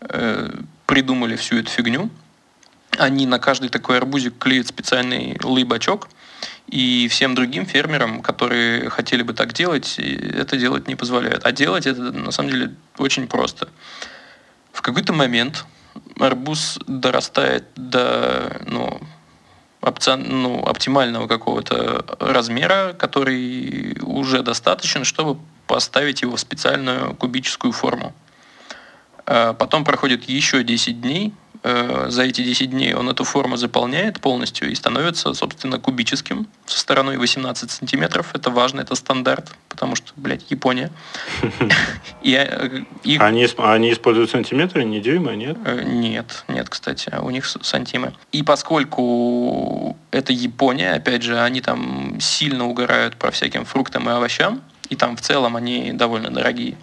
э, 0.00 0.50
придумали 0.86 1.36
всю 1.36 1.58
эту 1.58 1.70
фигню. 1.70 2.10
Они 2.98 3.26
на 3.26 3.38
каждый 3.38 3.68
такой 3.70 3.96
арбузик 3.96 4.38
клеят 4.38 4.66
специальный 4.66 5.38
лыбачок, 5.42 6.08
и 6.68 7.08
всем 7.08 7.34
другим 7.34 7.66
фермерам, 7.66 8.22
которые 8.22 8.88
хотели 8.88 9.22
бы 9.22 9.34
так 9.34 9.52
делать, 9.52 9.98
это 9.98 10.56
делать 10.56 10.88
не 10.88 10.94
позволяют. 10.94 11.44
А 11.44 11.52
делать 11.52 11.86
это 11.86 12.00
на 12.00 12.30
самом 12.30 12.50
деле 12.50 12.74
очень 12.98 13.26
просто. 13.26 13.68
В 14.72 14.80
какой-то 14.80 15.12
момент 15.12 15.66
арбуз 16.18 16.78
дорастает 16.86 17.64
до 17.76 18.60
ну, 18.66 19.00
опци- 19.82 20.16
ну, 20.16 20.64
оптимального 20.64 21.26
какого-то 21.26 22.04
размера, 22.18 22.94
который 22.98 23.98
уже 24.00 24.42
достаточен, 24.42 25.04
чтобы 25.04 25.38
поставить 25.66 26.22
его 26.22 26.36
в 26.36 26.40
специальную 26.40 27.14
кубическую 27.14 27.72
форму. 27.72 28.12
А 29.26 29.52
Потом 29.54 29.84
проходит 29.84 30.28
еще 30.28 30.62
10 30.64 31.00
дней. 31.00 31.32
Э, 31.64 32.06
За 32.10 32.24
эти 32.24 32.42
10 32.42 32.70
дней 32.70 32.92
он 32.94 33.08
эту 33.08 33.22
форму 33.22 33.56
заполняет 33.56 34.20
полностью 34.20 34.68
и 34.70 34.74
становится, 34.74 35.32
собственно, 35.32 35.78
кубическим 35.78 36.48
со 36.66 36.78
стороной 36.80 37.18
18 37.18 37.70
сантиметров. 37.70 38.30
Это 38.34 38.50
важно, 38.50 38.80
это 38.80 38.96
стандарт, 38.96 39.52
потому 39.68 39.94
что, 39.94 40.12
блядь, 40.16 40.50
Япония. 40.50 40.90
Э, 42.24 42.82
Они, 43.18 43.44
исп- 43.44 43.72
они 43.72 43.92
используют 43.92 44.30
сантиметры, 44.30 44.84
не 44.84 45.00
дюймы, 45.00 45.34
нет? 45.36 45.56
Э, 45.64 45.82
Нет, 45.84 46.44
нет, 46.48 46.68
кстати, 46.68 47.08
а 47.12 47.20
у 47.22 47.30
них 47.30 47.46
сантимы. 47.46 48.12
И 48.32 48.42
поскольку 48.42 49.96
это 50.10 50.32
Япония, 50.32 50.92
опять 50.94 51.22
же, 51.22 51.40
они 51.40 51.60
там 51.60 52.18
сильно 52.20 52.66
угорают 52.66 53.16
по 53.16 53.30
всяким 53.30 53.64
фруктам 53.64 54.08
и 54.08 54.12
овощам, 54.12 54.62
и 54.92 54.96
там 54.96 55.16
в 55.16 55.22
целом 55.22 55.56
они 55.56 55.92
довольно 55.94 56.28
дорогие, 56.28 56.76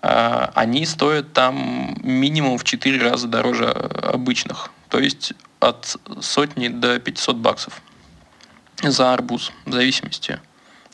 а, 0.00 0.50
они 0.54 0.86
стоят 0.86 1.34
там 1.34 1.94
минимум 2.02 2.56
в 2.56 2.64
4 2.64 2.98
раза 3.02 3.28
дороже 3.28 3.66
обычных. 3.68 4.70
То 4.88 4.98
есть 4.98 5.34
от 5.60 5.96
сотни 6.22 6.68
до 6.68 6.98
500 6.98 7.36
баксов 7.36 7.82
за 8.82 9.12
арбуз, 9.12 9.52
в 9.66 9.72
зависимости 9.72 10.40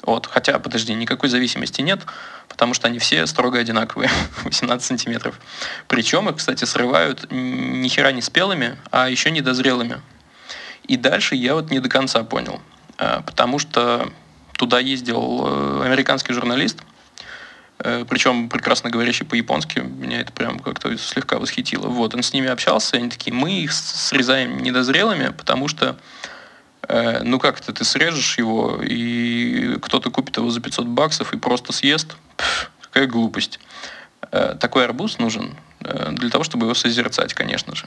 Вот. 0.03 0.27
Хотя, 0.27 0.59
подожди, 0.59 0.93
никакой 0.95 1.29
зависимости 1.29 1.83
нет, 1.83 2.01
потому 2.49 2.75
что 2.75 2.89
они 2.89 2.99
все 2.99 3.25
строго 3.29 3.61
одинаковые, 3.61 4.11
18 4.45 4.85
сантиметров. 4.85 5.39
Причем 5.87 6.29
их, 6.29 6.37
кстати, 6.37 6.65
срывают 6.65 7.31
ни 7.31 7.87
хера 7.87 8.11
не 8.11 8.23
спелыми, 8.23 8.77
а 8.91 9.09
еще 9.09 9.31
недозрелыми. 9.31 10.01
И 10.89 10.97
дальше 10.97 11.37
я 11.37 11.55
вот 11.55 11.71
не 11.71 11.79
до 11.79 11.89
конца 11.89 12.25
понял, 12.25 12.61
а, 12.99 13.23
потому 13.23 13.61
что 13.61 14.11
туда 14.57 14.79
ездил 14.79 15.45
э, 15.47 15.83
американский 15.85 16.33
журналист, 16.33 16.83
э, 17.79 18.05
причем 18.09 18.49
прекрасно 18.49 18.91
говорящий 18.91 19.27
по-японски, 19.27 19.81
меня 19.81 20.21
это 20.21 20.33
прям 20.33 20.59
как-то 20.59 20.97
слегка 20.99 21.39
восхитило. 21.39 21.89
Вот, 21.89 22.15
он 22.15 22.23
с 22.23 22.33
ними 22.33 22.49
общался, 22.49 22.97
они 22.97 23.11
такие, 23.11 23.35
мы 23.35 23.61
их 23.61 23.73
срезаем 23.73 24.59
недозрелыми, 24.59 25.29
потому 25.29 25.69
что 25.69 25.97
Э, 26.89 27.23
ну 27.23 27.39
как 27.39 27.61
это, 27.61 27.73
ты 27.73 27.85
срежешь 27.85 28.39
его, 28.39 28.81
и 28.83 29.79
кто-то 29.81 30.11
купит 30.11 30.37
его 30.37 30.51
за 30.51 30.61
500 30.61 30.87
баксов 30.87 31.33
и 31.33 31.39
просто 31.39 31.73
съест? 31.73 32.17
Пфф, 32.37 32.71
какая 32.81 33.07
глупость. 33.07 33.61
Э, 34.31 34.57
такой 34.59 34.85
арбуз 34.85 35.19
нужен 35.19 35.55
э, 35.81 36.11
для 36.13 36.31
того, 36.31 36.45
чтобы 36.45 36.67
его 36.67 36.75
созерцать, 36.75 37.35
конечно 37.35 37.75
же. 37.75 37.87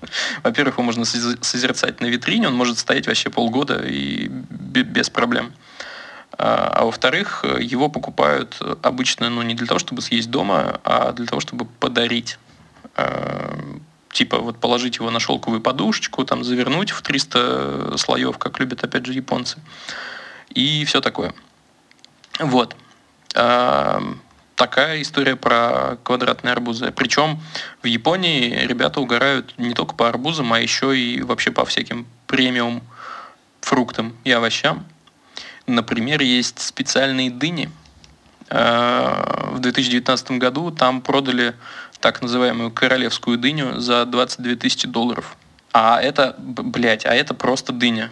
Во-первых, 0.42 0.74
его 0.74 0.84
можно 0.84 1.04
созерцать 1.04 2.00
на 2.00 2.06
витрине, 2.06 2.48
он 2.48 2.54
может 2.54 2.78
стоять 2.78 3.06
вообще 3.06 3.30
полгода 3.30 3.82
и 3.84 4.28
без 4.28 5.10
проблем. 5.10 5.52
А, 6.38 6.68
а 6.74 6.84
во-вторых, 6.84 7.44
его 7.60 7.88
покупают 7.88 8.60
обычно 8.82 9.30
ну, 9.30 9.42
не 9.42 9.54
для 9.54 9.66
того, 9.66 9.78
чтобы 9.78 10.02
съесть 10.02 10.30
дома, 10.30 10.80
а 10.84 11.12
для 11.12 11.26
того, 11.26 11.40
чтобы 11.40 11.64
подарить 11.64 12.38
типа 14.10 14.38
вот 14.38 14.58
положить 14.58 14.96
его 14.96 15.10
на 15.10 15.20
шелковую 15.20 15.60
подушечку, 15.60 16.24
там 16.24 16.42
завернуть 16.42 16.90
в 16.90 17.02
300 17.02 17.98
слоев, 17.98 18.38
как 18.38 18.58
любят 18.58 18.82
опять 18.82 19.04
же 19.04 19.12
японцы, 19.12 19.58
и 20.48 20.84
все 20.86 21.02
такое. 21.02 21.34
Вот. 22.38 22.74
Такая 24.56 25.02
история 25.02 25.36
про 25.36 25.98
квадратные 26.02 26.52
арбузы. 26.52 26.90
Причем 26.90 27.38
в 27.82 27.86
Японии 27.86 28.64
ребята 28.66 29.02
угорают 29.02 29.52
не 29.58 29.74
только 29.74 29.94
по 29.94 30.08
арбузам, 30.08 30.50
а 30.54 30.58
еще 30.58 30.98
и 30.98 31.20
вообще 31.20 31.50
по 31.50 31.66
всяким 31.66 32.06
премиум 32.26 32.82
фруктам 33.60 34.16
и 34.24 34.32
овощам. 34.32 34.86
Например, 35.66 36.22
есть 36.22 36.60
специальные 36.60 37.30
дыни. 37.30 37.70
А, 38.48 39.50
в 39.52 39.58
2019 39.58 40.32
году 40.32 40.70
там 40.70 41.02
продали 41.02 41.54
так 42.00 42.22
называемую 42.22 42.70
королевскую 42.70 43.36
дыню 43.36 43.78
за 43.78 44.06
22 44.06 44.54
тысячи 44.54 44.88
долларов. 44.88 45.36
А 45.72 46.00
это, 46.00 46.34
блядь, 46.38 47.04
а 47.04 47.14
это 47.14 47.34
просто 47.34 47.74
дыня. 47.74 48.10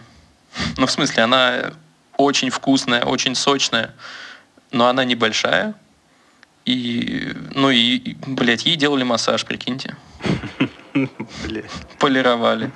Ну, 0.77 0.85
в 0.85 0.91
смысле, 0.91 1.23
она 1.23 1.71
очень 2.17 2.51
вкусная, 2.51 3.03
очень 3.03 3.33
сочная, 3.33 3.95
но 4.71 4.87
она 4.87 5.05
небольшая. 5.05 5.73
И, 6.65 7.33
ну 7.53 7.69
и, 7.69 8.15
блядь, 8.25 8.65
ей 8.65 8.75
делали 8.75 9.03
массаж, 9.03 9.45
прикиньте. 9.45 9.95
Полировали. 11.99 12.71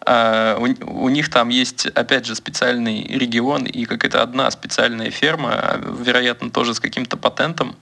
А, 0.00 0.56
у, 0.58 1.04
у 1.04 1.08
них 1.08 1.30
там 1.30 1.48
есть, 1.48 1.86
опять 1.86 2.26
же, 2.26 2.34
специальный 2.34 3.02
регион 3.04 3.64
и 3.64 3.84
какая-то 3.84 4.22
одна 4.22 4.50
специальная 4.50 5.10
ферма, 5.10 5.80
вероятно, 6.00 6.50
тоже 6.50 6.74
с 6.74 6.80
каким-то 6.80 7.16
патентом, 7.16 7.76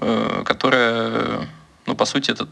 Э, 0.00 0.42
которая, 0.44 1.48
ну, 1.86 1.94
по 1.94 2.04
сути, 2.06 2.30
это 2.30 2.48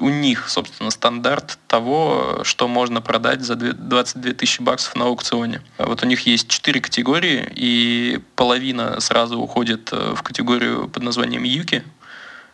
у 0.00 0.08
них, 0.08 0.48
собственно, 0.48 0.90
стандарт 0.90 1.58
того, 1.66 2.40
что 2.42 2.68
можно 2.68 3.00
продать 3.00 3.42
за 3.42 3.56
22 3.56 4.32
тысячи 4.32 4.60
баксов 4.60 4.94
на 4.96 5.06
аукционе. 5.06 5.60
Вот 5.78 6.02
у 6.02 6.06
них 6.06 6.26
есть 6.26 6.48
четыре 6.48 6.80
категории, 6.80 7.50
и 7.54 8.20
половина 8.36 9.00
сразу 9.00 9.38
уходит 9.38 9.90
э, 9.92 10.14
в 10.14 10.22
категорию 10.22 10.88
под 10.88 11.02
названием 11.02 11.42
юки. 11.44 11.82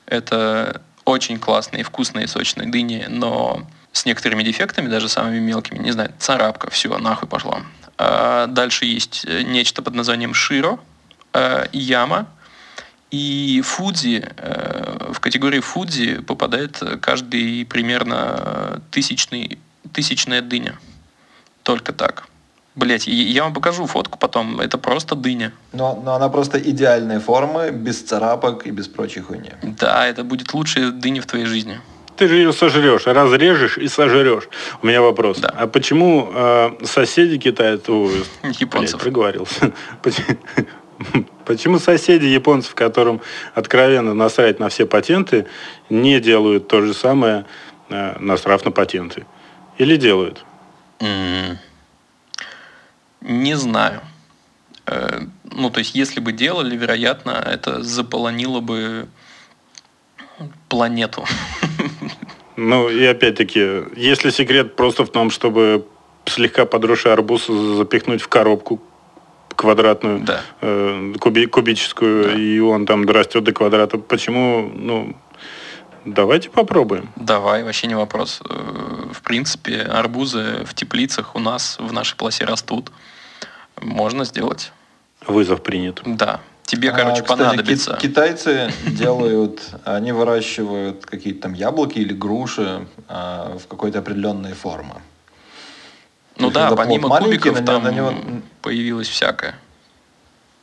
Это 0.07 0.83
очень 1.05 1.39
классные, 1.39 1.85
вкусные, 1.85 2.29
сочные 2.29 2.69
дыни, 2.69 3.07
но 3.09 3.67
с 3.93 4.05
некоторыми 4.05 4.43
дефектами, 4.43 4.89
даже 4.89 5.09
самыми 5.09 5.39
мелкими, 5.39 5.79
не 5.79 5.93
знаю, 5.93 6.13
царапка, 6.19 6.71
все, 6.71 6.97
нахуй 6.99 7.29
пошла. 7.29 7.63
А 7.99 8.47
дальше 8.47 8.87
есть 8.87 9.25
э, 9.27 9.43
нечто 9.43 9.83
под 9.83 9.95
названием 9.95 10.35
широ, 10.35 10.79
яма, 11.73 12.29
и 13.15 13.61
Фудзи, 13.61 14.25
э, 14.37 15.13
в 15.13 15.21
категории 15.21 15.61
Фудзи 15.61 16.23
попадает 16.23 16.83
каждый 17.01 17.65
примерно 17.65 18.83
тысячный, 18.91 19.59
тысячная 19.93 20.43
дыня. 20.43 20.75
Только 21.63 21.93
так. 21.93 22.27
Блять, 22.75 23.07
я 23.07 23.45
вам 23.45 23.55
покажу 23.55 23.87
фотку 23.87 24.19
потом. 24.19 24.61
Это 24.61 24.79
просто 24.79 25.15
дыня. 25.15 25.53
Но, 25.73 26.03
но 26.05 26.15
она 26.15 26.29
просто 26.29 26.59
идеальной 26.59 27.21
формы, 27.21 27.71
без 27.71 28.03
царапок 28.03 28.67
и 28.67 28.73
без 28.73 28.89
прочей 28.89 29.21
хуйни. 29.21 29.53
Да, 29.63 30.09
это 30.09 30.25
будет 30.25 30.53
лучшая 30.53 30.91
дыня 30.91 31.23
в 31.23 31.27
твоей 31.27 31.47
жизни. 31.47 31.81
Ты 32.17 32.27
же 32.27 32.35
ее 32.35 32.53
сожрешь, 32.53 33.07
разрежешь 33.07 33.79
и 33.79 33.87
сожрешь. 33.87 34.49
У 34.83 34.87
меня 34.89 35.03
вопрос. 35.03 35.39
Да. 35.39 35.55
А 35.57 35.69
почему 35.69 36.31
э, 36.35 36.71
соседи 36.85 37.39
китайцев... 37.39 38.11
Японцев. 38.61 38.99
Блядь, 38.99 39.01
проговорился. 39.01 39.73
Почему 41.45 41.79
соседи 41.79 42.27
японцев, 42.27 42.75
которым 42.75 43.21
откровенно 43.55 44.15
насрать 44.15 44.61
на 44.61 44.69
все 44.69 44.87
патенты, 44.87 45.47
не 45.91 46.21
делают 46.21 46.69
то 46.69 46.81
же 46.83 46.95
самое, 46.95 47.45
э, 47.91 48.19
насрав 48.19 48.65
на 48.65 48.71
патенты? 48.71 49.27
Или 49.79 49.97
делают? 49.97 50.45
Не 53.21 53.55
знаю. 53.57 54.01
Э, 54.87 55.21
ну, 55.45 55.71
то 55.71 55.79
есть, 55.79 55.95
если 55.95 56.21
бы 56.21 56.33
делали, 56.33 56.77
вероятно, 56.77 57.31
это 57.31 57.83
заполонило 57.83 58.61
бы 58.61 59.09
планету. 60.69 61.25
Ну, 62.57 62.89
и 62.89 63.05
опять-таки, 63.05 63.83
если 63.97 64.31
секрет 64.31 64.77
просто 64.77 65.05
в 65.05 65.11
том, 65.11 65.31
чтобы 65.31 65.87
слегка 66.27 66.67
подросший 66.67 67.13
арбуз 67.13 67.47
запихнуть 67.47 68.23
в 68.23 68.29
коробку, 68.29 68.81
квадратную, 69.57 70.21
да. 70.21 70.41
э, 70.61 71.15
куби, 71.21 71.47
кубическую, 71.47 72.25
да. 72.25 72.35
и 72.35 72.59
он 72.59 72.87
там 72.87 73.09
растет 73.09 73.45
до 73.45 73.53
квадрата. 73.53 73.99
Почему, 73.99 74.71
ну, 74.75 75.17
давайте 76.05 76.51
попробуем. 76.51 77.09
Давай, 77.17 77.63
вообще 77.63 77.87
не 77.87 77.95
вопрос. 77.95 78.41
Э, 78.49 79.13
в 79.13 79.23
принципе, 79.23 79.83
арбузы 79.83 80.65
в 80.65 80.75
теплицах 80.75 81.35
у 81.35 81.39
нас 81.39 81.77
в 81.79 81.93
нашей 81.93 82.17
полосе 82.17 82.45
растут. 82.45 82.91
Можно 83.81 84.25
сделать. 84.25 84.73
Вызов 85.27 85.63
принят. 85.63 86.03
Да. 86.05 86.41
Тебе, 86.65 86.91
а, 86.91 86.93
короче, 86.93 87.21
а, 87.21 87.23
кстати, 87.23 87.39
понадобится. 87.39 87.99
Китайцы 88.01 88.71
делают, 88.87 89.61
они 89.85 90.13
выращивают 90.13 91.05
какие-то 91.05 91.43
там 91.43 91.53
яблоки 91.53 91.99
или 91.99 92.15
груши 92.15 92.87
а, 93.09 93.57
в 93.59 93.67
какой-то 93.67 93.99
определенной 93.99 94.55
форме. 94.55 94.95
Ну 96.37 96.51
да, 96.51 96.75
помимо 96.75 97.09
кубиков 97.19 97.61
на, 97.61 97.67
там 97.67 97.85
на 97.85 97.93
него... 97.93 98.15
появилось 98.63 99.09
всякое. 99.09 99.55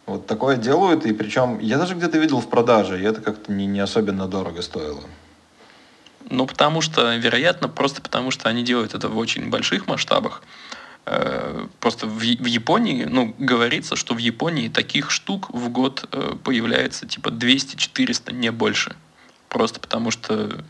Вот 0.05 0.27
такое 0.27 0.57
делают, 0.57 1.05
и 1.05 1.13
причем 1.13 1.59
я 1.59 1.77
даже 1.77 1.95
где-то 1.95 2.17
видел 2.17 2.41
в 2.41 2.49
продаже, 2.49 2.99
и 2.99 3.03
это 3.03 3.21
как-то 3.21 3.51
не, 3.51 3.65
не 3.65 3.79
особенно 3.79 4.27
дорого 4.27 4.61
стоило. 4.61 5.01
Ну, 6.29 6.45
потому 6.45 6.81
что, 6.81 7.15
вероятно, 7.15 7.69
просто 7.69 8.01
потому 8.01 8.31
что 8.31 8.49
они 8.49 8.63
делают 8.63 8.93
это 8.93 9.09
в 9.09 9.17
очень 9.17 9.49
больших 9.49 9.87
масштабах. 9.87 10.41
Э, 11.05 11.67
просто 11.79 12.07
в, 12.07 12.19
в 12.19 12.45
Японии, 12.45 13.05
ну, 13.05 13.35
говорится, 13.37 13.95
что 13.95 14.13
в 14.13 14.17
Японии 14.17 14.69
таких 14.69 15.11
штук 15.11 15.49
в 15.49 15.69
год 15.69 16.07
э, 16.11 16.35
появляется 16.43 17.07
типа 17.07 17.29
200-400, 17.29 18.33
не 18.33 18.51
больше. 18.51 18.95
Просто 19.49 19.79
потому 19.79 20.11
что 20.11 20.63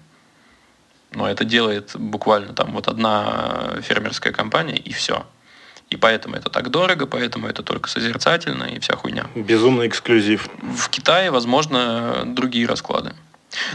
но 1.12 1.30
это 1.30 1.44
делает 1.44 1.92
буквально 1.96 2.54
там 2.54 2.72
вот 2.72 2.88
одна 2.88 3.76
фермерская 3.82 4.34
компания, 4.34 4.78
и 4.78 4.92
все. 4.94 5.26
И 5.90 5.98
поэтому 5.98 6.36
это 6.38 6.50
так 6.50 6.72
дорого, 6.72 7.06
поэтому 7.06 7.48
это 7.48 7.64
только 7.64 7.90
созерцательно 7.90 8.64
и 8.64 8.80
вся 8.80 8.96
хуйня. 8.96 9.26
Безумный 9.36 9.88
эксклюзив. 9.88 10.48
В 10.62 10.90
Китае, 10.90 11.32
возможно, 11.32 12.24
другие 12.26 12.66
расклады. 12.66 13.14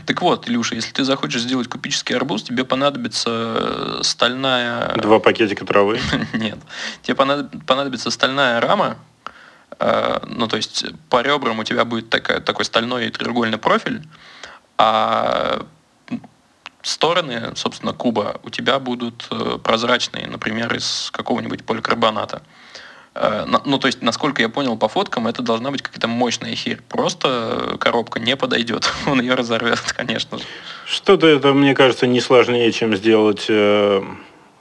Так 0.06 0.22
вот, 0.22 0.48
Илюша, 0.48 0.74
если 0.74 0.92
ты 0.92 1.04
захочешь 1.04 1.42
сделать 1.42 1.68
кубический 1.68 2.16
арбуз, 2.16 2.42
тебе 2.42 2.64
понадобится 2.64 4.00
стальная... 4.02 4.94
Два 4.94 5.18
пакетика 5.18 5.66
травы? 5.66 6.00
Нет. 6.32 6.58
Тебе 7.02 7.14
понадобится 7.14 8.10
стальная 8.10 8.60
рама, 8.62 8.96
э, 9.78 10.20
ну, 10.26 10.48
то 10.48 10.56
есть 10.56 10.86
по 11.10 11.20
ребрам 11.20 11.58
у 11.58 11.64
тебя 11.64 11.84
будет 11.84 12.08
такая, 12.08 12.40
такой 12.40 12.64
стальной 12.64 13.10
треугольный 13.10 13.58
профиль, 13.58 14.02
а 14.78 15.66
стороны, 16.86 17.52
собственно, 17.56 17.92
куба 17.92 18.40
у 18.42 18.50
тебя 18.50 18.78
будут 18.78 19.26
э, 19.30 19.58
прозрачные, 19.62 20.26
например, 20.26 20.74
из 20.74 21.10
какого-нибудь 21.12 21.64
поликарбоната. 21.64 22.42
Э, 23.14 23.44
ну, 23.64 23.78
то 23.78 23.86
есть, 23.86 24.02
насколько 24.02 24.42
я 24.42 24.48
понял 24.48 24.76
по 24.76 24.88
фоткам, 24.88 25.26
это 25.26 25.42
должна 25.42 25.70
быть 25.70 25.82
какая-то 25.82 26.06
мощная 26.06 26.54
херь. 26.54 26.80
Просто 26.88 27.76
коробка 27.80 28.20
не 28.20 28.36
подойдет. 28.36 28.92
Он 29.06 29.20
ее 29.20 29.34
разорвет, 29.34 29.80
конечно 29.96 30.38
же. 30.38 30.44
Что-то 30.86 31.26
это, 31.26 31.52
мне 31.52 31.74
кажется, 31.74 32.06
не 32.06 32.20
сложнее, 32.20 32.70
чем 32.72 32.94
сделать, 32.96 33.46
э, 33.48 34.02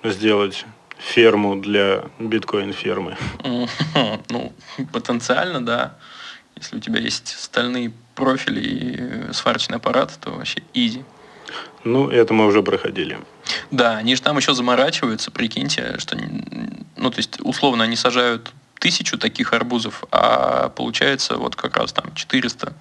сделать 0.04 0.66
ферму 0.98 1.56
для 1.56 2.06
биткоин-фермы. 2.20 3.18
Ну, 4.30 4.54
потенциально, 4.92 5.64
да. 5.64 5.96
Если 6.56 6.78
у 6.78 6.80
тебя 6.80 7.00
есть 7.00 7.28
стальные 7.40 7.92
профили 8.16 8.62
и 8.62 9.34
сварочный 9.34 9.78
аппарат, 9.78 10.18
то 10.22 10.32
вообще 10.32 10.62
изи. 10.74 11.04
Ну, 11.84 12.10
это 12.10 12.34
мы 12.34 12.46
уже 12.48 12.64
проходили. 12.64 13.20
Да, 13.72 13.98
они 13.98 14.16
же 14.16 14.22
там 14.22 14.38
еще 14.38 14.54
заморачиваются, 14.54 15.32
прикиньте, 15.32 15.98
что, 16.00 16.18
ну, 16.96 17.12
то 17.12 17.18
есть, 17.18 17.40
условно, 17.42 17.84
они 17.84 17.96
сажают 17.96 18.52
тысячу 18.80 19.18
таких 19.18 19.54
арбузов, 19.54 20.04
а 20.12 20.70
получается 20.70 21.38
вот 21.38 21.56
как 21.56 21.78
раз 21.78 21.94
там 21.94 22.14
400. 22.14 22.74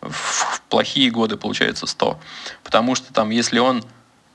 В 0.00 0.60
плохие 0.68 1.10
годы 1.10 1.36
получается 1.36 1.86
100. 1.86 2.18
Потому 2.62 2.94
что 2.94 3.12
там, 3.12 3.30
если 3.30 3.58
он 3.58 3.84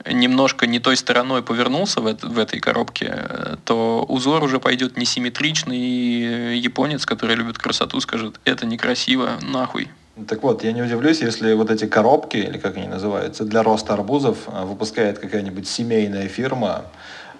немножко 0.05 0.67
не 0.67 0.80
той 0.80 0.97
стороной 0.97 1.41
повернулся 1.41 2.01
в, 2.01 2.07
это, 2.07 2.28
в 2.28 2.38
этой 2.38 2.59
коробке, 2.59 3.57
то 3.65 4.03
узор 4.07 4.43
уже 4.43 4.59
пойдет 4.59 4.97
несимметричный, 4.97 5.78
и 5.78 6.57
японец, 6.57 7.05
который 7.05 7.36
любит 7.36 7.57
красоту, 7.57 7.99
скажет, 8.01 8.39
это 8.43 8.65
некрасиво, 8.65 9.39
нахуй. 9.41 9.89
Так 10.28 10.43
вот, 10.43 10.64
я 10.64 10.74
не 10.74 10.82
удивлюсь, 10.84 11.22
если 11.22 11.53
вот 11.53 11.72
эти 11.72 11.86
коробки, 11.86 12.38
или 12.38 12.59
как 12.59 12.78
они 12.78 12.88
называются, 12.88 13.45
для 13.45 13.64
роста 13.64 13.93
арбузов 13.93 14.38
а, 14.47 14.64
выпускает 14.64 15.18
какая-нибудь 15.18 15.68
семейная 15.68 16.28
фирма, 16.28 16.84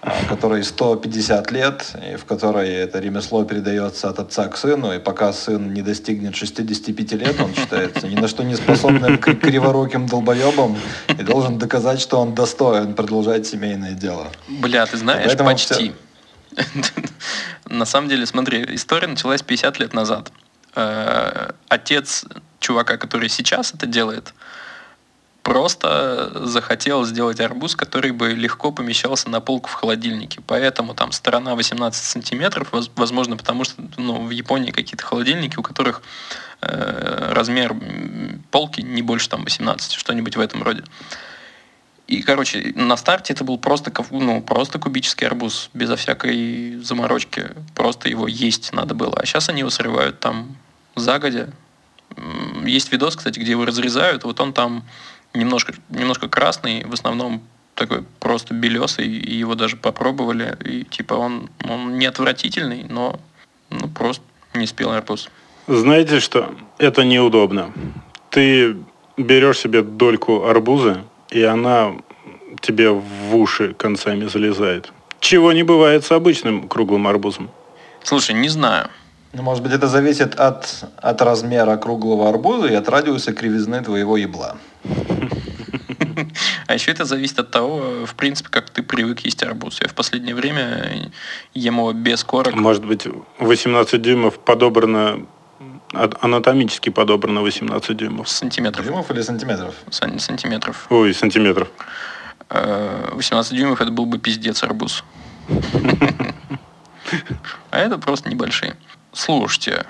а, 0.01 0.26
которой 0.28 0.63
150 0.63 1.51
лет, 1.51 1.95
и 2.11 2.15
в 2.15 2.26
которой 2.26 2.69
это 2.69 2.97
ремесло 2.97 3.45
передается 3.45 4.09
от 4.09 4.17
отца 4.17 4.47
к 4.47 4.57
сыну, 4.57 4.91
и 4.91 4.97
пока 4.97 5.32
сын 5.34 5.71
не 5.71 5.84
достигнет 5.84 6.36
65 6.36 7.11
лет, 7.11 7.39
он 7.39 7.53
считается 7.53 8.07
ни 8.07 8.15
на 8.15 8.28
что 8.28 8.43
не 8.43 8.55
способным 8.55 9.19
криворуким 9.19 10.07
долбоебом 10.07 10.76
и 11.07 11.21
должен 11.21 11.59
доказать, 11.59 12.01
что 12.01 12.19
он 12.19 12.34
достоин 12.34 12.95
продолжать 12.95 13.45
семейное 13.45 13.93
дело. 13.93 14.32
Бля, 14.47 14.88
ты 14.88 14.97
знаешь, 14.97 15.28
Поэтому 15.28 15.51
почти. 15.51 15.93
На 17.67 17.86
самом 17.86 18.09
деле, 18.09 18.26
смотри, 18.26 18.65
история 18.69 19.07
началась 19.07 19.43
50 19.43 19.80
лет 19.80 19.93
назад. 19.93 20.32
Э, 20.76 21.51
отец 21.67 22.26
чувака, 22.64 22.97
который 22.97 23.30
сейчас 23.30 23.74
это 23.74 23.86
делает, 23.86 24.34
просто 25.43 26.32
захотел 26.47 27.05
сделать 27.05 27.39
арбуз, 27.41 27.76
который 27.76 28.11
бы 28.11 28.30
легко 28.30 28.72
помещался 28.72 29.30
на 29.30 29.41
полку 29.41 29.70
в 29.70 29.74
холодильнике. 29.74 30.41
Поэтому 30.47 30.95
там 30.95 31.11
сторона 31.11 31.55
18 31.55 32.03
сантиметров, 32.03 32.70
возможно, 32.95 33.38
потому 33.38 33.66
что 33.66 33.84
ну, 33.97 34.26
в 34.26 34.32
Японии 34.32 34.72
какие-то 34.72 35.03
холодильники, 35.03 35.57
у 35.57 35.61
которых 35.61 36.01
э, 36.61 37.32
размер 37.34 37.76
полки 38.51 38.82
не 38.82 39.01
больше 39.01 39.30
там 39.30 39.43
18, 39.43 39.91
что-нибудь 39.91 40.38
в 40.38 40.39
этом 40.39 40.64
роде. 40.64 40.84
И, 42.07 42.22
короче, 42.22 42.74
на 42.76 42.97
старте 42.97 43.34
это 43.34 43.43
был 43.43 43.57
просто, 43.57 43.91
ну, 44.11 44.41
просто 44.41 44.80
кубический 44.80 45.28
арбуз, 45.28 45.70
безо 45.74 45.95
всякой 45.95 46.78
заморочки. 46.78 47.51
Просто 47.76 48.09
его 48.09 48.28
есть 48.28 48.74
надо 48.74 48.93
было. 48.93 49.16
А 49.18 49.26
сейчас 49.26 49.49
они 49.49 49.59
его 49.59 49.70
срывают 49.70 50.20
там 50.20 50.55
загодя, 50.95 51.49
есть 52.66 52.91
видос, 52.91 53.16
кстати, 53.16 53.39
где 53.39 53.51
его 53.51 53.66
разрезают, 53.66 54.24
вот 54.24 54.39
он 54.39 54.53
там 54.53 54.84
немножко, 55.34 55.74
немножко 55.89 56.28
красный, 56.28 56.86
в 56.86 56.93
основном 56.93 57.41
такой 57.76 58.03
просто 58.20 58.53
белесый, 58.53 59.07
и 59.07 59.36
его 59.36 59.55
даже 59.55 59.78
попробовали, 59.78 60.57
и 60.64 60.84
типа 60.84 61.16
он, 61.16 61.49
он 61.68 61.97
не 61.97 62.05
отвратительный, 62.05 62.86
но 62.89 63.20
ну, 63.70 63.88
просто 63.88 64.24
не 64.53 64.68
спелый 64.68 64.97
арбуз. 64.97 65.30
Знаете 65.68 66.20
что? 66.20 66.53
Это 66.78 67.03
неудобно. 67.03 67.72
Ты 68.30 68.76
берешь 69.18 69.59
себе 69.59 69.82
дольку 69.82 70.45
арбуза, 70.45 71.03
и 71.32 71.41
она 71.41 71.93
тебе 72.61 72.89
в 72.89 73.36
уши 73.36 73.74
концами 73.74 74.28
залезает. 74.28 74.91
Чего 75.20 75.53
не 75.53 75.64
бывает 75.64 76.03
с 76.03 76.11
обычным 76.11 76.68
круглым 76.68 77.07
арбузом. 77.07 77.49
Слушай, 78.03 78.36
не 78.36 78.49
знаю. 78.49 78.89
Ну, 79.34 79.41
может 79.41 79.63
быть, 79.63 79.73
это 79.73 79.88
зависит 79.88 80.36
от, 80.39 80.86
от 80.97 81.21
размера 81.21 81.75
круглого 81.77 82.29
арбуза 82.29 82.67
и 82.67 82.75
от 82.75 82.88
радиуса 82.88 83.34
кривизны 83.34 83.84
твоего 83.84 84.17
ебла. 84.17 84.57
А 86.67 86.75
еще 86.75 86.91
это 86.91 87.05
зависит 87.05 87.39
от 87.39 87.51
того, 87.51 88.05
в 88.05 88.15
принципе, 88.15 88.49
как 88.49 88.69
ты 88.69 88.84
привык 88.84 89.19
есть 89.21 89.43
арбуз. 89.43 89.81
Я 89.81 89.88
в 89.88 89.93
последнее 89.93 90.34
время 90.34 91.11
ем 91.53 91.77
его 91.77 91.91
без 91.93 92.23
корок. 92.23 92.55
Может 92.55 92.86
быть, 92.86 93.07
18 93.39 94.01
дюймов 94.01 94.39
подобрано 94.39 95.25
анатомически 95.91 96.89
подобрано 96.89 97.41
18 97.41 97.97
дюймов. 97.97 98.29
Сантиметров. 98.29 98.86
Дюймов 98.86 99.11
или 99.11 99.21
сантиметров? 99.21 99.75
Сан- 99.89 100.19
сантиметров. 100.19 100.88
Ой, 100.89 101.13
сантиметров. 101.13 101.69
18 102.49 103.51
э, 103.51 103.55
дюймов 103.55 103.81
это 103.81 103.91
был 103.91 104.05
бы 104.05 104.17
пиздец 104.19 104.63
арбуз. 104.63 105.03
А 107.71 107.79
это 107.79 107.97
просто 107.97 108.29
небольшие. 108.29 108.75
Слушайте, 109.14 109.86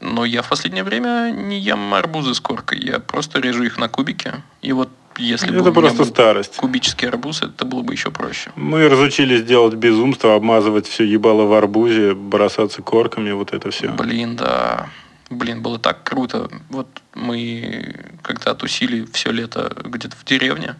но 0.00 0.24
я 0.24 0.42
в 0.42 0.48
последнее 0.48 0.84
время 0.84 1.30
не 1.30 1.58
ем 1.58 1.92
арбузы 1.94 2.34
с 2.34 2.40
коркой, 2.40 2.78
я 2.78 3.00
просто 3.00 3.40
режу 3.40 3.64
их 3.64 3.78
на 3.78 3.88
кубики. 3.88 4.32
И 4.62 4.72
вот 4.72 4.90
если 5.16 5.52
это 5.52 5.64
бы 5.64 5.72
просто 5.72 6.04
старость. 6.04 6.56
кубический 6.56 7.08
арбуз, 7.08 7.42
это 7.42 7.64
было 7.64 7.82
бы 7.82 7.92
еще 7.92 8.10
проще. 8.10 8.52
Мы 8.54 8.88
разучились 8.88 9.42
делать 9.42 9.74
безумство, 9.74 10.34
обмазывать 10.34 10.86
все 10.86 11.04
ебало 11.04 11.44
в 11.44 11.52
арбузе, 11.52 12.14
бросаться 12.14 12.82
корками, 12.82 13.32
вот 13.32 13.52
это 13.52 13.70
все. 13.70 13.88
Блин, 13.88 14.36
да. 14.36 14.88
Блин, 15.28 15.60
было 15.60 15.78
так 15.78 16.04
круто. 16.04 16.48
Вот 16.70 16.88
мы 17.14 18.12
когда 18.22 18.54
тусили 18.54 19.06
все 19.12 19.32
лето 19.32 19.72
где-то 19.84 20.16
в 20.16 20.24
деревне, 20.24 20.76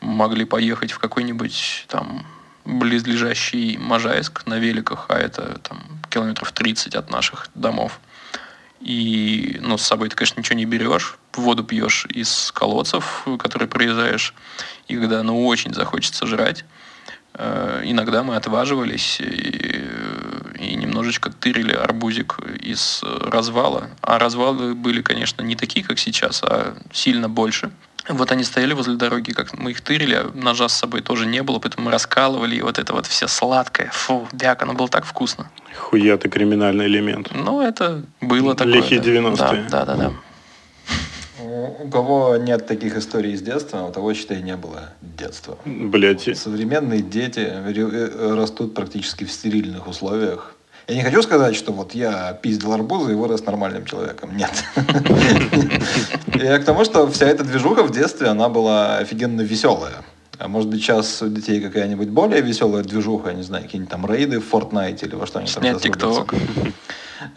могли 0.00 0.44
поехать 0.44 0.92
в 0.92 0.98
какой-нибудь 0.98 1.86
там 1.88 2.26
близлежащий 2.64 3.76
Можайск 3.76 4.46
на 4.46 4.58
великах, 4.58 5.06
а 5.08 5.18
это 5.18 5.58
там 5.62 5.82
километров 6.08 6.52
30 6.52 6.94
от 6.94 7.10
наших 7.10 7.48
домов. 7.54 8.00
И, 8.80 9.58
ну, 9.62 9.78
с 9.78 9.82
собой 9.82 10.10
ты, 10.10 10.16
конечно, 10.16 10.40
ничего 10.40 10.56
не 10.56 10.66
берешь, 10.66 11.16
воду 11.32 11.64
пьешь 11.64 12.06
из 12.06 12.52
колодцев, 12.52 13.26
которые 13.38 13.68
проезжаешь, 13.68 14.34
и 14.88 14.96
когда, 14.96 15.22
ну, 15.22 15.46
очень 15.46 15.72
захочется 15.72 16.26
жрать, 16.26 16.66
э, 17.32 17.82
иногда 17.84 18.22
мы 18.22 18.36
отваживались 18.36 19.20
и, 19.20 19.84
и 20.58 20.74
немножечко 20.74 21.30
тырили 21.30 21.72
арбузик 21.72 22.38
из 22.60 23.02
развала. 23.02 23.88
А 24.02 24.18
развалы 24.18 24.74
были, 24.74 25.00
конечно, 25.00 25.40
не 25.40 25.56
такие, 25.56 25.84
как 25.84 25.98
сейчас, 25.98 26.42
а 26.42 26.76
сильно 26.92 27.30
больше. 27.30 27.70
Вот 28.08 28.32
они 28.32 28.44
стояли 28.44 28.74
возле 28.74 28.96
дороги, 28.96 29.32
как 29.32 29.56
мы 29.58 29.70
их 29.70 29.80
тырили, 29.80 30.26
ножа 30.34 30.68
с 30.68 30.74
собой 30.74 31.00
тоже 31.00 31.26
не 31.26 31.42
было, 31.42 31.58
поэтому 31.58 31.86
мы 31.86 31.90
раскалывали, 31.90 32.56
и 32.56 32.62
вот 32.62 32.78
это 32.78 32.92
вот 32.92 33.06
все 33.06 33.28
сладкое, 33.28 33.90
фу, 33.92 34.28
бяк, 34.32 34.62
оно 34.62 34.74
было 34.74 34.88
так 34.88 35.06
вкусно. 35.06 35.50
Хуя 35.74 36.16
ты 36.18 36.28
криминальный 36.28 36.86
элемент. 36.86 37.30
Ну, 37.32 37.62
это 37.62 38.02
было 38.20 38.54
такое. 38.54 38.74
Лихие 38.74 39.00
90-е. 39.00 39.66
Да, 39.70 39.84
да, 39.84 39.94
да. 39.94 39.96
да. 39.96 40.12
У 41.44 41.88
кого 41.88 42.36
нет 42.36 42.66
таких 42.66 42.96
историй 42.96 43.32
из 43.32 43.42
детства, 43.42 43.82
у 43.82 43.92
того, 43.92 44.14
считай, 44.14 44.42
не 44.42 44.56
было 44.56 44.90
детства. 45.02 45.58
Блять. 45.64 46.36
Современные 46.36 47.02
дети 47.02 47.40
э, 47.40 48.34
растут 48.34 48.74
практически 48.74 49.24
в 49.24 49.32
стерильных 49.32 49.86
условиях. 49.86 50.53
Я 50.86 50.96
не 50.96 51.02
хочу 51.02 51.22
сказать, 51.22 51.56
что 51.56 51.72
вот 51.72 51.94
я 51.94 52.34
пиздил 52.34 52.72
арбузы 52.72 53.12
и 53.12 53.14
вырос 53.14 53.44
нормальным 53.46 53.86
человеком. 53.86 54.36
Нет. 54.36 54.52
Я 56.34 56.58
к 56.58 56.64
тому, 56.64 56.84
что 56.84 57.10
вся 57.10 57.26
эта 57.26 57.42
движуха 57.42 57.82
в 57.82 57.90
детстве, 57.90 58.28
она 58.28 58.48
была 58.50 58.98
офигенно 58.98 59.40
веселая. 59.40 60.04
А 60.38 60.48
может 60.48 60.68
быть, 60.68 60.80
сейчас 60.82 61.22
у 61.22 61.28
детей 61.28 61.60
какая-нибудь 61.60 62.08
более 62.08 62.40
веселая 62.40 62.82
движуха, 62.82 63.30
я 63.30 63.34
не 63.34 63.42
знаю, 63.42 63.64
какие-нибудь 63.64 63.90
там 63.90 64.06
рейды 64.06 64.40
в 64.40 64.52
Fortnite 64.52 65.06
или 65.06 65.14
во 65.14 65.26
что 65.26 65.38
они 65.38 65.48
там 65.48 65.62
Снять 65.62 65.82
ТикТок. 65.82 66.34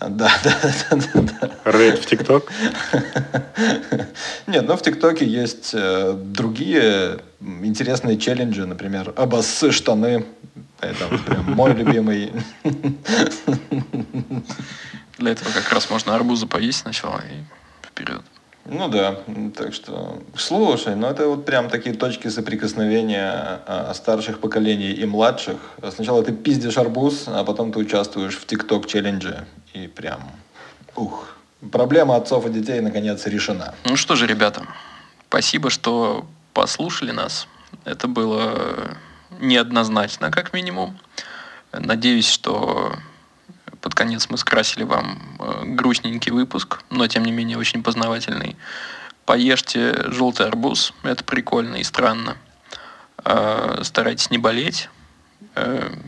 Да, 0.02 0.30
да, 0.44 0.56
да, 0.92 1.22
да. 1.22 1.72
Рейд 1.72 2.00
в 2.00 2.06
ТикТок? 2.06 2.52
Нет, 4.48 4.68
ну 4.68 4.76
в 4.76 4.82
ТикТоке 4.82 5.26
есть 5.26 5.72
э, 5.74 6.14
другие 6.14 7.20
интересные 7.40 8.18
челленджи, 8.18 8.66
например, 8.66 9.14
обоссы 9.16 9.72
штаны. 9.72 10.26
Это 10.82 11.08
прям 11.26 11.54
мой 11.54 11.74
любимый. 11.74 12.34
Для 15.18 15.32
этого 15.32 15.52
как 15.52 15.72
раз 15.72 15.90
можно 15.90 16.16
арбузы 16.16 16.48
поесть 16.48 16.80
сначала 16.80 17.20
и 17.20 17.88
вперед. 17.88 18.22
Ну 18.70 18.90
да, 18.90 19.20
так 19.56 19.74
что 19.74 20.22
слушай, 20.36 20.94
ну 20.96 21.08
это 21.08 21.28
вот 21.28 21.46
прям 21.46 21.70
такие 21.70 21.96
точки 21.96 22.28
соприкосновения 22.28 23.62
а, 23.66 23.94
старших 23.94 24.40
поколений 24.40 24.92
и 24.92 25.06
младших. 25.06 25.58
Сначала 25.96 26.22
ты 26.22 26.34
пиздишь 26.34 26.78
арбуз, 26.78 27.26
а 27.28 27.46
потом 27.46 27.72
ты 27.72 27.80
участвуешь 27.80 28.38
в 28.38 28.46
ТикТок 28.46 28.86
челлендже 28.86 29.48
и 29.74 29.88
прям 29.88 30.20
ух. 30.98 31.38
Проблема 31.72 32.18
отцов 32.18 32.46
и 32.46 32.50
детей 32.50 32.82
наконец 32.82 33.26
решена. 33.26 33.74
Ну 33.86 33.96
что 33.96 34.16
же, 34.16 34.28
ребята, 34.28 34.64
спасибо, 35.30 35.70
что 35.70 36.26
послушали 36.54 37.12
нас. 37.12 37.48
Это 37.86 38.08
было 38.08 38.98
неоднозначно, 39.40 40.30
как 40.30 40.52
минимум. 40.52 40.98
Надеюсь, 41.72 42.28
что 42.28 42.98
под 43.88 43.96
конец 43.96 44.28
мы 44.30 44.38
скрасили 44.38 44.84
вам 44.84 45.18
э, 45.40 45.62
грустненький 45.64 46.34
выпуск, 46.34 46.82
но 46.90 47.08
тем 47.08 47.24
не 47.24 47.32
менее 47.32 47.58
очень 47.58 47.82
познавательный. 47.82 48.58
Поешьте 49.24 50.12
желтый 50.12 50.46
арбуз, 50.46 50.94
это 51.04 51.24
прикольно 51.24 51.78
и 51.78 51.84
странно. 51.84 52.36
Э, 53.24 53.80
старайтесь 53.84 54.30
не 54.30 54.40
болеть, 54.40 54.90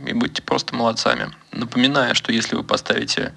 и 0.06 0.14
будьте 0.14 0.42
просто 0.42 0.76
молодцами. 0.76 1.32
Напоминаю, 1.52 2.14
что 2.14 2.32
если 2.32 2.56
вы 2.56 2.64
поставите 2.64 3.34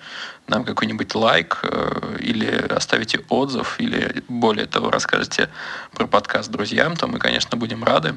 нам 0.47 0.64
какой-нибудь 0.64 1.14
лайк 1.14 1.61
э, 1.62 2.18
или 2.20 2.47
оставите 2.47 3.20
отзыв, 3.28 3.76
или 3.78 4.22
более 4.28 4.66
того, 4.66 4.90
расскажете 4.90 5.49
про 5.93 6.07
подкаст 6.07 6.51
друзьям, 6.51 6.97
то 6.97 7.07
мы, 7.07 7.18
конечно, 7.18 7.57
будем 7.57 7.84
рады. 7.84 8.14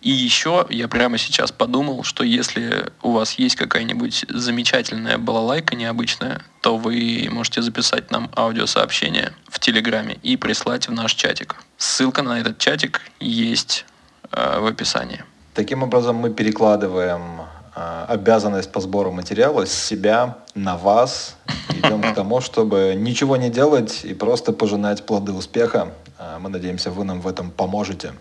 И 0.00 0.10
еще 0.10 0.66
я 0.68 0.86
прямо 0.86 1.18
сейчас 1.18 1.50
подумал, 1.50 2.04
что 2.04 2.22
если 2.22 2.92
у 3.02 3.12
вас 3.12 3.32
есть 3.32 3.56
какая-нибудь 3.56 4.26
замечательная 4.28 5.18
балалайка 5.18 5.74
необычная, 5.74 6.42
то 6.60 6.76
вы 6.76 7.28
можете 7.30 7.62
записать 7.62 8.10
нам 8.10 8.30
аудиосообщение 8.36 9.32
в 9.48 9.58
Телеграме 9.58 10.18
и 10.22 10.36
прислать 10.36 10.88
в 10.88 10.92
наш 10.92 11.14
чатик. 11.14 11.56
Ссылка 11.78 12.22
на 12.22 12.38
этот 12.38 12.58
чатик 12.58 13.00
есть 13.18 13.84
э, 14.30 14.60
в 14.60 14.66
описании. 14.66 15.24
Таким 15.54 15.82
образом, 15.82 16.16
мы 16.16 16.30
перекладываем 16.30 17.42
э, 17.76 18.04
обязанность 18.08 18.72
по 18.72 18.80
сбору 18.80 19.12
материала 19.12 19.66
с 19.66 19.72
себя 19.72 20.38
на 20.54 20.78
вас. 20.78 21.36
Идем 21.68 22.00
к 22.00 22.14
тому, 22.14 22.40
чтобы 22.40 22.94
ничего 22.96 23.36
не 23.36 23.50
делать 23.50 24.00
и 24.04 24.14
просто 24.14 24.52
пожинать 24.52 25.04
плоды 25.04 25.32
успеха. 25.32 25.92
Э, 26.18 26.38
мы 26.40 26.48
надеемся, 26.48 26.90
вы 26.90 27.04
нам 27.04 27.20
в 27.20 27.28
этом 27.28 27.50
поможете. 27.50 28.12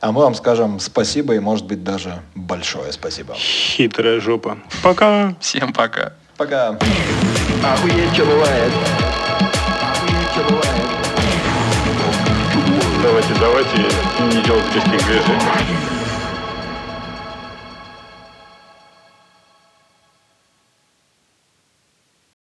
А 0.00 0.10
мы 0.10 0.22
вам 0.22 0.34
скажем 0.34 0.80
спасибо 0.80 1.36
и, 1.36 1.38
может 1.38 1.66
быть, 1.66 1.84
даже 1.84 2.20
большое 2.34 2.90
спасибо. 2.90 3.34
Хитрая 3.34 4.20
жопа. 4.20 4.58
Пока. 4.82 5.36
Всем 5.38 5.72
пока. 5.72 6.14
Пока. 6.36 6.70
Охуеть, 7.62 8.12
что 8.12 8.24
бывает. 8.24 8.72
Охуеть, 9.80 10.32
что 10.32 10.42
бывает. 10.50 10.82
Давайте, 13.02 13.34
давайте 13.40 13.76
не 14.36 14.42
делать 14.42 14.64
резких 14.74 15.06
движений. 15.06 16.01